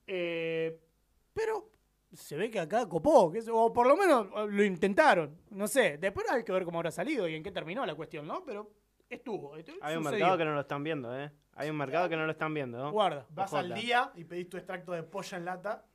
[0.08, 0.80] Eh,
[1.34, 1.70] pero
[2.14, 5.38] se ve que acá copó, que es- o por lo menos lo intentaron.
[5.52, 8.26] No sé, después hay que ver cómo habrá salido y en qué terminó la cuestión,
[8.26, 8.44] ¿no?
[8.46, 8.72] Pero
[9.10, 9.56] estuvo.
[9.58, 10.20] estu- Hay un sucedió.
[10.26, 11.32] mercado que no lo están viendo, ¿eh?
[11.56, 12.92] Hay un mercado que no lo están viendo, ¿no?
[12.92, 13.60] Guarda, Vas Ojota.
[13.68, 15.86] al día y pedís tu extracto de polla en lata.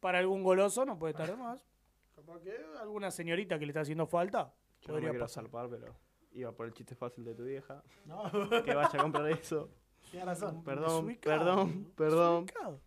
[0.00, 1.66] para algún goloso no puede estar de más.
[2.14, 4.52] Capaz que alguna señorita que le está haciendo falta
[4.86, 5.44] Yo no me podría quiero pasar.
[5.44, 5.94] zarpar, pero
[6.32, 7.82] iba por el chiste fácil de tu vieja.
[8.06, 8.30] No,
[8.64, 9.70] Que vaya a comprar eso.
[10.10, 10.62] tienes razón.
[10.64, 12.46] Perdón, Desubicado, perdón, perdón.
[12.46, 12.80] desubicado.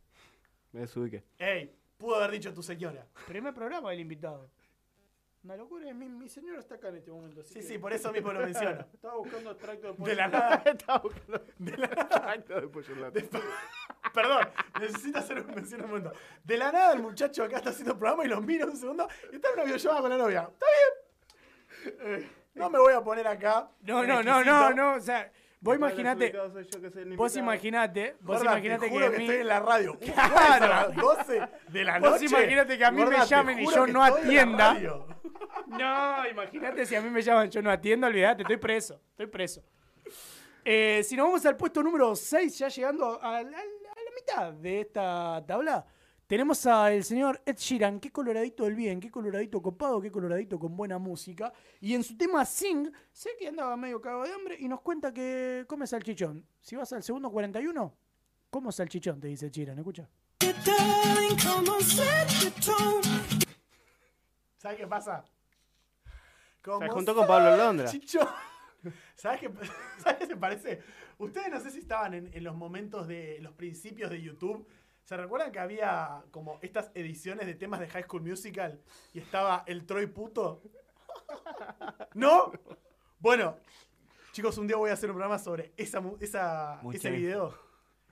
[0.72, 1.24] Me desubiqué.
[1.40, 3.06] Ey, pudo haber dicho tu señora.
[3.26, 4.50] Primer programa del invitado.
[5.44, 7.40] Una locura, mi, mi señora está acá en este momento.
[7.40, 8.82] así Sí, que- sí, por eso mismo lo menciono.
[8.94, 10.38] Estaba buscando extracto de De la pollo.
[10.40, 10.56] nada.
[10.66, 13.20] Estaba buscando extracto de pollo en lata.
[14.14, 14.50] Perdón,
[14.82, 16.12] necesito hacer un mención un momento.
[16.44, 19.36] De la nada el muchacho acá está haciendo programa y lo mira un segundo y
[19.36, 20.42] está en una videollamada con la novia.
[20.52, 20.97] ¿Está bien?
[21.86, 23.70] Eh, no me voy a poner acá.
[23.82, 26.34] No, no, no, no, no, o sea, vos imaginate,
[27.16, 29.98] vos imaginate, vos Gorda, imaginate te que, a que mí- estoy en la radio.
[30.14, 30.66] Claro.
[30.66, 32.26] a las 12 de la Vos noche.
[32.26, 34.78] imaginate que a mí me Gorda, llamen y yo no atienda.
[35.68, 39.62] No, imagínate si a mí me llaman, yo no atiendo, olvidate, estoy preso, estoy preso.
[40.64, 43.52] Eh, si nos vamos al puesto número 6, ya llegando a la
[44.16, 45.86] mitad de esta tabla,
[46.28, 50.76] tenemos al señor Ed Sheeran, qué coloradito del bien, qué coloradito copado, qué coloradito con
[50.76, 51.54] buena música.
[51.80, 55.14] Y en su tema Sing, sé que andaba medio cagado de hambre y nos cuenta
[55.14, 56.46] que come salchichón.
[56.60, 57.96] Si vas al segundo 41,
[58.50, 60.10] como salchichón, te dice Sheeran, escucha.
[64.58, 65.24] ¿Sabes qué pasa?
[66.62, 67.90] Como Se juntó con Pablo Londra.
[69.16, 69.50] ¿Sabes qué,
[70.04, 70.82] ¿Sabes qué se parece?
[71.20, 74.68] Ustedes no sé si estaban en, en los momentos de los principios de YouTube.
[75.08, 78.82] ¿Se recuerdan que había como estas ediciones de temas de High School Musical
[79.14, 80.62] y estaba el Troy puto?
[82.14, 82.52] ¿No?
[83.18, 83.56] Bueno,
[84.34, 87.58] chicos, un día voy a hacer un programa sobre esa, esa, ese video.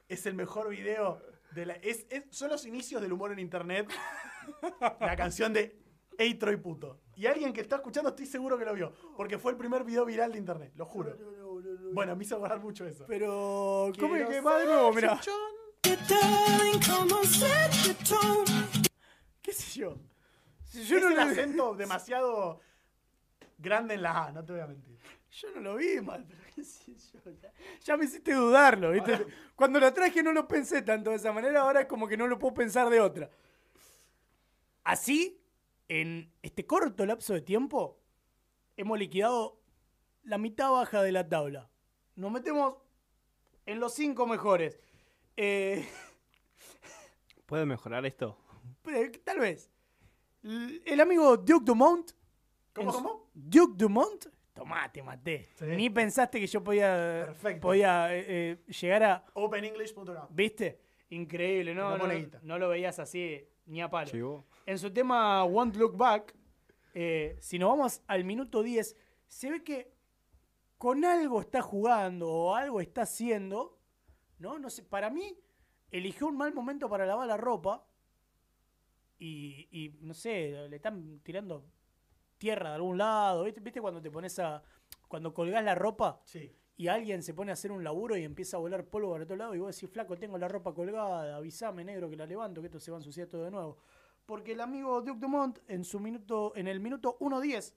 [0.07, 1.21] Es el mejor video
[1.51, 1.73] de la.
[1.73, 3.89] Es, es- son los inicios del humor en internet.
[5.01, 5.77] La canción de
[6.17, 7.01] Ey Troy puto.
[7.17, 8.93] Y alguien que está escuchando estoy seguro que lo vio.
[9.17, 11.13] Porque fue el primer video viral de internet, lo juro.
[11.91, 13.03] Bueno, me hizo acordar mucho eso.
[13.05, 14.93] Pero, ¿cómo que va de nuevo?
[14.93, 15.54] Salchichón.
[19.41, 19.97] ¿Qué sé yo?
[20.63, 22.59] Si Yo es no el lo, acento demasiado
[23.57, 24.97] grande en la A, no te voy a mentir.
[25.31, 27.31] yo no lo vi mal, pero qué sé yo.
[27.41, 29.25] Ya, ya me hiciste dudarlo, ¿viste?
[29.55, 32.27] Cuando lo traje no lo pensé tanto de esa manera, ahora es como que no
[32.27, 33.29] lo puedo pensar de otra.
[34.83, 35.41] Así,
[35.87, 37.99] en este corto lapso de tiempo,
[38.77, 39.59] hemos liquidado
[40.23, 41.69] la mitad baja de la tabla.
[42.15, 42.75] Nos metemos
[43.65, 44.79] en los cinco mejores.
[45.37, 45.87] Eh,
[47.45, 48.37] ¿Puede mejorar esto?
[49.23, 49.71] tal vez.
[50.43, 52.11] El amigo Duke Dumont.
[52.73, 53.29] ¿Cómo, cómo?
[53.33, 54.27] Duke Dumont.
[54.53, 55.49] Tomá, te maté.
[55.55, 55.65] Sí.
[55.65, 57.61] Ni pensaste que yo podía, Perfecto.
[57.61, 59.25] podía eh, eh, llegar a.
[59.33, 60.27] OpenEnglish.com.
[60.29, 60.79] ¿Viste?
[61.09, 61.97] Increíble, ¿no?
[61.97, 64.45] No No, no lo veías así ni a palo.
[64.65, 66.35] En su tema Won't Look Back,
[66.93, 68.95] eh, si nos vamos al minuto 10,
[69.27, 69.91] se ve que
[70.77, 73.74] con algo está jugando o algo está haciendo,
[74.39, 74.59] ¿no?
[74.59, 75.37] No sé, para mí
[75.91, 77.85] eligió un mal momento para lavar la ropa
[79.17, 81.65] y, y, no sé, le están tirando
[82.37, 83.61] tierra de algún lado, ¿viste?
[83.61, 84.61] ¿Viste cuando te pones a...
[85.07, 86.53] cuando colgás la ropa Sí.
[86.75, 89.37] y alguien se pone a hacer un laburo y empieza a volar polvo para otro
[89.37, 92.67] lado y vos decís, flaco, tengo la ropa colgada, avísame negro que la levanto, que
[92.67, 93.77] esto se va a ensuciar todo de nuevo.
[94.25, 97.73] Porque el amigo Duke Dumont en su minuto, en el minuto 1.10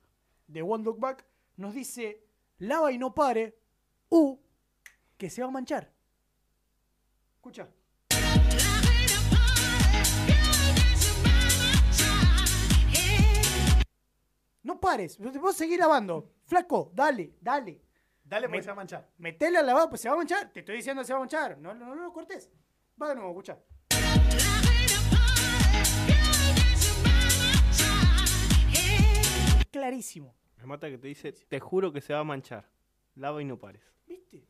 [0.49, 1.25] de One Look Back,
[1.57, 2.25] nos dice,
[2.59, 3.59] lava y no pare,
[4.09, 4.39] u,
[5.17, 5.93] que se va a manchar.
[7.49, 7.67] Escucha.
[14.63, 16.33] No pares, vos seguís lavando.
[16.45, 17.81] Flaco, dale, dale.
[18.25, 19.09] Dale porque Me- se va a manchar.
[19.19, 20.53] Metele al lavado, pues se va a manchar.
[20.53, 21.59] Te estoy diciendo se va a manchar.
[21.59, 22.51] No, no, no lo cortes.
[23.01, 23.59] Va de nuevo, escucha.
[29.71, 30.35] Clarísimo.
[30.57, 32.69] Me mata que te dice, te juro que se va a manchar.
[33.15, 33.83] Lava y no pares.
[34.07, 34.45] ¿Viste?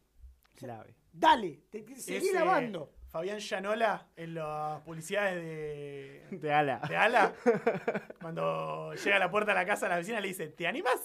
[0.61, 0.95] Lave.
[1.19, 2.93] Dale, te, te- seguí lavando.
[3.09, 6.81] Fabián Llanola en las publicidades de, De ala.
[6.89, 7.33] de Ala.
[8.21, 11.01] cuando llega a la puerta de la casa de la vecina le dice, ¿te animas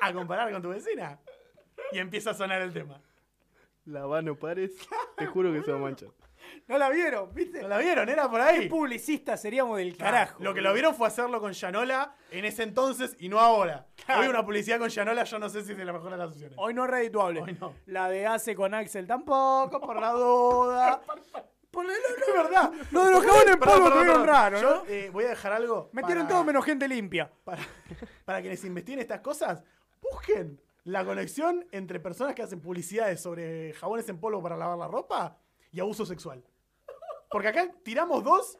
[0.00, 1.20] a comparar con tu vecina?
[1.92, 3.00] Y empieza a sonar el tema.
[3.84, 4.72] Lava, no pares.
[5.16, 6.08] Te juro que se va a manchar.
[6.68, 7.62] No la vieron, ¿viste?
[7.62, 8.08] ¿No la vieron?
[8.08, 8.68] Era por ¿Qué ahí.
[8.68, 10.42] publicistas seríamos del carajo?
[10.42, 13.86] Lo que lo vieron fue hacerlo con Llanola en ese entonces y no ahora.
[14.18, 16.30] Hoy una publicidad con Llanola yo no sé si es de la mejor de las
[16.32, 16.56] opciones.
[16.58, 17.40] Hoy no es redituable.
[17.42, 17.72] Hoy no.
[17.86, 21.00] La de Ace con Axel tampoco, por la duda.
[21.70, 22.72] Por la- Es verdad.
[22.90, 24.82] Lo de los jabones en polvo tuvieron raro, Yo, ¿no?
[24.88, 25.90] eh, voy a dejar algo.
[25.92, 27.30] Metieron para- todo menos gente limpia.
[27.44, 27.60] Para,
[28.24, 29.62] para quienes investiguen estas cosas,
[30.00, 34.88] busquen la conexión entre personas que hacen publicidades sobre jabones en polvo para lavar la
[34.88, 35.36] ropa
[35.76, 36.42] y abuso sexual.
[37.30, 38.58] Porque acá tiramos dos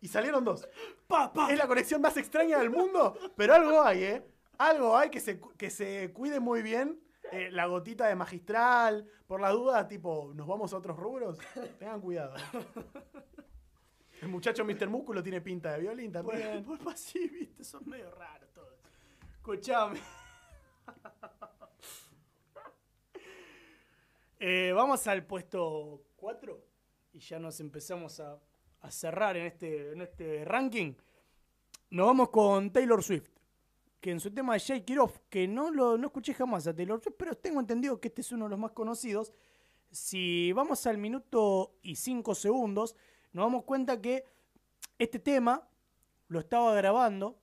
[0.00, 0.68] y salieron dos.
[1.06, 1.50] Pa, pa.
[1.50, 4.26] Es la conexión más extraña del mundo, pero algo hay, ¿eh?
[4.58, 7.00] Algo hay que se, que se cuide muy bien.
[7.30, 11.38] eh, la gotita de magistral, por la duda, tipo, ¿nos vamos a otros rubros?
[11.78, 12.34] Tengan cuidado.
[14.20, 14.88] El muchacho Mr.
[14.88, 16.62] Músculo tiene pinta de violín también.
[16.66, 18.74] Bueno, pues así, viste, son medio raros todos.
[19.38, 20.00] Escuchame.
[24.44, 26.64] Eh, vamos al puesto 4
[27.14, 28.40] y ya nos empezamos a,
[28.90, 30.94] cerrar en este, en este ranking.
[31.90, 33.28] Nos vamos con Taylor Swift,
[34.00, 36.74] que en su tema de Shake It Off, que no lo no escuché jamás a
[36.74, 39.32] Taylor Swift, pero tengo entendido que este es uno de los más conocidos.
[39.90, 42.94] Si vamos al minuto y 5 segundos,
[43.32, 44.24] nos damos cuenta que
[44.98, 45.68] este tema
[46.28, 47.36] lo estaba grabando,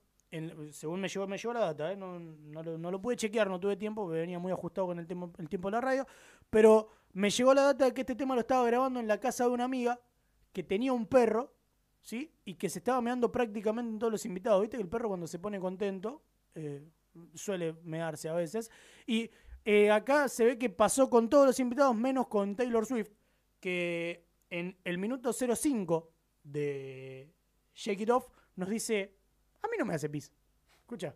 [0.70, 1.96] según me llegó, me llegó la data, ¿eh?
[1.96, 5.32] no, no lo pude chequear, no tuve tiempo, porque venía muy ajustado con el, tiempo-
[5.38, 6.06] el tiempo de la radio,
[6.48, 9.44] pero me llegó la data de que este tema lo estaba grabando en la casa
[9.44, 10.00] de una amiga
[10.52, 11.52] que tenía un perro,
[12.00, 12.32] ¿sí?
[12.44, 14.60] Y que se estaba meando prácticamente en todos los invitados.
[14.62, 16.22] ¿Viste que el perro cuando se pone contento
[16.54, 16.88] eh,
[17.34, 18.70] suele mearse a veces?
[19.06, 19.30] Y
[19.64, 23.10] eh, acá se ve que pasó con todos los invitados, menos con Taylor Swift,
[23.58, 26.10] que en el minuto 05
[26.44, 27.32] de
[27.74, 29.16] Shake It Off nos dice,
[29.62, 30.32] a mí no me hace pis.
[30.80, 31.14] Escucha.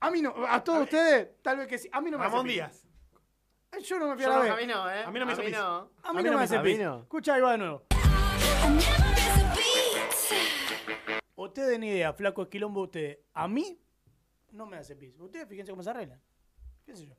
[0.00, 1.88] A mí no, a todos ustedes, tal vez que sí.
[1.92, 2.54] A mí no me Ramón hace pis.
[2.54, 2.86] Díaz.
[3.72, 4.50] Eh, Yo no me fui a la vez.
[4.52, 5.02] a mí no, ¿eh?
[5.04, 5.54] A mí no me hizo pis.
[5.56, 6.78] A mí, a mí no me hace a mí pis.
[6.80, 7.00] no.
[7.00, 7.82] Escucha ahí va de nuevo.
[11.34, 13.18] Ustedes ni idea, flaco esquilombo ustedes.
[13.34, 13.78] A mí
[14.52, 15.18] no me hace pis.
[15.18, 16.20] Ustedes fíjense cómo se arreglan.
[16.84, 17.14] ¿Qué sé yo?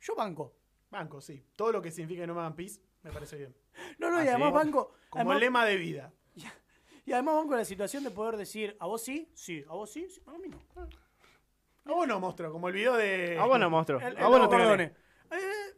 [0.00, 0.54] Yo banco.
[0.90, 1.44] Banco, sí.
[1.56, 3.56] Todo lo que significa que no me hagan pis, me parece bien.
[3.98, 4.54] No, no, ¿Ah, y además sí?
[4.54, 4.92] banco.
[5.10, 6.12] Como además- lema de vida.
[7.06, 9.30] Y además banco la situación de poder decir, ¿a vos sí?
[9.34, 9.64] Sí.
[9.66, 10.06] ¿A vos sí?
[10.10, 10.20] sí.
[10.26, 10.58] A mí no.
[10.76, 13.38] Ah, bueno, monstruo, como el video de.
[13.40, 13.98] Ah, bueno, monstruo.
[13.98, 14.82] El- Ah, el- bueno, no, te.
[14.84, 15.74] Eh,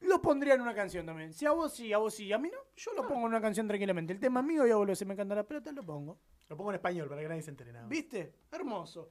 [0.00, 1.32] lo pondría en una canción también.
[1.32, 3.40] Si a vos sí, a vos sí, a mí no, yo lo pongo en una
[3.40, 4.12] canción tranquilamente.
[4.12, 6.20] El tema es mío y a vos lo se me canta la pelota, lo pongo.
[6.50, 7.86] Lo pongo en español para que nadie se entere nada.
[7.88, 8.34] ¿Viste?
[8.52, 9.08] Hermoso.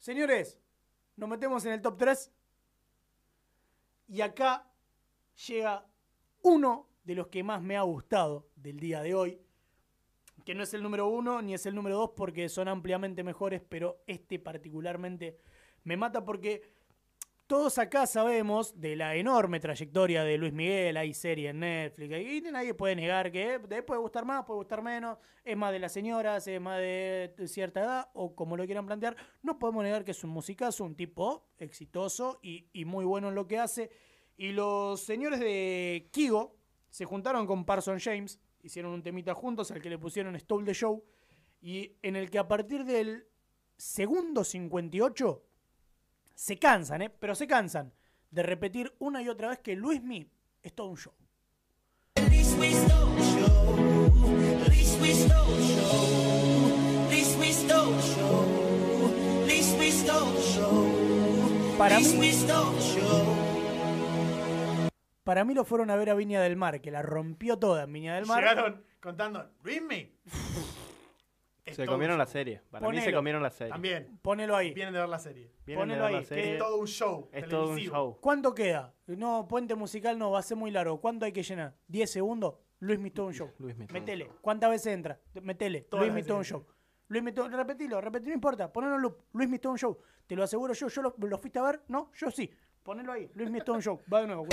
[0.00, 0.58] Señores,
[1.14, 2.32] nos metemos en el top 3.
[4.08, 4.68] Y acá
[5.46, 5.86] llega
[6.42, 9.40] uno de los que más me ha gustado del día de hoy.
[10.44, 13.62] Que no es el número uno ni es el número dos porque son ampliamente mejores,
[13.68, 15.38] pero este particularmente
[15.84, 16.62] me mata porque
[17.46, 22.40] todos acá sabemos de la enorme trayectoria de Luis Miguel, hay serie en Netflix, y
[22.50, 25.92] nadie puede negar que eh, puede gustar más, puede gustar menos, es más de las
[25.92, 30.12] señoras, es más de cierta edad, o como lo quieran plantear, no podemos negar que
[30.12, 33.90] es un musicazo, un tipo exitoso y muy bueno en lo que hace.
[34.36, 36.56] Y los señores de Kigo
[36.90, 40.74] se juntaron con Parson James, hicieron un temita juntos al que le pusieron Stole the
[40.74, 41.04] Show,
[41.60, 43.26] y en el que a partir del
[43.76, 45.42] segundo 58
[46.34, 47.10] se cansan, ¿eh?
[47.10, 47.92] Pero se cansan
[48.30, 50.28] de repetir una y otra vez que Luismi
[50.62, 51.12] es todo un show.
[61.78, 62.32] Para mí,
[65.24, 67.92] para mí lo fueron a ver a Viña del Mar, que la rompió toda en
[67.92, 68.40] Viña del Mar.
[68.42, 70.12] Llegaron contando, Luismi.
[71.64, 72.60] Es Se todo comieron la serie.
[72.70, 73.72] Para mí se comieron la serie.
[73.72, 74.18] También.
[74.20, 74.74] Ponelo ahí.
[74.74, 75.52] Vienen de ver la serie.
[75.64, 76.42] Vienen de ponelo ver la ahí, serie.
[76.44, 77.28] que- Es todo un show.
[77.32, 78.18] Es todo un show.
[78.20, 78.94] ¿Cuánto queda?
[79.06, 81.00] No, puente musical no, va a ser muy largo.
[81.00, 81.76] ¿Cuánto hay que llenar?
[81.88, 82.56] ¿10 segundos?
[82.80, 83.52] Luis Mi todo un show.
[83.58, 84.28] Luis Mi todo un Metele.
[84.40, 85.20] ¿Cuántas veces entra?
[85.40, 85.82] Metele.
[85.82, 86.66] Todas Luis las Mi todo un show.
[87.06, 88.72] Luis Mi todo Repetilo, repetilo, no importa.
[88.72, 89.18] Ponelo en loop.
[89.32, 89.98] Luis Mi todo un show.
[90.26, 90.88] Te lo aseguro yo.
[90.88, 91.82] ¿Yo lo, lo fuiste a ver?
[91.86, 92.50] No, yo sí.
[92.82, 93.30] Ponelo ahí.
[93.34, 94.00] Luis Mi todo un show.
[94.12, 94.46] Va de nuevo.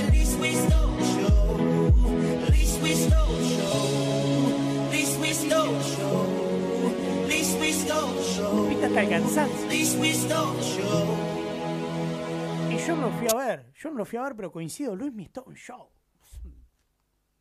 [8.69, 9.67] Viste hasta el cansancio.
[12.71, 13.71] Y yo no lo fui a ver.
[13.73, 14.95] Yo no lo fui a ver, pero coincido.
[14.95, 15.89] Luis Mi todo un show.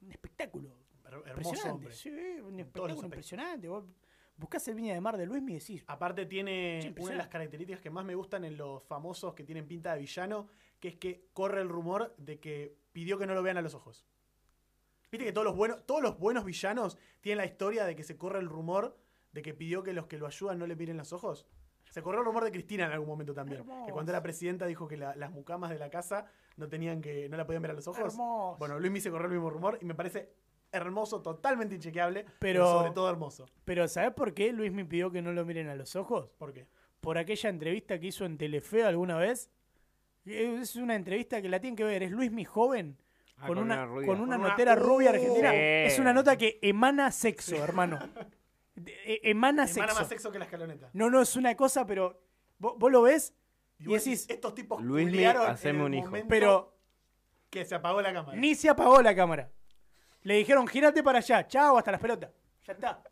[0.00, 0.70] Un espectáculo.
[1.04, 1.70] Her- Hermoso Impresionante.
[1.70, 1.92] hombre.
[1.94, 2.10] Sí,
[2.42, 3.68] un espectáculo impresionante.
[3.68, 3.84] Vos
[4.36, 7.28] buscás el Viña de Mar de Luis y decís, Aparte tiene Sí, una de las
[7.28, 10.48] características que más me gustan en los famosos que tienen pinta de villano,
[10.80, 13.74] que es que corre el rumor de que pidió que no lo vean a los
[13.74, 14.04] ojos.
[15.10, 18.16] Viste que todos los buenos, todos los buenos villanos tienen la historia de que se
[18.16, 18.96] corre el rumor
[19.32, 21.46] de que pidió que los que lo ayudan no le miren los ojos.
[21.90, 23.64] Se corrió el rumor de Cristina en algún momento también.
[23.86, 26.26] Que cuando era presidenta dijo que la- las mucamas de la casa
[26.56, 28.00] no tenían que, no la podían ver a los ojos.
[28.00, 28.56] Hermoso.
[28.58, 30.30] Bueno, Luis me se corrió el mismo rumor y me parece
[30.70, 33.46] hermoso, totalmente inchequeable, pero, Pero- sobre todo hermoso.
[33.64, 36.28] pero ¿sabés por qué Luis me pidió que no lo miren a los ojos?
[36.36, 36.66] ¿Por qué?
[37.00, 39.50] Por aquella entrevista que hizo en Telefe alguna vez.
[40.28, 42.02] Es una entrevista que la tienen que ver.
[42.02, 42.98] Es Luis mi joven.
[43.40, 45.50] Ah, con, con una, con una Con una- notera rubia argentina.
[45.52, 45.56] Sí.
[45.58, 47.98] Es una nota que emana sexo, hermano.
[48.84, 49.94] eh, emana Emana sexo.
[50.00, 50.90] más sexo que la escaloneta.
[50.92, 52.20] No, no, es una cosa, pero
[52.58, 53.32] vos, vos lo ves
[53.78, 56.12] y vos decís, estos tipos culiaron en haceme el un hijo.
[56.28, 56.76] pero
[57.50, 58.36] que se apagó la cámara.
[58.38, 59.50] ni se apagó la cámara.
[60.22, 62.30] Le dijeron, girate para allá, chao, hasta las pelotas.
[62.66, 63.02] Ya está.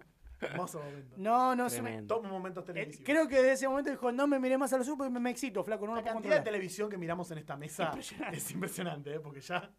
[0.41, 1.15] Hermoso momento.
[1.19, 2.15] No, no, Tremendo.
[2.17, 3.07] Todos momentos Eh, televisivos.
[3.07, 5.21] creo que desde ese momento dijo, no me miré más a los ojos porque me,
[5.21, 6.45] me excito, flaco, no la puedo cantidad de controlar.
[6.45, 8.37] televisión que miramos en esta mesa Impresionante.
[8.37, 9.21] es impresionante, ¿eh?
[9.21, 9.71] porque ya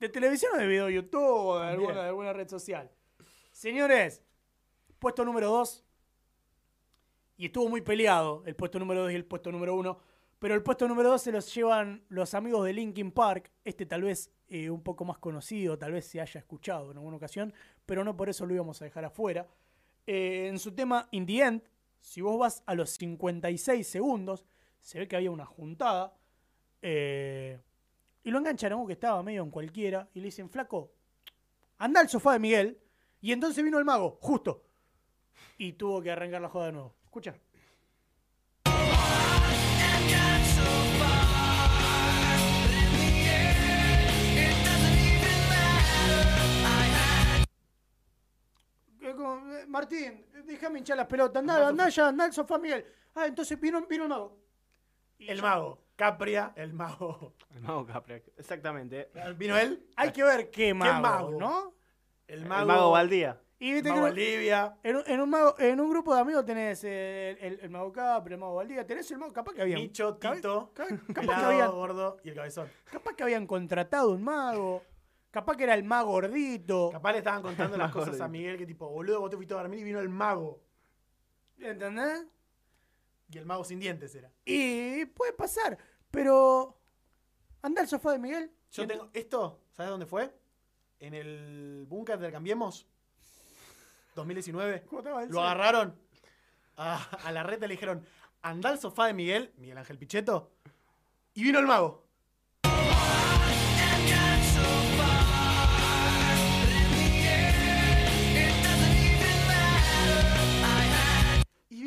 [0.00, 1.80] De televisión o de video YouTube o de También.
[1.90, 2.90] alguna, de alguna red social.
[3.52, 4.22] Señores,
[4.98, 5.84] puesto número 2.
[7.38, 9.98] Y estuvo muy peleado el puesto número 2 y el puesto número 1.
[10.38, 13.50] Pero el puesto número 2 se los llevan los amigos de Linkin Park.
[13.64, 17.16] Este tal vez eh, un poco más conocido, tal vez se haya escuchado en alguna
[17.16, 17.52] ocasión.
[17.84, 19.46] Pero no por eso lo íbamos a dejar afuera.
[20.06, 21.62] Eh, en su tema In the End,
[22.00, 24.46] si vos vas a los 56 segundos,
[24.80, 26.16] se ve que había una juntada.
[26.82, 27.58] Eh,
[28.22, 30.92] y lo uno que estaba medio en cualquiera y le dicen, flaco,
[31.78, 32.80] anda al sofá de Miguel.
[33.20, 34.62] Y entonces vino el mago, justo.
[35.58, 36.94] Y tuvo que arrancar la joda de nuevo.
[37.04, 37.34] Escucha.
[49.68, 51.40] Martín, déjame hinchar las pelotas.
[51.40, 52.84] Anda, anda ya, al sofá Miguel.
[53.14, 54.38] Ah, entonces vino, vino el mago.
[55.18, 57.34] Y el ya- mago, Capria, el mago.
[57.54, 59.10] El mago Capria, exactamente.
[59.36, 59.86] ¿Vino él?
[59.96, 61.30] Hay que ver qué mago, mago?
[61.40, 61.74] ¿no?
[62.28, 63.40] El El mago, mago Valdía.
[63.58, 66.20] Y el viste mago que Olivia, en, un- en un mago- en un grupo de
[66.20, 69.80] amigos tenés el, el mago Capri, el mago Valdía, tenés el mago, capaz que habían,
[69.80, 72.68] Micho, Tito, cabe- el capaz, que habían, gordo y el cabezón.
[72.84, 74.82] capaz que habían contratado un mago,
[75.36, 78.26] capaz que era el mago gordito, Capaz le estaban contando las cosas a.
[78.26, 80.62] Miguel que tipo, boludo, vos te fuiste a dormir y vino el mago.
[81.58, 82.24] ¿entendés?
[83.30, 84.32] Y el mago sin dientes era.
[84.46, 85.76] Y puede pasar,
[86.10, 86.80] pero
[87.60, 88.50] anda al sofá de Miguel.
[88.70, 90.34] Yo tengo esto, ¿sabes dónde fue?
[91.00, 92.86] En el búnker del Cambiemos
[94.14, 94.84] 2019.
[94.88, 96.00] ¿Cómo Lo agarraron
[96.78, 96.96] a,
[97.26, 98.06] a la reta le dijeron,
[98.40, 100.50] anda al sofá de Miguel, Miguel Ángel Pichetto,
[101.34, 102.05] y vino el mago.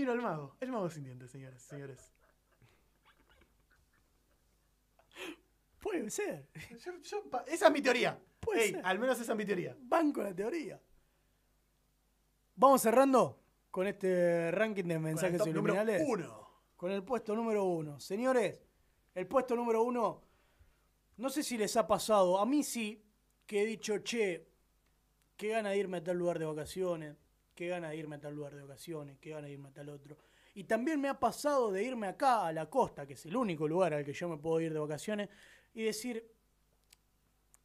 [0.10, 2.11] Vino el mago, el mago sin dientes, señores, señores.
[5.80, 6.48] Puede ser.
[6.84, 8.19] Yo- yo- pa- esa es mi teoría.
[8.40, 8.81] Puede Ey, ser.
[8.86, 9.77] al menos esa es mi teoría.
[9.80, 10.81] Banco la teoría.
[12.56, 16.07] Vamos cerrando con este ranking de Con el mensajes top número subliminales.
[16.07, 16.49] uno.
[16.76, 17.99] con el puesto número uno.
[17.99, 18.64] Señores,
[19.14, 20.23] el puesto número uno,
[21.18, 23.06] no sé si les ha pasado, a mí sí,
[23.45, 24.48] que he dicho, che,
[25.36, 27.18] qué gana de irme a tal lugar de vacaciones,
[27.60, 29.90] qué gana de irme a tal lugar de vacaciones, qué gana de irme a tal
[29.90, 30.15] otro.
[30.53, 33.68] Y también me ha pasado de irme acá a la costa, que es el único
[33.68, 35.27] lugar al que yo me puedo ir de vacaciones,
[35.73, 36.26] y decir,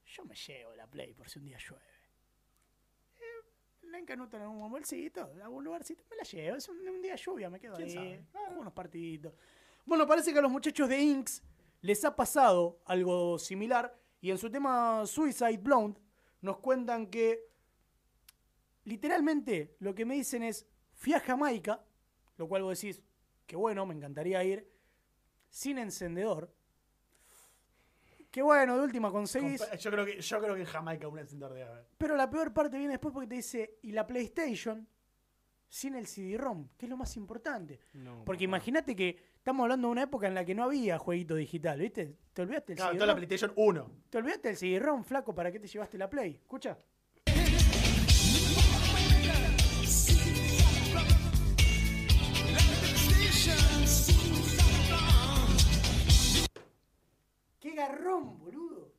[0.04, 1.84] yo me llevo la Play por si un día llueve.
[3.20, 6.56] Eh, La encanuto en algún bolsito, en algún lugarcito, me la llevo.
[6.56, 7.94] Es un, un día lluvia, me quedo ¿Quién ahí.
[8.32, 8.56] sabe?
[8.58, 9.32] Unos partiditos.
[9.84, 11.40] Bueno, parece que a los muchachos de Inks
[11.82, 13.96] les ha pasado algo similar.
[14.20, 16.00] Y en su tema Suicide Blonde
[16.40, 17.53] nos cuentan que
[18.84, 21.84] literalmente lo que me dicen es: fui a Jamaica,
[22.36, 23.02] lo cual vos decís
[23.46, 24.70] que bueno, me encantaría ir,
[25.48, 26.54] sin encendedor.
[28.30, 29.62] Que bueno, de última conseguís.
[29.78, 31.86] Yo creo que, yo creo que en Jamaica un encendedor debe haber.
[31.96, 34.88] Pero la peor parte viene después porque te dice, y la PlayStation
[35.68, 37.80] sin el CD-ROM, que es lo más importante.
[37.92, 41.34] No, Porque imagínate que estamos hablando de una época en la que no había jueguito
[41.34, 42.16] digital, ¿viste?
[42.32, 43.26] ¿Te olvidaste del Claro, toda la CD-ROM?
[43.26, 43.90] PlayStation 1.
[44.10, 45.34] ¿Te olvidaste del CD-ROM, flaco?
[45.34, 46.36] ¿Para qué te llevaste la Play?
[46.42, 46.78] Escucha.
[57.74, 58.92] Garrón, boludo!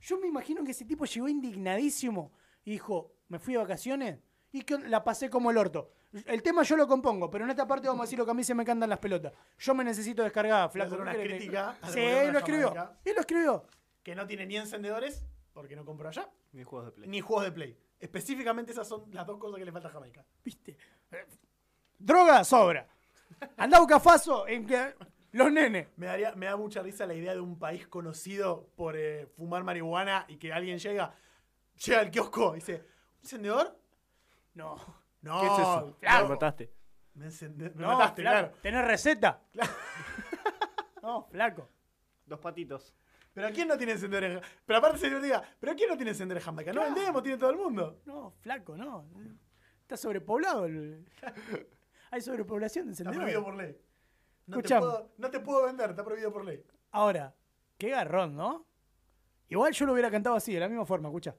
[0.00, 2.32] Yo me imagino que ese tipo llegó indignadísimo
[2.64, 4.18] y dijo, me fui de vacaciones
[4.52, 5.90] y que la pasé como el orto.
[6.26, 8.34] El tema yo lo compongo, pero en esta parte vamos a decir lo que a
[8.34, 9.32] mí se me cantan las pelotas.
[9.58, 10.94] Yo me necesito descargar, flaco.
[10.94, 12.00] hacer ¿qué una crítica Sí,
[12.32, 12.68] lo escribió.
[12.68, 12.98] Jamaica.
[13.04, 13.66] Él lo escribió.
[14.02, 17.08] Que no tiene ni encendedores, porque no compró allá, Ni juegos de Play.
[17.08, 17.78] ni juegos de Play.
[18.00, 20.24] Específicamente esas son las dos cosas que le falta a Jamaica.
[20.42, 20.76] ¿Viste?
[21.98, 22.88] Droga sobra.
[23.56, 24.94] Anda a Bucafaso en que
[25.32, 25.88] los nenes.
[25.96, 29.62] Me, daría, me da mucha risa la idea de un país conocido por eh, fumar
[29.64, 31.14] marihuana y que alguien llega,
[31.84, 33.78] llega al kiosco y dice, ¿un encendedor?
[34.54, 34.76] No.
[35.22, 35.96] No, ¿Qué es eso?
[36.00, 36.22] flaco.
[36.24, 36.72] Me mataste.
[37.14, 38.38] Me, encende- me no, mataste, flaco.
[38.48, 38.54] claro.
[38.62, 39.42] ¿Tenés receta?
[41.02, 41.68] no, flaco.
[42.26, 42.94] Dos patitos.
[43.32, 44.54] Pero ¿quién no tiene encendedor en Jamaica?
[44.66, 46.72] Pero aparte se diga, ¿pero quién no tiene encendedor en Jamaica?
[46.72, 46.94] No Claro.
[46.94, 48.00] vendemos, tiene todo el mundo.
[48.04, 49.06] No, flaco, no.
[49.82, 50.64] Está sobrepoblado.
[50.66, 51.06] el-
[52.10, 53.34] Hay sobrepoblación de Está encendedores.
[53.34, 53.76] prohibido por ley.
[54.50, 56.60] No te, puedo, vender, está prohibido por ley.
[56.90, 57.32] Ahora,
[57.78, 58.66] qué garrón, ¿no?
[59.48, 61.36] Igual yo lo hubiera cantado así, de la misma forma, escucha.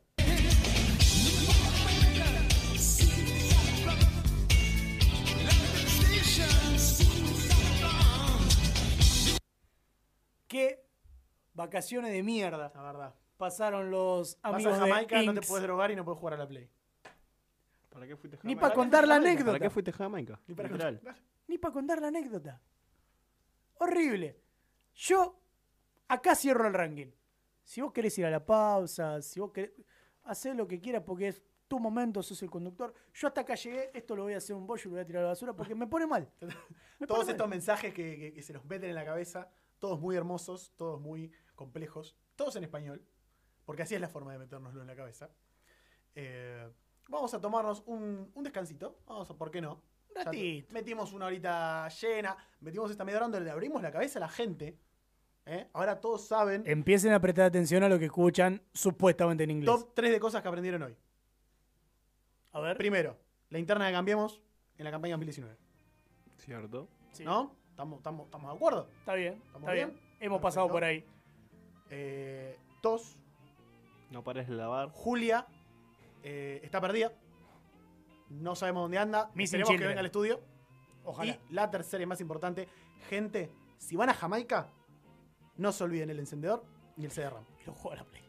[10.47, 10.85] Qué
[11.53, 12.71] vacaciones de mierda.
[12.73, 13.15] La verdad.
[13.35, 16.37] Pasaron los amigos Vas a Jamaica, no te puedes drogar y no puedes jugar a
[16.37, 16.69] la Play.
[17.89, 18.55] ¿Para qué fuiste a Jamaica?
[18.55, 19.51] Ni para contar la anécdota.
[19.51, 20.39] ¿Para qué fuiste a Jamaica?
[20.47, 20.99] Ni para
[21.47, 22.61] Ni para contar la anécdota.
[23.81, 24.39] Horrible.
[24.93, 25.39] Yo
[26.07, 27.11] acá cierro el ranking.
[27.63, 29.71] Si vos querés ir a la pausa, si vos querés,
[30.23, 32.93] hacé lo que quieras porque es tu momento, sos el conductor.
[33.13, 35.05] Yo hasta acá llegué, esto lo voy a hacer un bollo y lo voy a
[35.05, 36.29] tirar a la basura porque me pone mal.
[36.99, 39.49] Me Todos estos mensajes que, que- que se nos meten en la cabeza,
[39.79, 43.03] todos muy hermosos, todos muy complejos, todos en español,
[43.65, 45.31] porque así es la forma de metérnoslo en la cabeza.
[46.13, 46.69] Eh,
[47.09, 49.81] vamos a tomarnos un, un descansito, vamos a, ¿por qué no?
[50.15, 50.73] Un Ya ratito.
[50.73, 54.29] metimos una horita llena, metimos esta media hora donde le abrimos la cabeza a la
[54.29, 54.77] gente.
[55.45, 55.67] ¿eh?
[55.73, 59.65] Ahora todos saben Empiecen a prestar atención a lo que escuchan supuestamente en inglés.
[59.73, 60.95] top 3 de cosas que aprendieron hoy.
[62.53, 62.77] A ver.
[62.77, 63.17] Primero,
[63.49, 64.41] la interna de Cambiemos
[64.77, 65.57] en la campaña 2019.
[66.37, 66.87] ¿Cierto?
[67.11, 67.23] Sí.
[67.23, 67.55] ¿No?
[67.69, 68.87] ¿Estamos, estamos, ¿Estamos de acuerdo?
[68.99, 69.89] Está bien, ¿Estamos está bien.
[69.89, 69.99] bien?
[70.19, 70.41] Hemos Perfecto.
[70.41, 71.05] pasado por ahí.
[71.89, 73.15] Eh, dos,
[74.11, 74.89] No pares de lavar.
[74.91, 75.47] Julia
[76.23, 77.11] eh, está perdida.
[78.31, 79.29] No sabemos dónde anda.
[79.35, 79.89] Missing Esperemos que children.
[79.89, 80.39] venga al estudio.
[81.03, 81.31] Ojalá.
[81.31, 82.67] Y la tercera y más importante,
[83.09, 84.67] gente, si van a Jamaica,
[85.57, 86.63] no se olviden el encendedor
[86.95, 87.43] ni el CD-RAM.
[87.61, 88.23] Y lo juego a la Play.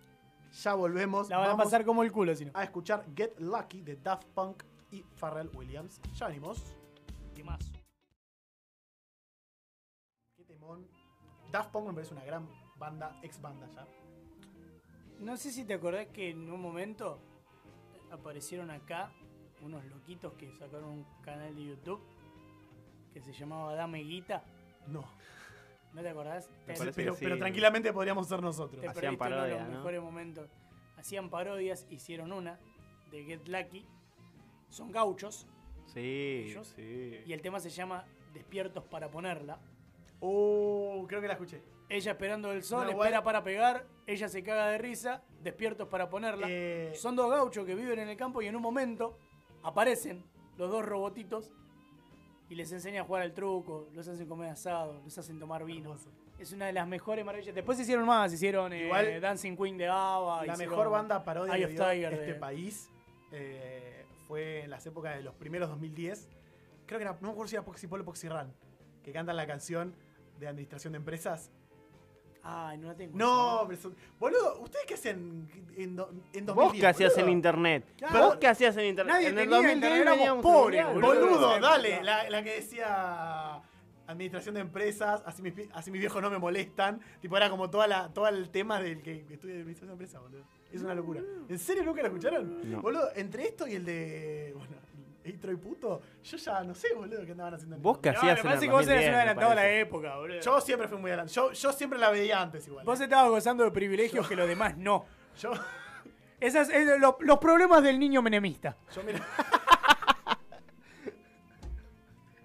[0.63, 1.29] Ya volvemos.
[1.29, 2.53] La van a Vamos pasar como el culo, si no.
[2.55, 6.01] a escuchar Get Lucky de Daft Punk y Pharrell Williams.
[6.15, 6.63] Ya venimos.
[7.35, 7.61] ¿Qué más?
[10.37, 10.87] Qué temón.
[11.51, 13.87] Daft Punk me parece una gran banda, ex banda ya.
[15.21, 17.19] No sé si te acordás que en un momento
[18.11, 19.13] aparecieron acá
[19.63, 22.01] unos loquitos que sacaron un canal de YouTube
[23.13, 24.43] que se llamaba Dame Guita.
[24.89, 25.05] No.
[25.93, 26.49] ¿No te acordás?
[26.67, 27.19] Te, Pero, que sí.
[27.21, 28.81] pero tranquilamente podríamos ser nosotros.
[28.81, 29.77] te Hacían perdiste uno de parodia, los ¿no?
[29.77, 30.51] mejores momentos.
[30.97, 32.59] Hacían parodias, hicieron una
[33.11, 33.87] de Get Lucky.
[34.71, 35.47] Son gauchos
[35.87, 36.69] Sí, Ellos.
[36.77, 37.21] sí.
[37.27, 39.59] y el tema se llama Despiertos para ponerla.
[40.21, 41.63] Oh, creo que la escuché.
[41.89, 46.09] Ella esperando el sol, No, espera para pegar, ella se caga de risa, despiertos para
[46.09, 46.47] ponerla.
[46.49, 49.19] Eh, Son dos gauchos que viven en el campo y en un momento
[49.63, 50.25] aparecen
[50.57, 51.51] los dos robotitos
[52.49, 55.91] y les enseñan a jugar al truco, los hacen comer asado, los hacen tomar vino.
[55.93, 56.11] hermoso.
[56.39, 57.55] Es una de las mejores maravillas.
[57.55, 60.47] Después hicieron más, hicieron eh, Igual, Dancing Queen de ABBA.
[60.47, 62.91] La mejor banda parodia Tiger este de- país
[63.31, 66.29] eh, fue en las épocas de los primeros 2010.
[66.87, 68.53] Creo que era, no me acuerdo si era Poxy Polo Poxy Ran,
[69.05, 69.95] que cantan la canción
[70.41, 71.53] de administración de empresas.
[72.45, 73.17] Ay, no la tengo.
[73.17, 76.55] No, pero son- boludo, ¿ustedes qué hacían en, do- en 2010?
[76.57, 77.27] Vos qué hacías boludo?
[77.29, 77.85] en internet.
[77.99, 78.19] Claro.
[78.27, 79.15] Vos qué hacías en internet.
[79.15, 81.01] Nadie en el tenía 2010 internet, éramos pobres, boludo.
[81.21, 83.63] Boludo, dale, la, la que decía
[84.09, 87.01] administración de empresas, así mis, pi- así mis viejos no me molestan.
[87.21, 90.45] Tipo, era como toda la, todo el tema del que estudia administración de empresas, boludo.
[90.73, 91.21] Es una locura.
[91.49, 92.71] ¿En serio nunca la escucharon?
[92.73, 92.81] No.
[92.83, 94.53] Boludo, entre esto y el de.
[94.57, 94.75] Bueno,
[95.25, 97.77] Y puto, yo ya no sé, boludo, qué andaban haciendo.
[97.77, 99.69] en Vos qué No, hacías me parece que vos eras 2010, un adelantado a la
[99.71, 100.41] época, boludo.
[100.41, 101.33] Yo siempre fui muy adelante.
[101.33, 102.85] Yo, yo siempre la veía antes igual.
[102.85, 105.07] Vos estabas gozando de privilegios que los demás no.
[105.41, 105.53] Yo,
[106.41, 108.77] Esas, es lo- los problemas del niño menemista.
[108.95, 109.21] yo mira.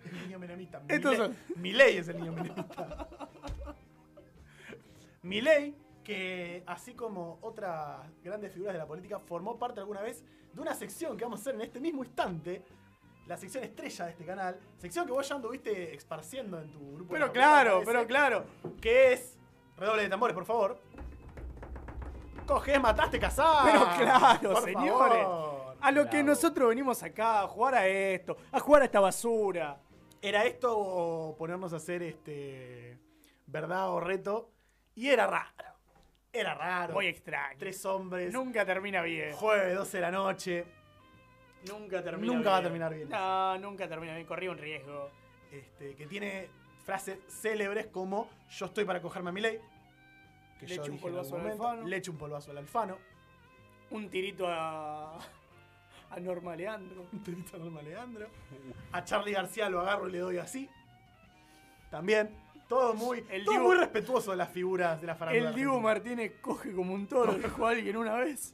[0.05, 0.81] el niño menemista.
[0.87, 3.07] Estos Milei- son- Milei es el niño menemista.
[5.23, 5.75] Milei,
[6.07, 10.23] que así como otras grandes figuras de la política, formó parte alguna vez
[10.53, 12.63] de una sección que vamos a hacer en este mismo instante.
[13.25, 14.57] La sección estrella de este canal.
[14.77, 17.11] Sección que vos ya anduviste esparciendo en tu grupo.
[17.11, 18.45] Pero la claro, pero claro.
[18.79, 19.37] Que es.
[19.75, 20.79] Redoble de tambores, por favor.
[22.45, 23.65] Coges, mataste, casás.
[23.65, 25.23] Pero claro, Por señores.
[25.23, 25.75] favor.
[25.81, 29.77] A lo que nosotros venimos acá, a jugar a esto, a jugar a esta basura.
[30.21, 32.97] ¿Era esto o ponernos a hacer este.
[33.45, 34.53] verdad o reto?
[34.95, 35.76] Y era raro.
[36.33, 36.93] Era raro.
[36.93, 37.57] Muy extraño.
[37.57, 38.31] Tres hombres.
[38.33, 39.33] Nunca termina bien.
[39.33, 40.65] Jueves, 12 de la noche.
[41.67, 42.53] Nunca termina Nunca bien.
[42.53, 43.09] va a terminar bien.
[43.09, 44.27] No, nunca termina bien.
[44.27, 45.09] Corría un riesgo.
[45.51, 46.49] Este, que tiene
[46.85, 49.59] frases célebres como Yo estoy para cogerme a mi ley.
[50.59, 51.47] Que Le yo echo un dije polvazo al.
[51.51, 51.87] Alfano.
[51.87, 52.97] Le echo un polvazo al alfano.
[53.91, 55.17] Un tirito a.
[56.11, 57.07] a Norma Leandro.
[57.11, 58.27] Un tirito a Norma Leandro.
[58.91, 60.69] A Charlie García lo agarro y le doy así.
[61.89, 62.29] También.
[62.67, 65.49] Todo muy, El todo Dibu- muy respetuoso de las figuras de la farándula.
[65.49, 65.79] El Dibu.
[65.79, 68.53] Martínez coge como un toro, dijo alguien una vez.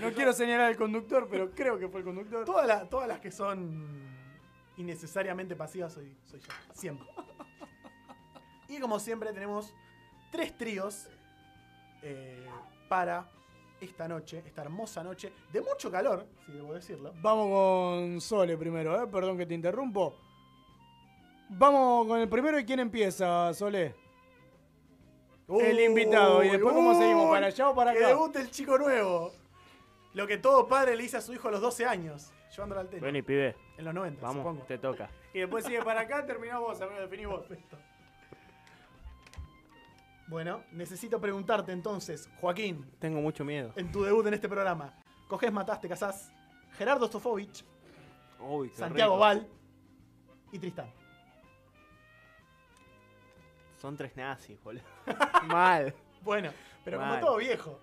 [0.00, 2.44] No quiero señalar al conductor, pero creo que fue el conductor.
[2.44, 4.08] Todas, la- todas las que son
[4.78, 6.46] innecesariamente pasivas soy, soy yo.
[6.72, 7.06] Siempre.
[8.68, 9.74] Y como siempre tenemos
[10.32, 11.08] tres tríos
[12.02, 12.46] eh,
[12.88, 13.28] para
[13.80, 17.12] esta noche, esta hermosa noche, de mucho calor, si debo decirlo.
[17.20, 19.06] Vamos con Sole primero, ¿eh?
[19.06, 20.16] Perdón que te interrumpo.
[21.52, 23.94] Vamos con el primero y quién empieza, Sole.
[25.48, 28.08] El invitado, y después cómo seguimos, ¿para allá o para Que acá?
[28.08, 29.32] debute el chico nuevo.
[30.14, 32.88] Lo que todo padre le dice a su hijo a los 12 años, llevándolo al
[32.88, 33.02] tenis.
[33.02, 33.56] Vení, pibe.
[33.76, 34.62] En los 90, Vamos, supongo.
[34.66, 35.10] te toca.
[35.34, 37.46] Y después sigue para acá, terminás vos, amigo, definís vos.
[40.28, 43.72] Bueno, necesito preguntarte entonces, Joaquín, Tengo mucho miedo.
[43.76, 44.92] en tu debut en este programa,
[45.28, 46.32] coges, matás, te casás,
[46.78, 47.64] Gerardo Stofovich,
[48.40, 49.20] Uy, qué Santiago rico.
[49.20, 49.48] Val
[50.52, 50.92] y Tristán.
[53.80, 54.82] Son tres nazis, boludo.
[55.46, 55.94] Mal.
[56.22, 56.50] Bueno,
[56.84, 57.78] pero como todo viejo.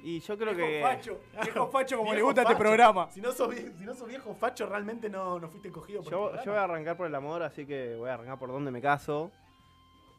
[0.00, 0.80] Y yo creo Viejo que.
[0.80, 3.10] facho, viejo facho como le Viejo gusta este programa.
[3.10, 6.12] Si no sos, vie- si no sos viejo facho, realmente no, no fuiste cogido por
[6.12, 8.50] Yo, el yo voy a arrancar por el amor, así que voy a arrancar por
[8.50, 9.32] donde me caso.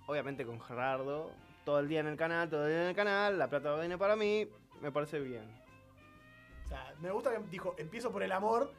[0.07, 1.31] Obviamente con Gerardo.
[1.63, 3.39] Todo el día en el canal, todo el día en el canal.
[3.39, 4.49] La plata viene para mí.
[4.81, 5.43] Me parece bien.
[6.65, 8.73] O sea, me gusta que dijo, empiezo por el amor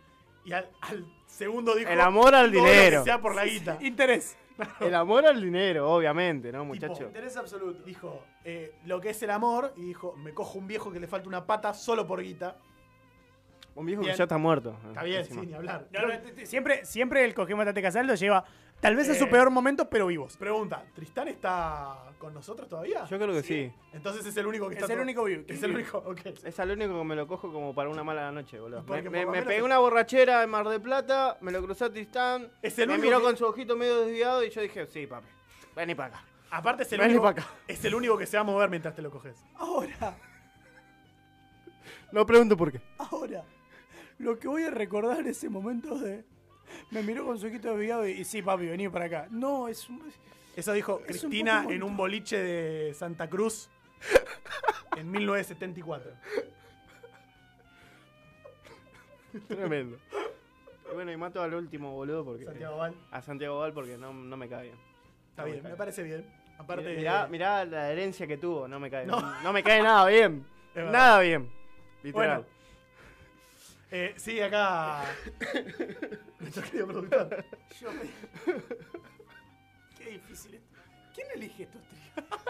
[0.44, 1.90] y al, al segundo dijo...
[1.90, 3.04] El amor al "Todo lo que dinero".
[3.04, 3.78] sea por la guita.
[3.80, 4.36] Interés.
[4.80, 7.04] El amor al dinero, obviamente, ¿no, Tipo, muchacho?
[7.04, 7.82] Interés absoluto.
[7.82, 11.06] Dijo eh, lo que es el amor y dijo, me cojo un viejo que le
[11.06, 12.56] falta una pata solo por guita.
[13.74, 14.12] Un viejo Bien.
[14.12, 14.76] que ya está muerto.
[14.88, 15.40] Está bien, encima.
[15.42, 15.86] sí, ni hablar.
[15.92, 16.14] No, no,
[16.44, 18.44] siempre, siempre el cogemos Tate Casal lo lleva,
[18.80, 19.28] tal vez en su Eh.
[19.28, 20.36] peor momento, pero vivos.
[20.36, 23.04] Pregunta, ¿Tristán está con nosotros todavía?
[23.06, 23.72] Yo creo que sí.
[23.92, 24.92] Entonces es el único que Es está...
[24.94, 25.44] el único vivo.
[25.46, 26.20] Es el único, ok.
[26.44, 28.84] Es al único que me lo cojo como para una mala noche, boludo.
[28.86, 32.50] Porque Me, pegué es- una borrachera en Mar del Plata, me lo cruzó a Tristán,
[32.62, 35.06] Es el me único miró que- con su ojito medio desviado y yo dije, sí,
[35.06, 35.26] papi,
[35.76, 36.24] vení para acá.
[36.52, 37.46] Aparte es el, Vení único, acá.
[37.68, 39.36] es el único que se va a mover mientras te lo coges.
[39.54, 40.16] Ahora,
[42.12, 42.80] No pregunto por qué.
[42.98, 43.44] ahora,
[44.18, 46.24] lo que voy a recordar ese momento de...
[46.90, 49.28] Me miró con su ojito desviado y, y sí, papi, vení para acá.
[49.30, 50.02] No, es un...
[50.56, 53.70] Eso dijo Es Cristina en un boliche de Santa Cruz
[54.96, 56.12] en 1974.
[59.48, 59.96] Tremendo.
[60.90, 62.44] Y bueno, y mato al último, boludo, porque...
[62.44, 62.94] Santiago Val.
[63.10, 64.76] A Santiago Val porque no, no me cae bien.
[65.30, 66.26] Está No bien, me parece bien.
[66.58, 69.18] Aparte, Mirá, mirá la herencia que tuvo, no me cae No.
[69.42, 70.44] No, me cae nada bien.
[70.74, 71.50] Nada bien.
[72.02, 72.28] Literal.
[72.40, 72.46] Bueno,
[73.90, 75.04] eh, sí, acá.
[76.40, 77.44] Nuestro querido productor.
[77.80, 78.54] Yo me-
[79.98, 80.78] Qué difícil esto.
[81.14, 82.30] ¿Quién elige estos tríos?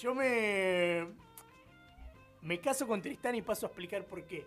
[0.00, 1.06] Yo me.
[2.42, 4.46] Me caso con Tristán y paso a explicar por qué.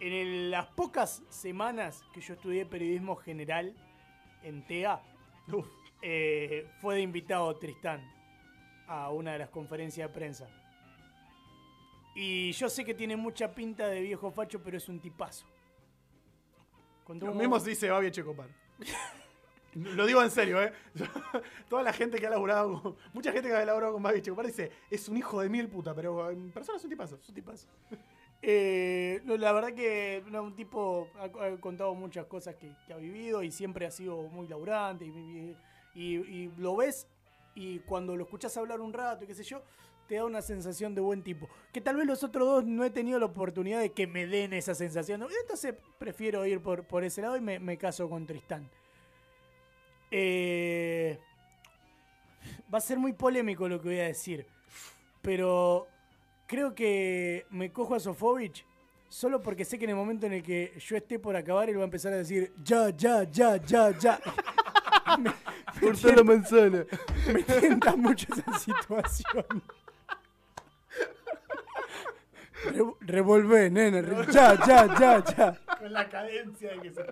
[0.00, 3.72] En el- las pocas semanas que yo estudié periodismo general
[4.42, 5.00] en TEA,
[6.02, 8.00] eh, fue de invitado Tristán
[8.88, 10.48] a una de las conferencias de prensa.
[12.14, 15.46] Y yo sé que tiene mucha pinta de viejo facho, pero es un tipazo.
[17.04, 18.48] Contó lo un- mismo se dice Babi Checopar.
[19.74, 20.70] Lo digo en serio, ¿eh?
[21.70, 22.96] Toda la gente que ha laburado con.
[23.14, 25.94] Mucha gente que ha laburado con Babi Checopar dice: es un hijo de mil puta,
[25.94, 27.16] pero en persona es un tipazo.
[27.16, 27.66] Es un tipazo.
[28.42, 32.96] Eh, la verdad que no, un tipo ha, ha contado muchas cosas que, que ha
[32.98, 35.06] vivido y siempre ha sido muy laburante.
[35.06, 35.56] Y,
[35.94, 37.06] y- y lo ves
[37.54, 39.62] y cuando lo escuchas hablar un rato y qué sé yo,
[40.12, 41.48] te da una sensación de buen tipo.
[41.72, 44.52] Que tal vez los otros dos no he tenido la oportunidad de que me den
[44.52, 45.26] esa sensación.
[45.40, 48.68] Entonces prefiero ir por, por ese lado y me, me caso con Tristán.
[50.10, 51.18] Eh,
[52.70, 54.46] va a ser muy polémico lo que voy a decir.
[55.22, 55.88] Pero
[56.46, 58.66] creo que me cojo a Sofovich
[59.08, 61.78] solo porque sé que en el momento en el que yo esté por acabar, él
[61.78, 64.20] va a empezar a decir ya, ya, ya, ya, ya.
[65.18, 66.84] me, me Cortá la manzana.
[67.32, 69.62] me tienta mucho esa situación.
[72.64, 74.02] Re- revolvé, nene.
[74.30, 75.60] ya, ya, ya, ya.
[75.78, 77.02] Con la cadencia de que se.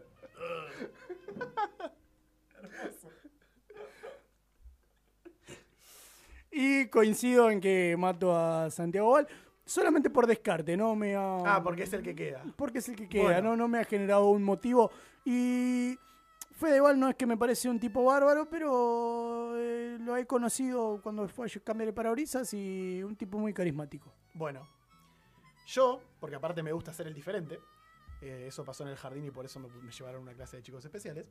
[6.51, 9.29] Y coincido en que mato a Santiago Val
[9.65, 11.37] solamente por descarte, no me ha...
[11.57, 12.43] Ah, porque es el que queda.
[12.57, 13.51] porque es el que queda, Bueno.
[13.51, 13.57] ¿no?
[13.57, 14.91] No me ha generado un motivo.
[15.25, 15.97] Y
[16.57, 21.29] Fedeval no es que me parece un tipo bárbaro, pero eh, lo he conocido cuando
[21.29, 24.13] fue a cambiar de parabrisas y un tipo muy carismático.
[24.35, 24.67] Bueno,
[25.71, 27.61] yo, porque aparte me gusta ser el diferente,
[28.21, 30.57] eh, eso pasó en el jardín y por eso me, me llevaron a una clase
[30.59, 31.27] de chicos especiales,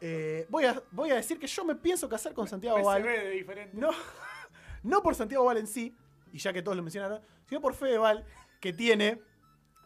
[0.00, 3.02] eh, voy, a, voy a decir que yo me pienso casar con Santiago Val.
[3.02, 3.76] de diferente.
[3.76, 3.90] No,
[4.82, 5.96] no por Santiago Val en sí,
[6.32, 8.24] y ya que todos lo mencionaron, sino por Fede Val,
[8.60, 9.22] que tiene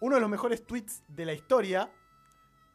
[0.00, 1.90] uno de los mejores tweets de la historia,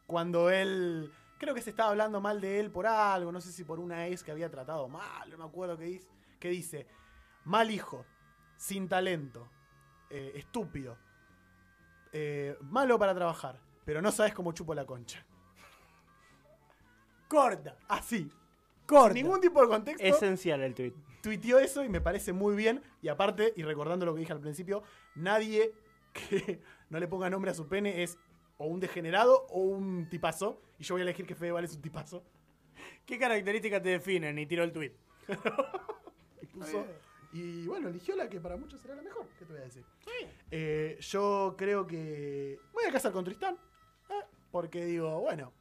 [0.06, 3.64] cuando él, creo que se estaba hablando mal de él por algo, no sé si
[3.64, 6.08] por una ex que había tratado mal, no me acuerdo qué dice,
[6.38, 6.86] que dice,
[7.44, 8.04] mal hijo,
[8.56, 9.48] sin talento,
[10.16, 10.96] eh, estúpido,
[12.12, 15.24] eh, malo para trabajar, pero no sabes cómo chupo la concha.
[17.28, 18.30] Corta, Así,
[18.86, 19.14] corta.
[19.14, 20.92] ningún tipo de contexto Esencial el tweet.
[21.22, 22.82] tuiteó eso y me parece muy bien.
[23.02, 24.82] Y aparte, y recordando lo que dije al principio,
[25.14, 25.72] nadie
[26.12, 26.60] que
[26.90, 28.18] no le ponga nombre a su pene es
[28.58, 30.60] o un degenerado o un tipazo.
[30.78, 32.22] Y yo voy a elegir que Fedeval es un tipazo.
[33.06, 34.38] ¿Qué características te definen?
[34.38, 34.92] Y tiró el tweet.
[36.42, 36.86] Y, puso-
[37.34, 39.26] y bueno, eligió la que para muchos será la mejor.
[39.36, 39.84] ¿Qué te voy a decir?
[40.52, 42.60] Eh, yo creo que.
[42.66, 43.58] me Voy a casar con Tristán.
[44.08, 45.52] eh, porque digo, bueno.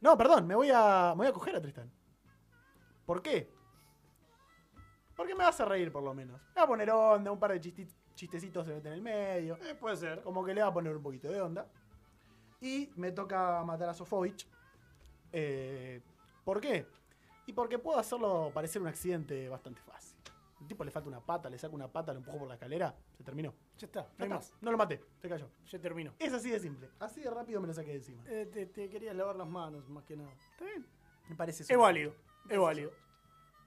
[0.00, 1.90] No, perdón, me voy a, me voy a coger a Tristán.
[3.04, 3.50] ¿Por qué?
[5.16, 6.40] Porque me hace reír, por lo menos.
[6.54, 7.60] Me va a poner onda, un par de
[8.14, 9.56] chistecitos se meten en el medio.
[9.56, 10.22] Eh, puede ser.
[10.22, 11.66] Como que le va a poner un poquito de onda.
[12.60, 14.46] Y me toca matar a Sofovich.
[15.32, 16.00] Eh,
[16.44, 16.86] ¿Por qué?
[17.46, 20.07] Y porque puedo hacerlo parecer un accidente bastante fácil.
[20.60, 22.94] El tipo le falta una pata, le saco una pata, lo empujo por la escalera,
[23.16, 23.54] se terminó.
[23.78, 24.52] Ya está, no hay más.
[24.60, 25.48] No lo maté, se cayó.
[25.66, 26.12] Ya terminó.
[26.18, 26.88] Es así de simple.
[26.98, 28.24] Así de rápido me lo saqué de encima.
[28.28, 30.32] Eh, te, te querías lavar las manos, más que nada.
[30.52, 30.84] Está bien.
[31.28, 32.14] Me parece Es súper- válido,
[32.48, 32.90] es válido.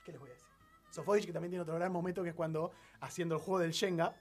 [0.03, 0.47] ¿Qué les voy a decir?
[0.89, 4.13] Sofovich, que también tiene otro gran momento, que es cuando haciendo el juego del Shenga.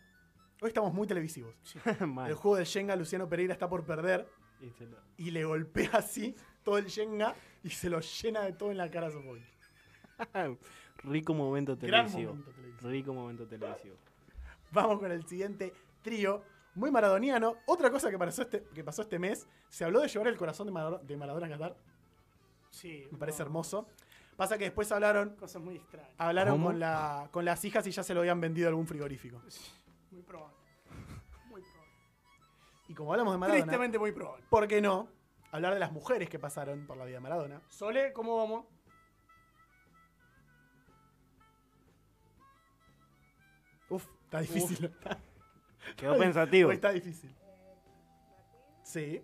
[0.62, 1.54] Hoy estamos muy televisivos.
[2.28, 4.28] El juego del Shenga, Luciano Pereira está por perder
[4.60, 7.34] Y se lo- y le golpea así todo el Shenga
[7.64, 9.42] y se lo llena de todo en la cara a Sofovich.
[11.02, 12.30] Rico momento Gran televisivo.
[12.34, 12.90] momento televisivo.
[12.90, 13.96] Rico momento televisivo.
[14.72, 15.72] Vamos con el siguiente
[16.02, 16.42] trío.
[16.74, 17.56] Muy maradoniano.
[17.66, 20.66] Otra cosa que pasó este, que pasó este mes, se habló de llevar el corazón
[20.66, 21.76] de, Maradona- de Maradona a Qatar.
[22.70, 23.08] Sí.
[23.10, 23.86] Me parece no, hermoso.
[24.36, 26.10] Pasa que después hablaron, Cosas muy extrañas.
[26.16, 26.66] hablaron ¿Cómo?
[26.68, 29.42] con, la, con las hijas y ya se lo habían vendido a algún frigorífico.
[30.12, 30.56] Muy probable.
[31.48, 31.92] Muy probable.
[32.88, 34.44] Y como hablamos de Maradona, Tristemente muy probable.
[34.48, 35.08] ¿por qué no
[35.52, 37.62] hablar de las mujeres que pasaron por la vida de Maradona?
[37.68, 38.64] Sole, ¿cómo vamos?
[44.30, 44.90] Está difícil.
[45.96, 46.68] Quedó pensativo.
[46.68, 47.34] Hoy está difícil.
[48.84, 49.22] Sí,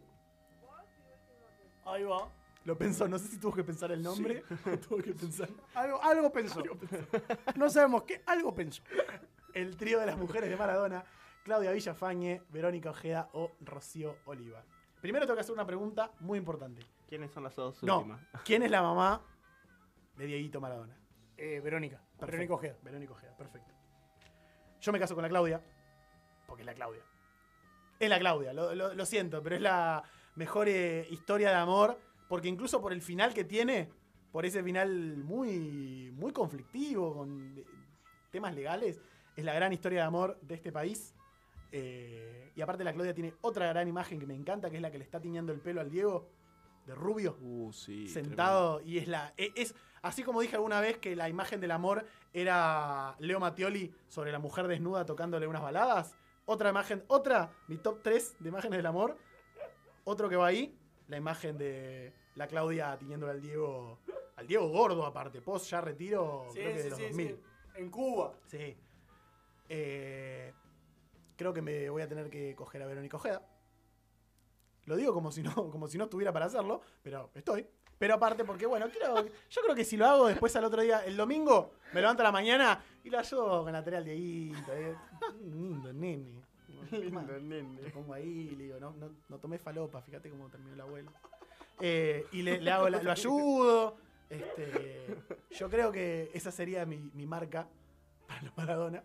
[1.84, 2.28] Ahí va.
[2.64, 3.06] lo pensó.
[3.08, 4.42] No sé si tuvo que pensar el nombre
[4.88, 6.62] tuvo que pensar Algo, algo pensó.
[7.56, 8.82] No sabemos qué, algo pensó.
[9.54, 11.04] el trío de las mujeres de Maradona,
[11.44, 14.64] Claudia Villafañe, Verónica Ojeda o Rocío Oliva.
[15.00, 16.84] Primero tengo que hacer una pregunta muy importante.
[17.08, 18.20] ¿Quiénes son las dos No, últimas?
[18.44, 19.20] ¿quién es la mamá
[20.16, 20.96] de Dieguito Maradona?
[21.36, 21.98] Eh, Verónica.
[21.98, 22.26] Perfecto.
[22.26, 22.76] Verónica Ojeda.
[22.82, 23.72] Verónica Ojeda, perfecto.
[24.80, 25.60] Yo me caso con la Claudia,
[26.46, 27.02] porque es la Claudia.
[27.98, 30.02] Es la Claudia, lo, lo- lo siento, pero es la
[30.34, 31.98] mejor eh, historia de amor,
[32.28, 33.88] porque incluso por el final que tiene,
[34.32, 37.64] por ese final muy, muy conflictivo, con eh,
[38.30, 39.00] temas legales,
[39.34, 41.14] es la gran historia de amor de este país.
[41.72, 44.90] Eh, y aparte la Claudia tiene otra gran imagen que me encanta, que es la
[44.90, 46.28] que le está tiñendo el pelo al Diego,
[46.86, 48.06] de rubio Uh, sí.
[48.08, 49.74] sentado y es la e- es
[50.06, 54.38] así como dije alguna vez que la imagen del amor era Leo Mattioli sobre la
[54.38, 56.14] mujer desnuda tocándole unas baladas
[56.44, 59.16] otra imagen otra mi top 3 de imágenes del amor
[60.04, 60.78] otro que va ahí
[61.08, 63.98] la imagen de la Claudia tiñéndole al Diego
[64.36, 67.40] al Diego gordo aparte post ya retiro Sí, creo que de los sí, 2000 sí.
[67.76, 68.32] En Cuba.
[68.46, 68.76] Sí.
[69.68, 70.52] Eh,
[71.36, 73.46] creo que me voy a tener que coger a Verónica Ojeda.
[74.84, 77.68] Lo digo como si no, como si no estuviera para hacerlo, pero estoy.
[77.98, 81.05] Pero aparte, porque bueno, quiero, yo creo que si lo hago después al otro día,
[81.05, 84.73] el domingo, me levanto a la mañana y lo ayudo con la tarea al Dieguito.
[84.74, 84.94] eh.
[85.43, 86.43] Lindo nene.
[86.93, 91.10] Le pongo ahí, le digo, no, no, no tomé falopa, fíjate cómo terminó el abuelo.
[91.81, 93.97] Eh, y le, le hago la- lo ayudo.
[94.28, 95.16] Este,
[95.51, 97.68] yo creo que esa sería mi, mi marca
[98.27, 99.02] para los Maradona.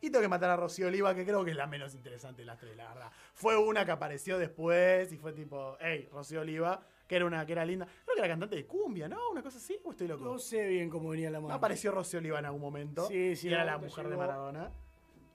[0.00, 2.46] Y tengo que matar a Rocío Oliva, que creo que es la menos interesante de
[2.46, 3.12] las tres, la verdad.
[3.34, 6.80] Fue una que apareció después y fue tipo, hey, Rocío Oliva,
[7.12, 7.84] que era una que era linda.
[8.04, 9.28] Creo que era cantante de cumbia, ¿no?
[9.30, 10.24] Una cosa así, o estoy loco.
[10.24, 11.48] No sé bien cómo venía la mano.
[11.50, 13.06] No apareció Rocío Oliva en algún momento.
[13.06, 14.16] Sí, sí, y era la mujer de.
[14.16, 14.70] Maradona.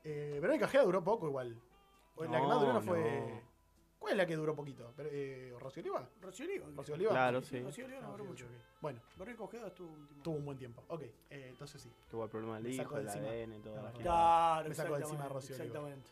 [0.03, 1.55] Eh, Verónica Ojeda duró poco igual.
[2.17, 3.21] La que más duró no fue.
[3.29, 3.41] no.
[3.99, 4.91] ¿Cuál es la que duró poquito?
[4.97, 6.09] Eh, ¿Rocío Oliva?
[6.21, 6.65] Rocío Oliva.
[6.75, 7.11] ¿Rocío Oliva?
[7.11, 7.59] Claro, sí.
[7.61, 8.45] Rocío Oliva no Ah, duró mucho.
[8.45, 8.57] ok, ok.
[8.81, 10.23] Bueno, Verónica Ojeda estuvo último.
[10.23, 10.83] tuvo un buen tiempo.
[10.87, 11.91] Ok, eh, entonces sí.
[12.09, 13.27] Tuvo el problema del hijo, de el encima.
[13.27, 13.91] ADN, todo.
[13.99, 15.65] Claro, Me saco de encima a exactamente, Rocío Oliva.
[15.65, 16.09] Exactamente.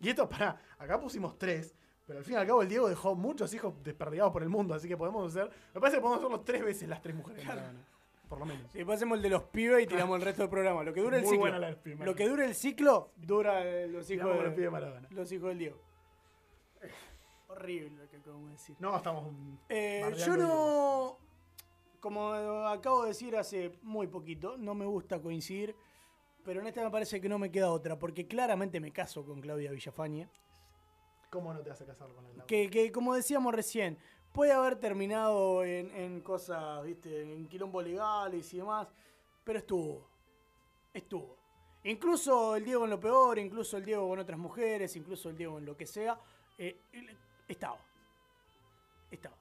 [0.00, 1.74] Y esto, para, acá pusimos tres,
[2.06, 4.74] pero al fin y al cabo el Diego dejó muchos hijos desperdigados por el mundo,
[4.74, 7.48] así que podemos hacer, me parece que podemos hacerlo tres veces las tres mujeres de
[7.48, 7.84] Maradona,
[8.28, 8.70] por lo menos.
[8.72, 10.82] Sí, pasemos el de los pibes y tiramos el resto del programa.
[10.82, 11.58] Lo que dura el Muy ciclo.
[11.58, 15.08] la Lo que dura el ciclo, dura eh, los hijos, de, los pibes Maradona.
[15.10, 15.78] los hijos del Diego.
[17.48, 18.76] Horrible lo que acabamos de decir.
[18.80, 19.32] No, estamos...
[19.68, 21.18] Eh, yo no.
[22.00, 25.74] Como acabo de decir hace muy poquito, no me gusta coincidir,
[26.44, 29.40] pero en esta me parece que no me queda otra, porque claramente me caso con
[29.40, 30.28] Claudia Villafañe.
[31.34, 32.46] ¿Cómo no te vas a casar con Claudia?
[32.46, 33.98] Que, que, como decíamos recién,
[34.32, 38.86] puede haber terminado en, en cosas, viste, en quilombo legales y demás,
[39.42, 40.08] pero estuvo.
[40.92, 41.36] Estuvo.
[41.82, 45.58] Incluso el Diego en lo peor, incluso el Diego con otras mujeres, incluso el Diego
[45.58, 46.16] en lo que sea,
[46.56, 46.78] eh,
[47.48, 47.80] estaba.
[49.10, 49.34] Estaba.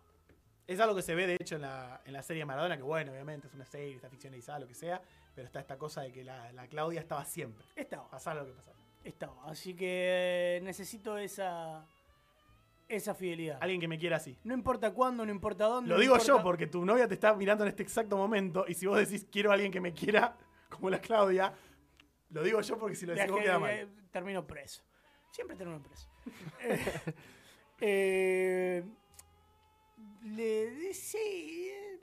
[0.65, 3.11] Es algo que se ve, de hecho, en la, en la serie Maradona, que bueno,
[3.11, 4.99] obviamente es una serie, está ficcionalizada, lo que sea,
[5.35, 8.09] pero está esta cosa de que la, la Claudia estaba siempre, Estaba.
[8.09, 8.77] pasara lo que pasara.
[9.03, 9.49] Estaba.
[9.49, 11.85] Así que eh, necesito esa.
[12.87, 13.57] Esa fidelidad.
[13.61, 14.37] Alguien que me quiera así.
[14.43, 15.89] No importa cuándo, no importa dónde.
[15.89, 18.65] Lo no digo importa- yo porque tu novia te está mirando en este exacto momento
[18.67, 20.37] y si vos decís quiero a alguien que me quiera,
[20.69, 21.53] como la Claudia,
[22.29, 23.89] lo digo yo porque si lo decís vos queda mal.
[24.11, 24.83] termino preso.
[25.31, 26.07] Siempre termino preso.
[26.59, 27.13] Eh,
[27.81, 28.83] eh,
[30.25, 31.99] Le eh,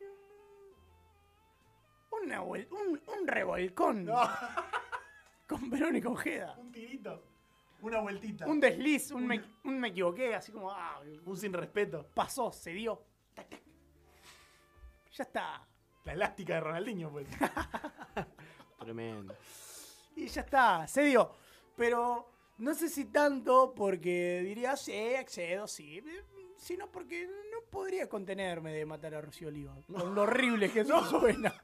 [2.10, 4.20] Una un, un revolcón No,
[5.50, 6.54] con Verónica Ojeda.
[6.58, 7.24] un tirito.
[7.82, 8.46] Una vueltita.
[8.46, 12.06] Un desliz, un me, un me equivoqué, así como, ah, Un sin respeto.
[12.14, 13.02] pasó, se dio.
[13.34, 13.62] Tac, tac.
[15.12, 15.66] Ya está.
[16.04, 17.26] La elástica de Ronaldinho, pues.
[18.78, 19.34] Tremendo.
[20.14, 21.32] Y ya está, se dio.
[21.76, 26.00] Pero no sé si tanto porque diría, sí, accedo, sí.
[26.58, 29.74] Sino porque no podría contenerme de matar a Rocío Oliva.
[29.90, 31.54] Con lo horrible que eso suena.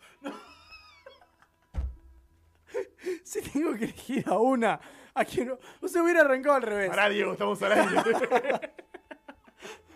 [3.24, 4.81] Si tengo que elegir a una,
[5.15, 6.91] a quien no, o se hubiera arrancado al revés.
[6.91, 7.97] Pará, Diego, estamos al aire.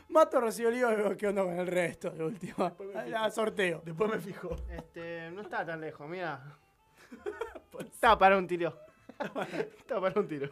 [0.08, 2.74] Mato a Rocío Oliva y veo qué onda con el resto de última.
[2.92, 3.80] me A sorteo.
[3.84, 4.56] Después me fijo.
[4.68, 6.58] Este, no está tan lejos, mira.
[7.80, 8.76] Está para un tiro.
[9.78, 10.50] Está para un tiro.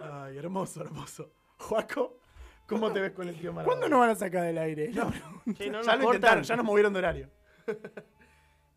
[0.00, 1.30] Ay, hermoso, hermoso.
[1.58, 2.20] Juaco,
[2.66, 3.66] ¿cómo te ves con el tío Maradona?
[3.66, 4.92] ¿Cuándo nos van a sacar del aire?
[4.92, 5.12] La.
[5.56, 6.16] Che, no ya lo cortan.
[6.16, 7.30] intentaron, ya nos movieron de horario.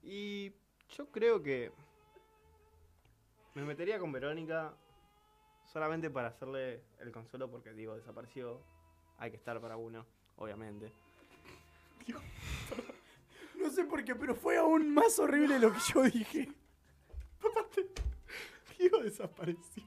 [0.03, 0.53] Y
[0.89, 1.71] yo creo que
[3.57, 4.71] me metería con Verónica
[5.65, 8.61] solamente para hacerle el consuelo porque digo, desapareció.
[9.17, 10.05] Hay que estar para uno,
[10.35, 10.93] obviamente.
[13.55, 16.53] No sé por qué, pero fue aún más horrible lo que yo dije.
[18.77, 19.83] Diego desapareció.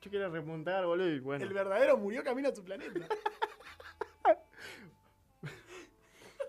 [0.00, 1.44] Yo quiero remontar, boludo, y bueno.
[1.44, 3.08] El verdadero murió camino a su planeta.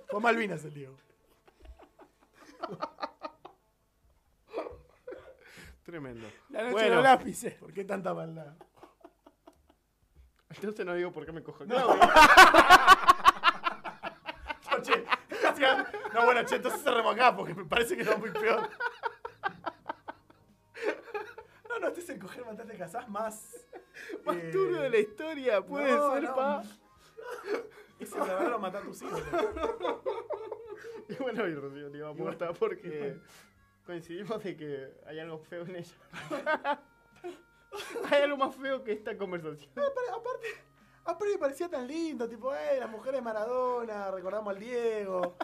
[0.10, 0.96] Fue Malvinas el Diego.
[5.84, 6.28] Tremendo.
[6.50, 6.90] La noche Bueno.
[6.90, 7.54] de los lápices.
[7.56, 8.54] ¿Por qué tanta maldad?
[10.50, 11.96] Entonces no digo por qué me cojo clavo.
[14.72, 15.06] No, che,
[16.14, 18.68] no, bueno, che, entonces cerremos acá porque me parece que está muy peor.
[21.70, 23.66] No, no, este es el coger, matar, te casás más.
[24.26, 26.36] Más eh, turbio de la historia, puede no, ser, no.
[26.36, 26.64] pa.
[28.00, 29.22] Es el verdadero matar a tus hijos.
[31.10, 33.18] Y bueno, y Rocío le iba muerta porque
[33.86, 35.96] coincidimos de que hay algo feo en ella.
[38.12, 39.70] hay algo más feo que esta conversación.
[39.74, 40.48] Pero aparte,
[41.06, 45.36] aparte me parecía tan lindo, tipo, eh, la mujer de Maradona, recordamos al Diego.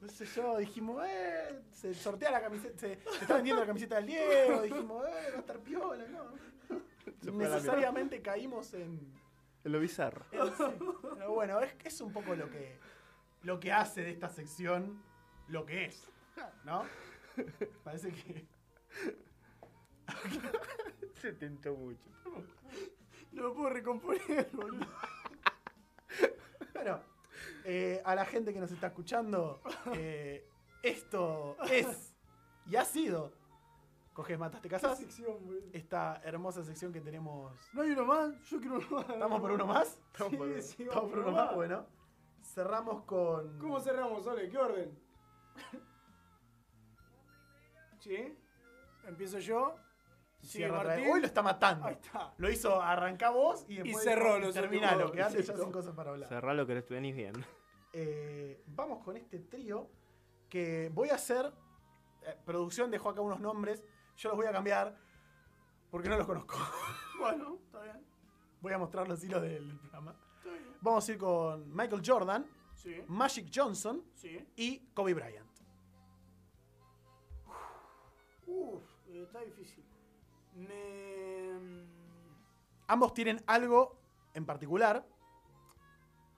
[0.00, 3.96] No sé yo, dijimos, eh, se sortea la camiseta, se, se está vendiendo la camiseta
[3.96, 7.32] del Diego, dijimos, eh, va a estar piola, ¿no?
[7.32, 8.98] Necesariamente caímos en,
[9.62, 10.24] En lo bizarro.
[10.32, 10.64] en sí.
[11.18, 12.78] Pero bueno, es, es un poco lo que,
[13.42, 15.02] lo que hace de esta sección
[15.48, 16.08] lo que es,
[16.64, 16.84] ¿no?
[17.84, 18.46] Parece que...
[21.20, 22.08] Se tentó mucho.
[23.32, 24.86] No me puedo recomponer, boludo.
[26.74, 27.00] Bueno,
[27.64, 29.60] eh, a la gente que nos está escuchando,
[29.94, 30.48] eh,
[30.82, 32.14] esto es
[32.66, 33.32] y ha sido
[34.12, 35.02] Coges, matas, te casás.
[35.72, 37.52] Esta hermosa sección que tenemos.
[37.72, 38.34] ¿No hay uno más?
[38.50, 39.08] Yo quiero uno más.
[39.08, 40.00] ¿Estamos por uno más?
[40.12, 40.62] Estamos por uno.
[40.62, 41.54] sí, ¿Estamos por uno más?
[41.54, 41.86] Bueno,
[42.42, 43.58] cerramos con.
[43.58, 44.48] ¿Cómo cerramos, Ole?
[44.48, 44.98] ¿Qué orden?
[48.00, 48.36] ¿Sí?
[49.06, 49.76] ¿Empiezo yo?
[50.42, 50.64] Sí.
[50.66, 51.06] Martín.
[51.10, 51.86] Hoy lo está matando.
[51.86, 52.32] Ahí está.
[52.38, 54.02] Lo hizo arrancar vos y después.
[54.04, 56.28] cerró dijo, los Terminalo, últimos- quedate ya sin cosas para hablar.
[56.28, 57.34] Cerralo que te venís bien.
[57.92, 59.90] Eh, vamos con este trío
[60.48, 61.52] que voy a hacer.
[62.26, 63.82] eh, producción dejó acá unos nombres.
[64.16, 64.94] Yo los voy a cambiar
[65.90, 66.54] porque no los conozco.
[67.18, 68.02] Bueno, está bien.
[68.62, 70.14] Voy a mostrar los hilos del programa.
[70.38, 70.74] Está bien.
[70.80, 74.38] Vamos a ir con Michael Jordan, Sí, Magic Johnson sí.
[74.56, 75.49] y Kobe Bryant.
[79.20, 79.84] Eh, está difícil.
[80.56, 81.84] Me.
[82.88, 83.96] Ambos tienen algo
[84.34, 85.06] en particular.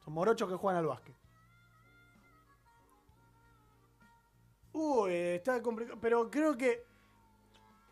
[0.04, 1.14] Son morochos que juegan al básquet.
[4.72, 5.98] Uy, eh, está complicado.
[6.00, 6.84] Pero creo que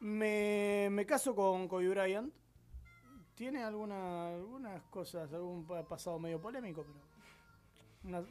[0.01, 2.33] me, me caso con Kobe Bryant.
[3.35, 6.99] Tiene alguna, algunas cosas, algún pa- pasado medio polémico, pero.
[8.05, 8.27] una-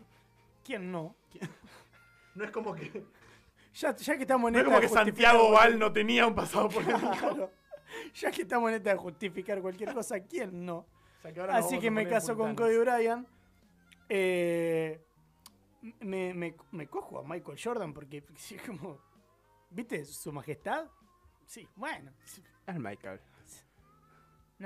[0.63, 1.15] ¿Quién no?
[2.35, 3.05] No es como que,
[3.79, 6.27] Ya, ya que estamos en no es esta como de que Santiago Val no tenía
[6.27, 6.99] un pasado polémico.
[7.19, 7.51] Claro.
[8.13, 10.85] Ya que estamos en esta de justificar cualquier cosa, ¿quién no?
[11.21, 12.55] Que Así que me caso con.
[12.55, 13.27] Kobe Bryant.
[14.07, 15.01] Eh,
[16.01, 18.99] me, me- me cojo a Michael Jordan porque sí, como.
[19.71, 20.85] ¿Viste su majestad?
[21.45, 22.11] Sí, bueno.
[22.67, 23.19] Es Michael.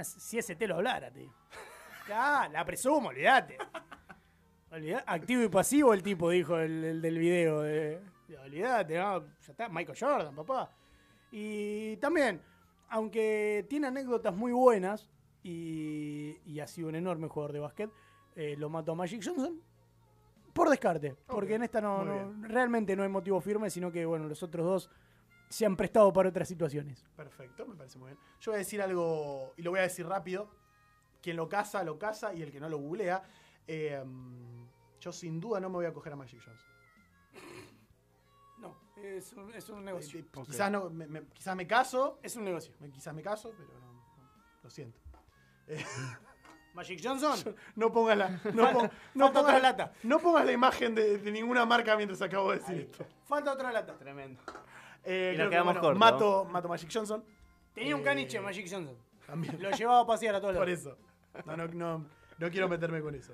[0.04, 1.32] si ese te lo hablara, tío.
[2.14, 3.58] Ah, la presumo, olvídate.
[5.06, 7.62] Activo y pasivo el tipo, dijo el, el del video.
[7.62, 8.02] De, de,
[8.44, 10.72] olvídate, no, ya está, Michael Jordan, papá.
[11.32, 12.42] Y también,
[12.90, 15.10] aunque tiene anécdotas muy buenas
[15.44, 17.92] y, y ha sido un enorme jugador de básquet,
[18.36, 19.62] eh, lo mato a Magic Johnson
[20.54, 21.16] por descarte.
[21.28, 22.04] Porque en esta no,
[22.42, 24.90] realmente no hay motivo firme, sino que bueno, los otros dos
[25.50, 27.06] se han prestado para otras situaciones.
[27.16, 28.20] Perfecto, me parece muy bien.
[28.40, 30.50] Yo voy a decir algo, y lo voy a decir rápido.
[31.22, 33.24] quien lo casa, lo casa y el que no lo googlea.
[33.66, 34.04] Eh,
[35.00, 36.73] yo sin duda no me voy a coger a Magic Johnson.
[39.04, 40.20] Es un, es un Eh, negocio.
[40.20, 42.74] eh, quizás, no, me, me- quizás me caso, Es un negocio.
[42.80, 44.02] me- quizás me caso, pero no, no,
[44.64, 44.98] lo siento.
[46.74, 48.90] Magic Johnson, No pongas la, no, no falta
[49.26, 49.94] otra pongas, lata.
[50.04, 53.06] no pongas la imagen de, de ninguna marca mientras acabo de decir esto.
[53.26, 53.96] Falta otra lata.
[53.98, 54.42] Tremendo.
[55.04, 57.24] Eh, Y nos que, quedamos bueno, cortos, mato, mato Magic Johnson.
[57.76, 58.98] Tenía un Eh, caniche Magic Johnson.
[59.28, 59.62] También.
[59.62, 60.80] Lo llevaba a pasear a todos Por lados.
[60.80, 60.98] eso.
[61.46, 62.06] No, no, no,
[62.40, 63.34] no quiero meterme con eso.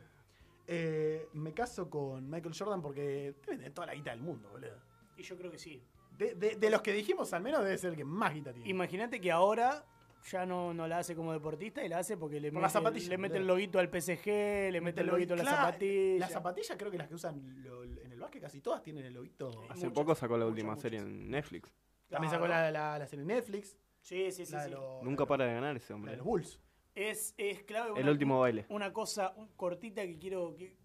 [0.67, 4.88] Eh, me caso con Michael Jordan porque debe tener toda la guita del mundo, boludo.
[5.19, 5.83] Y yo creo que sí.
[6.17, 8.69] De, de- de los que dijimos, al menos debe ser el que más guita tiene.
[8.69, 9.85] Imagínate que ahora
[10.29, 12.73] ya no, no la hace como deportista y la hace porque le Por mete, las
[12.73, 14.25] zapatillas, le mete el loguito al PSG,
[14.71, 16.19] le mete el loguito a la Claro, zapatilla.
[16.19, 19.13] Las zapatillas creo que las que usan lo- en el básquet casi todas tienen el
[19.13, 19.49] loguito.
[19.69, 20.81] Hace Muchas, poco sacó la muchas, última muchas.
[20.83, 21.73] serie en Netflix.
[22.09, 23.77] También sacó la, la, la serie Netflix.
[24.01, 24.53] Sí, sí, sí.
[24.53, 24.71] la sí.
[24.71, 26.11] los- Nunca para de ganar ese la hombre.
[26.11, 26.59] de los Bulls.
[26.95, 27.91] Es, es clave.
[27.95, 28.65] El una- último baile.
[28.69, 30.75] Una cosa un- cortita que quiero que-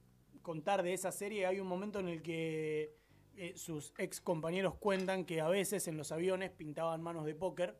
[0.43, 1.47] contar de esa serie.
[1.47, 2.95] Hay un momento en el que
[3.37, 7.77] eh, sus ex compañeros cuentan que a veces en los aviones pintaban manos de póker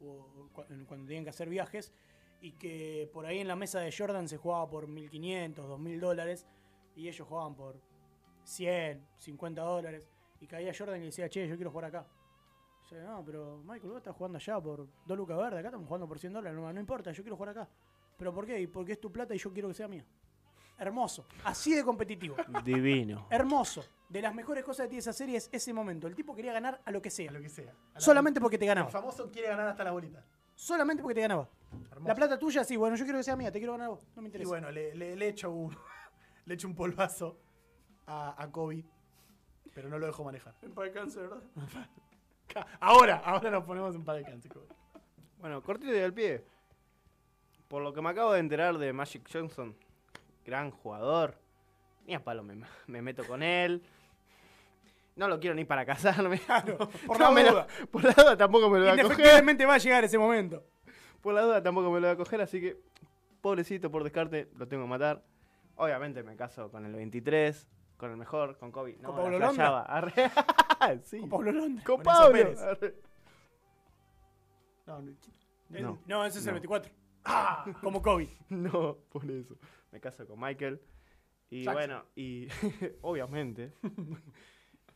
[0.00, 1.92] o cu- cuando tenían que hacer viajes
[2.40, 6.46] y que por ahí en la mesa de Jordan se jugaba por 1500, 2000 dólares
[6.94, 7.80] y ellos jugaban por
[8.44, 10.08] 100, 50 dólares
[10.40, 12.06] y caía Jordan y decía, che, yo quiero jugar acá.
[12.82, 16.06] Dice, no, pero Michael, vos estás jugando allá por 2 lucas verdes, acá estamos jugando
[16.06, 17.68] por 100 dólares, no, no importa, yo quiero jugar acá.
[18.16, 18.60] ¿Pero por qué?
[18.60, 20.04] Y porque es tu plata y yo quiero que sea mía.
[20.78, 21.26] Hermoso.
[21.44, 22.36] Así de competitivo.
[22.64, 23.26] Divino.
[23.30, 23.84] Hermoso.
[24.08, 26.06] De las mejores cosas de ti de esa serie es ese momento.
[26.06, 27.30] El tipo quería ganar a lo que A sea.
[27.32, 27.70] lo que sea.
[27.70, 28.90] A la- Solamente porque te El ganaba.
[28.90, 30.22] famoso quiere ganar hasta la bolita.
[30.54, 31.48] Solamente porque te ganaba.
[31.90, 32.06] Hermoso.
[32.08, 34.06] La plata tuya, sí, bueno, yo quiero que sea mía, te quiero ganar a vos.
[34.14, 34.48] No me Y interesa.
[34.48, 35.76] bueno, le, le, le echo un,
[36.44, 37.38] le echo un polvazo
[38.06, 38.84] a, a Kobe,
[39.74, 40.54] pero no lo dejo manejar.
[40.62, 41.42] En paz descanse, ¿verdad?
[42.80, 44.66] Ahora, ahora nos ponemos en paz de cáncer, Kobe.
[45.40, 46.44] Bueno, cortito y al pie.
[47.68, 49.76] Por lo que me acabo de enterar de Magic Johnson,
[50.46, 51.34] gran jugador.
[52.06, 53.82] Ni a palo me, me meto con él.
[55.16, 56.40] No lo quiero ni para casarme.
[57.06, 57.66] por No la lo- duda.
[57.90, 59.04] por la duda tampoco me lo voy a coger.
[59.06, 60.64] Indefectiblemente va a llegar ese momento.
[61.22, 62.76] Por la duda tampoco me lo voy a coger, así que
[63.40, 65.24] pobrecito por descarte, lo tengo que matar.
[65.76, 67.66] Obviamente me caso con el 23,
[67.96, 68.96] con el mejor, con Kobe.
[69.00, 69.48] No, ¿Con Pablo Londra?
[69.52, 69.82] flasheaba.
[69.88, 70.30] Arre.
[71.04, 71.18] sí.
[71.20, 71.84] Con Pablo Londra.
[71.84, 72.54] Con Con Pablo.
[74.86, 75.00] No,
[75.80, 76.24] no, No.
[76.24, 76.60] Ese es el No.
[76.60, 76.92] 24.
[77.82, 78.28] Como Kobe.
[78.50, 79.56] No, por eso.
[79.96, 80.78] Me caso con Michael.
[81.48, 81.74] Y Jackson.
[81.74, 82.48] bueno, y
[83.00, 83.72] obviamente.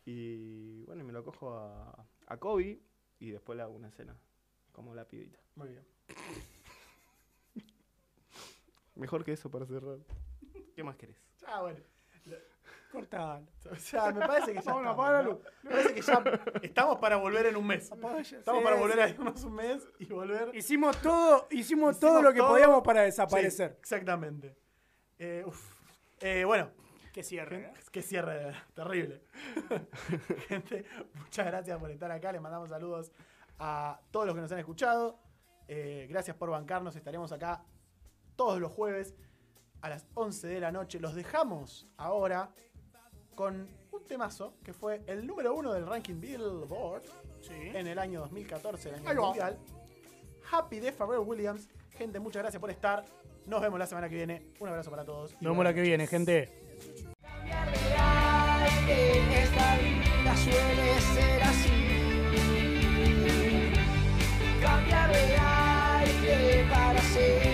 [0.04, 2.82] y bueno, y me lo cojo a, a Kobe
[3.18, 4.14] y después le hago una cena.
[4.70, 5.38] Como la pibita.
[5.54, 5.82] muy bien.
[8.94, 9.96] Mejor que eso para cerrar.
[10.76, 11.16] ¿Qué más querés?
[11.46, 11.78] Ah, bueno.
[12.92, 13.46] Cortalo.
[13.70, 15.30] O sea, me parece que ya Vamos, estamos, apaga la ¿no?
[15.30, 15.38] luz.
[15.62, 16.22] Me parece que ya
[16.62, 17.84] estamos para volver en un mes.
[17.84, 18.82] Estamos Sí, para sí.
[18.82, 20.54] volver a irnos un mes y volver.
[20.54, 22.50] Hicimos todo, hicimos, Hicimos todo lo que todo.
[22.50, 23.76] podíamos para Sí, desaparecer.
[23.80, 24.56] exactamente.
[25.22, 25.70] Eh, uf.
[26.20, 26.70] Eh, bueno,
[27.12, 27.56] Que cierre.
[27.66, 27.72] ¿eh?
[27.92, 29.22] Qué cierre terrible.
[30.48, 30.84] Gente,
[31.14, 32.32] muchas gracias por estar acá.
[32.32, 33.12] Les mandamos saludos
[33.58, 35.18] a todos los que nos han escuchado.
[35.68, 36.96] Eh, gracias por bancarnos.
[36.96, 37.62] Estaremos acá
[38.34, 39.14] todos los jueves
[39.82, 40.98] a las 11 de la noche.
[41.00, 42.50] Los dejamos ahora
[43.34, 47.02] con un temazo que fue el número uno del ranking Billboard
[47.42, 47.54] Sí.
[47.54, 49.58] en el año 2014, el año mundial.
[50.50, 51.68] Happy de Pharrell Williams.
[51.90, 53.04] Gente, muchas gracias por estar.
[53.46, 54.42] Nos vemos la semana que viene.
[54.58, 55.32] Un abrazo para todos.
[55.40, 56.48] Nos vemos la que viene, gente.
[57.22, 61.70] Cambiar de aire, esta vida suele ser así.
[64.62, 67.49] Cambiar de para ser.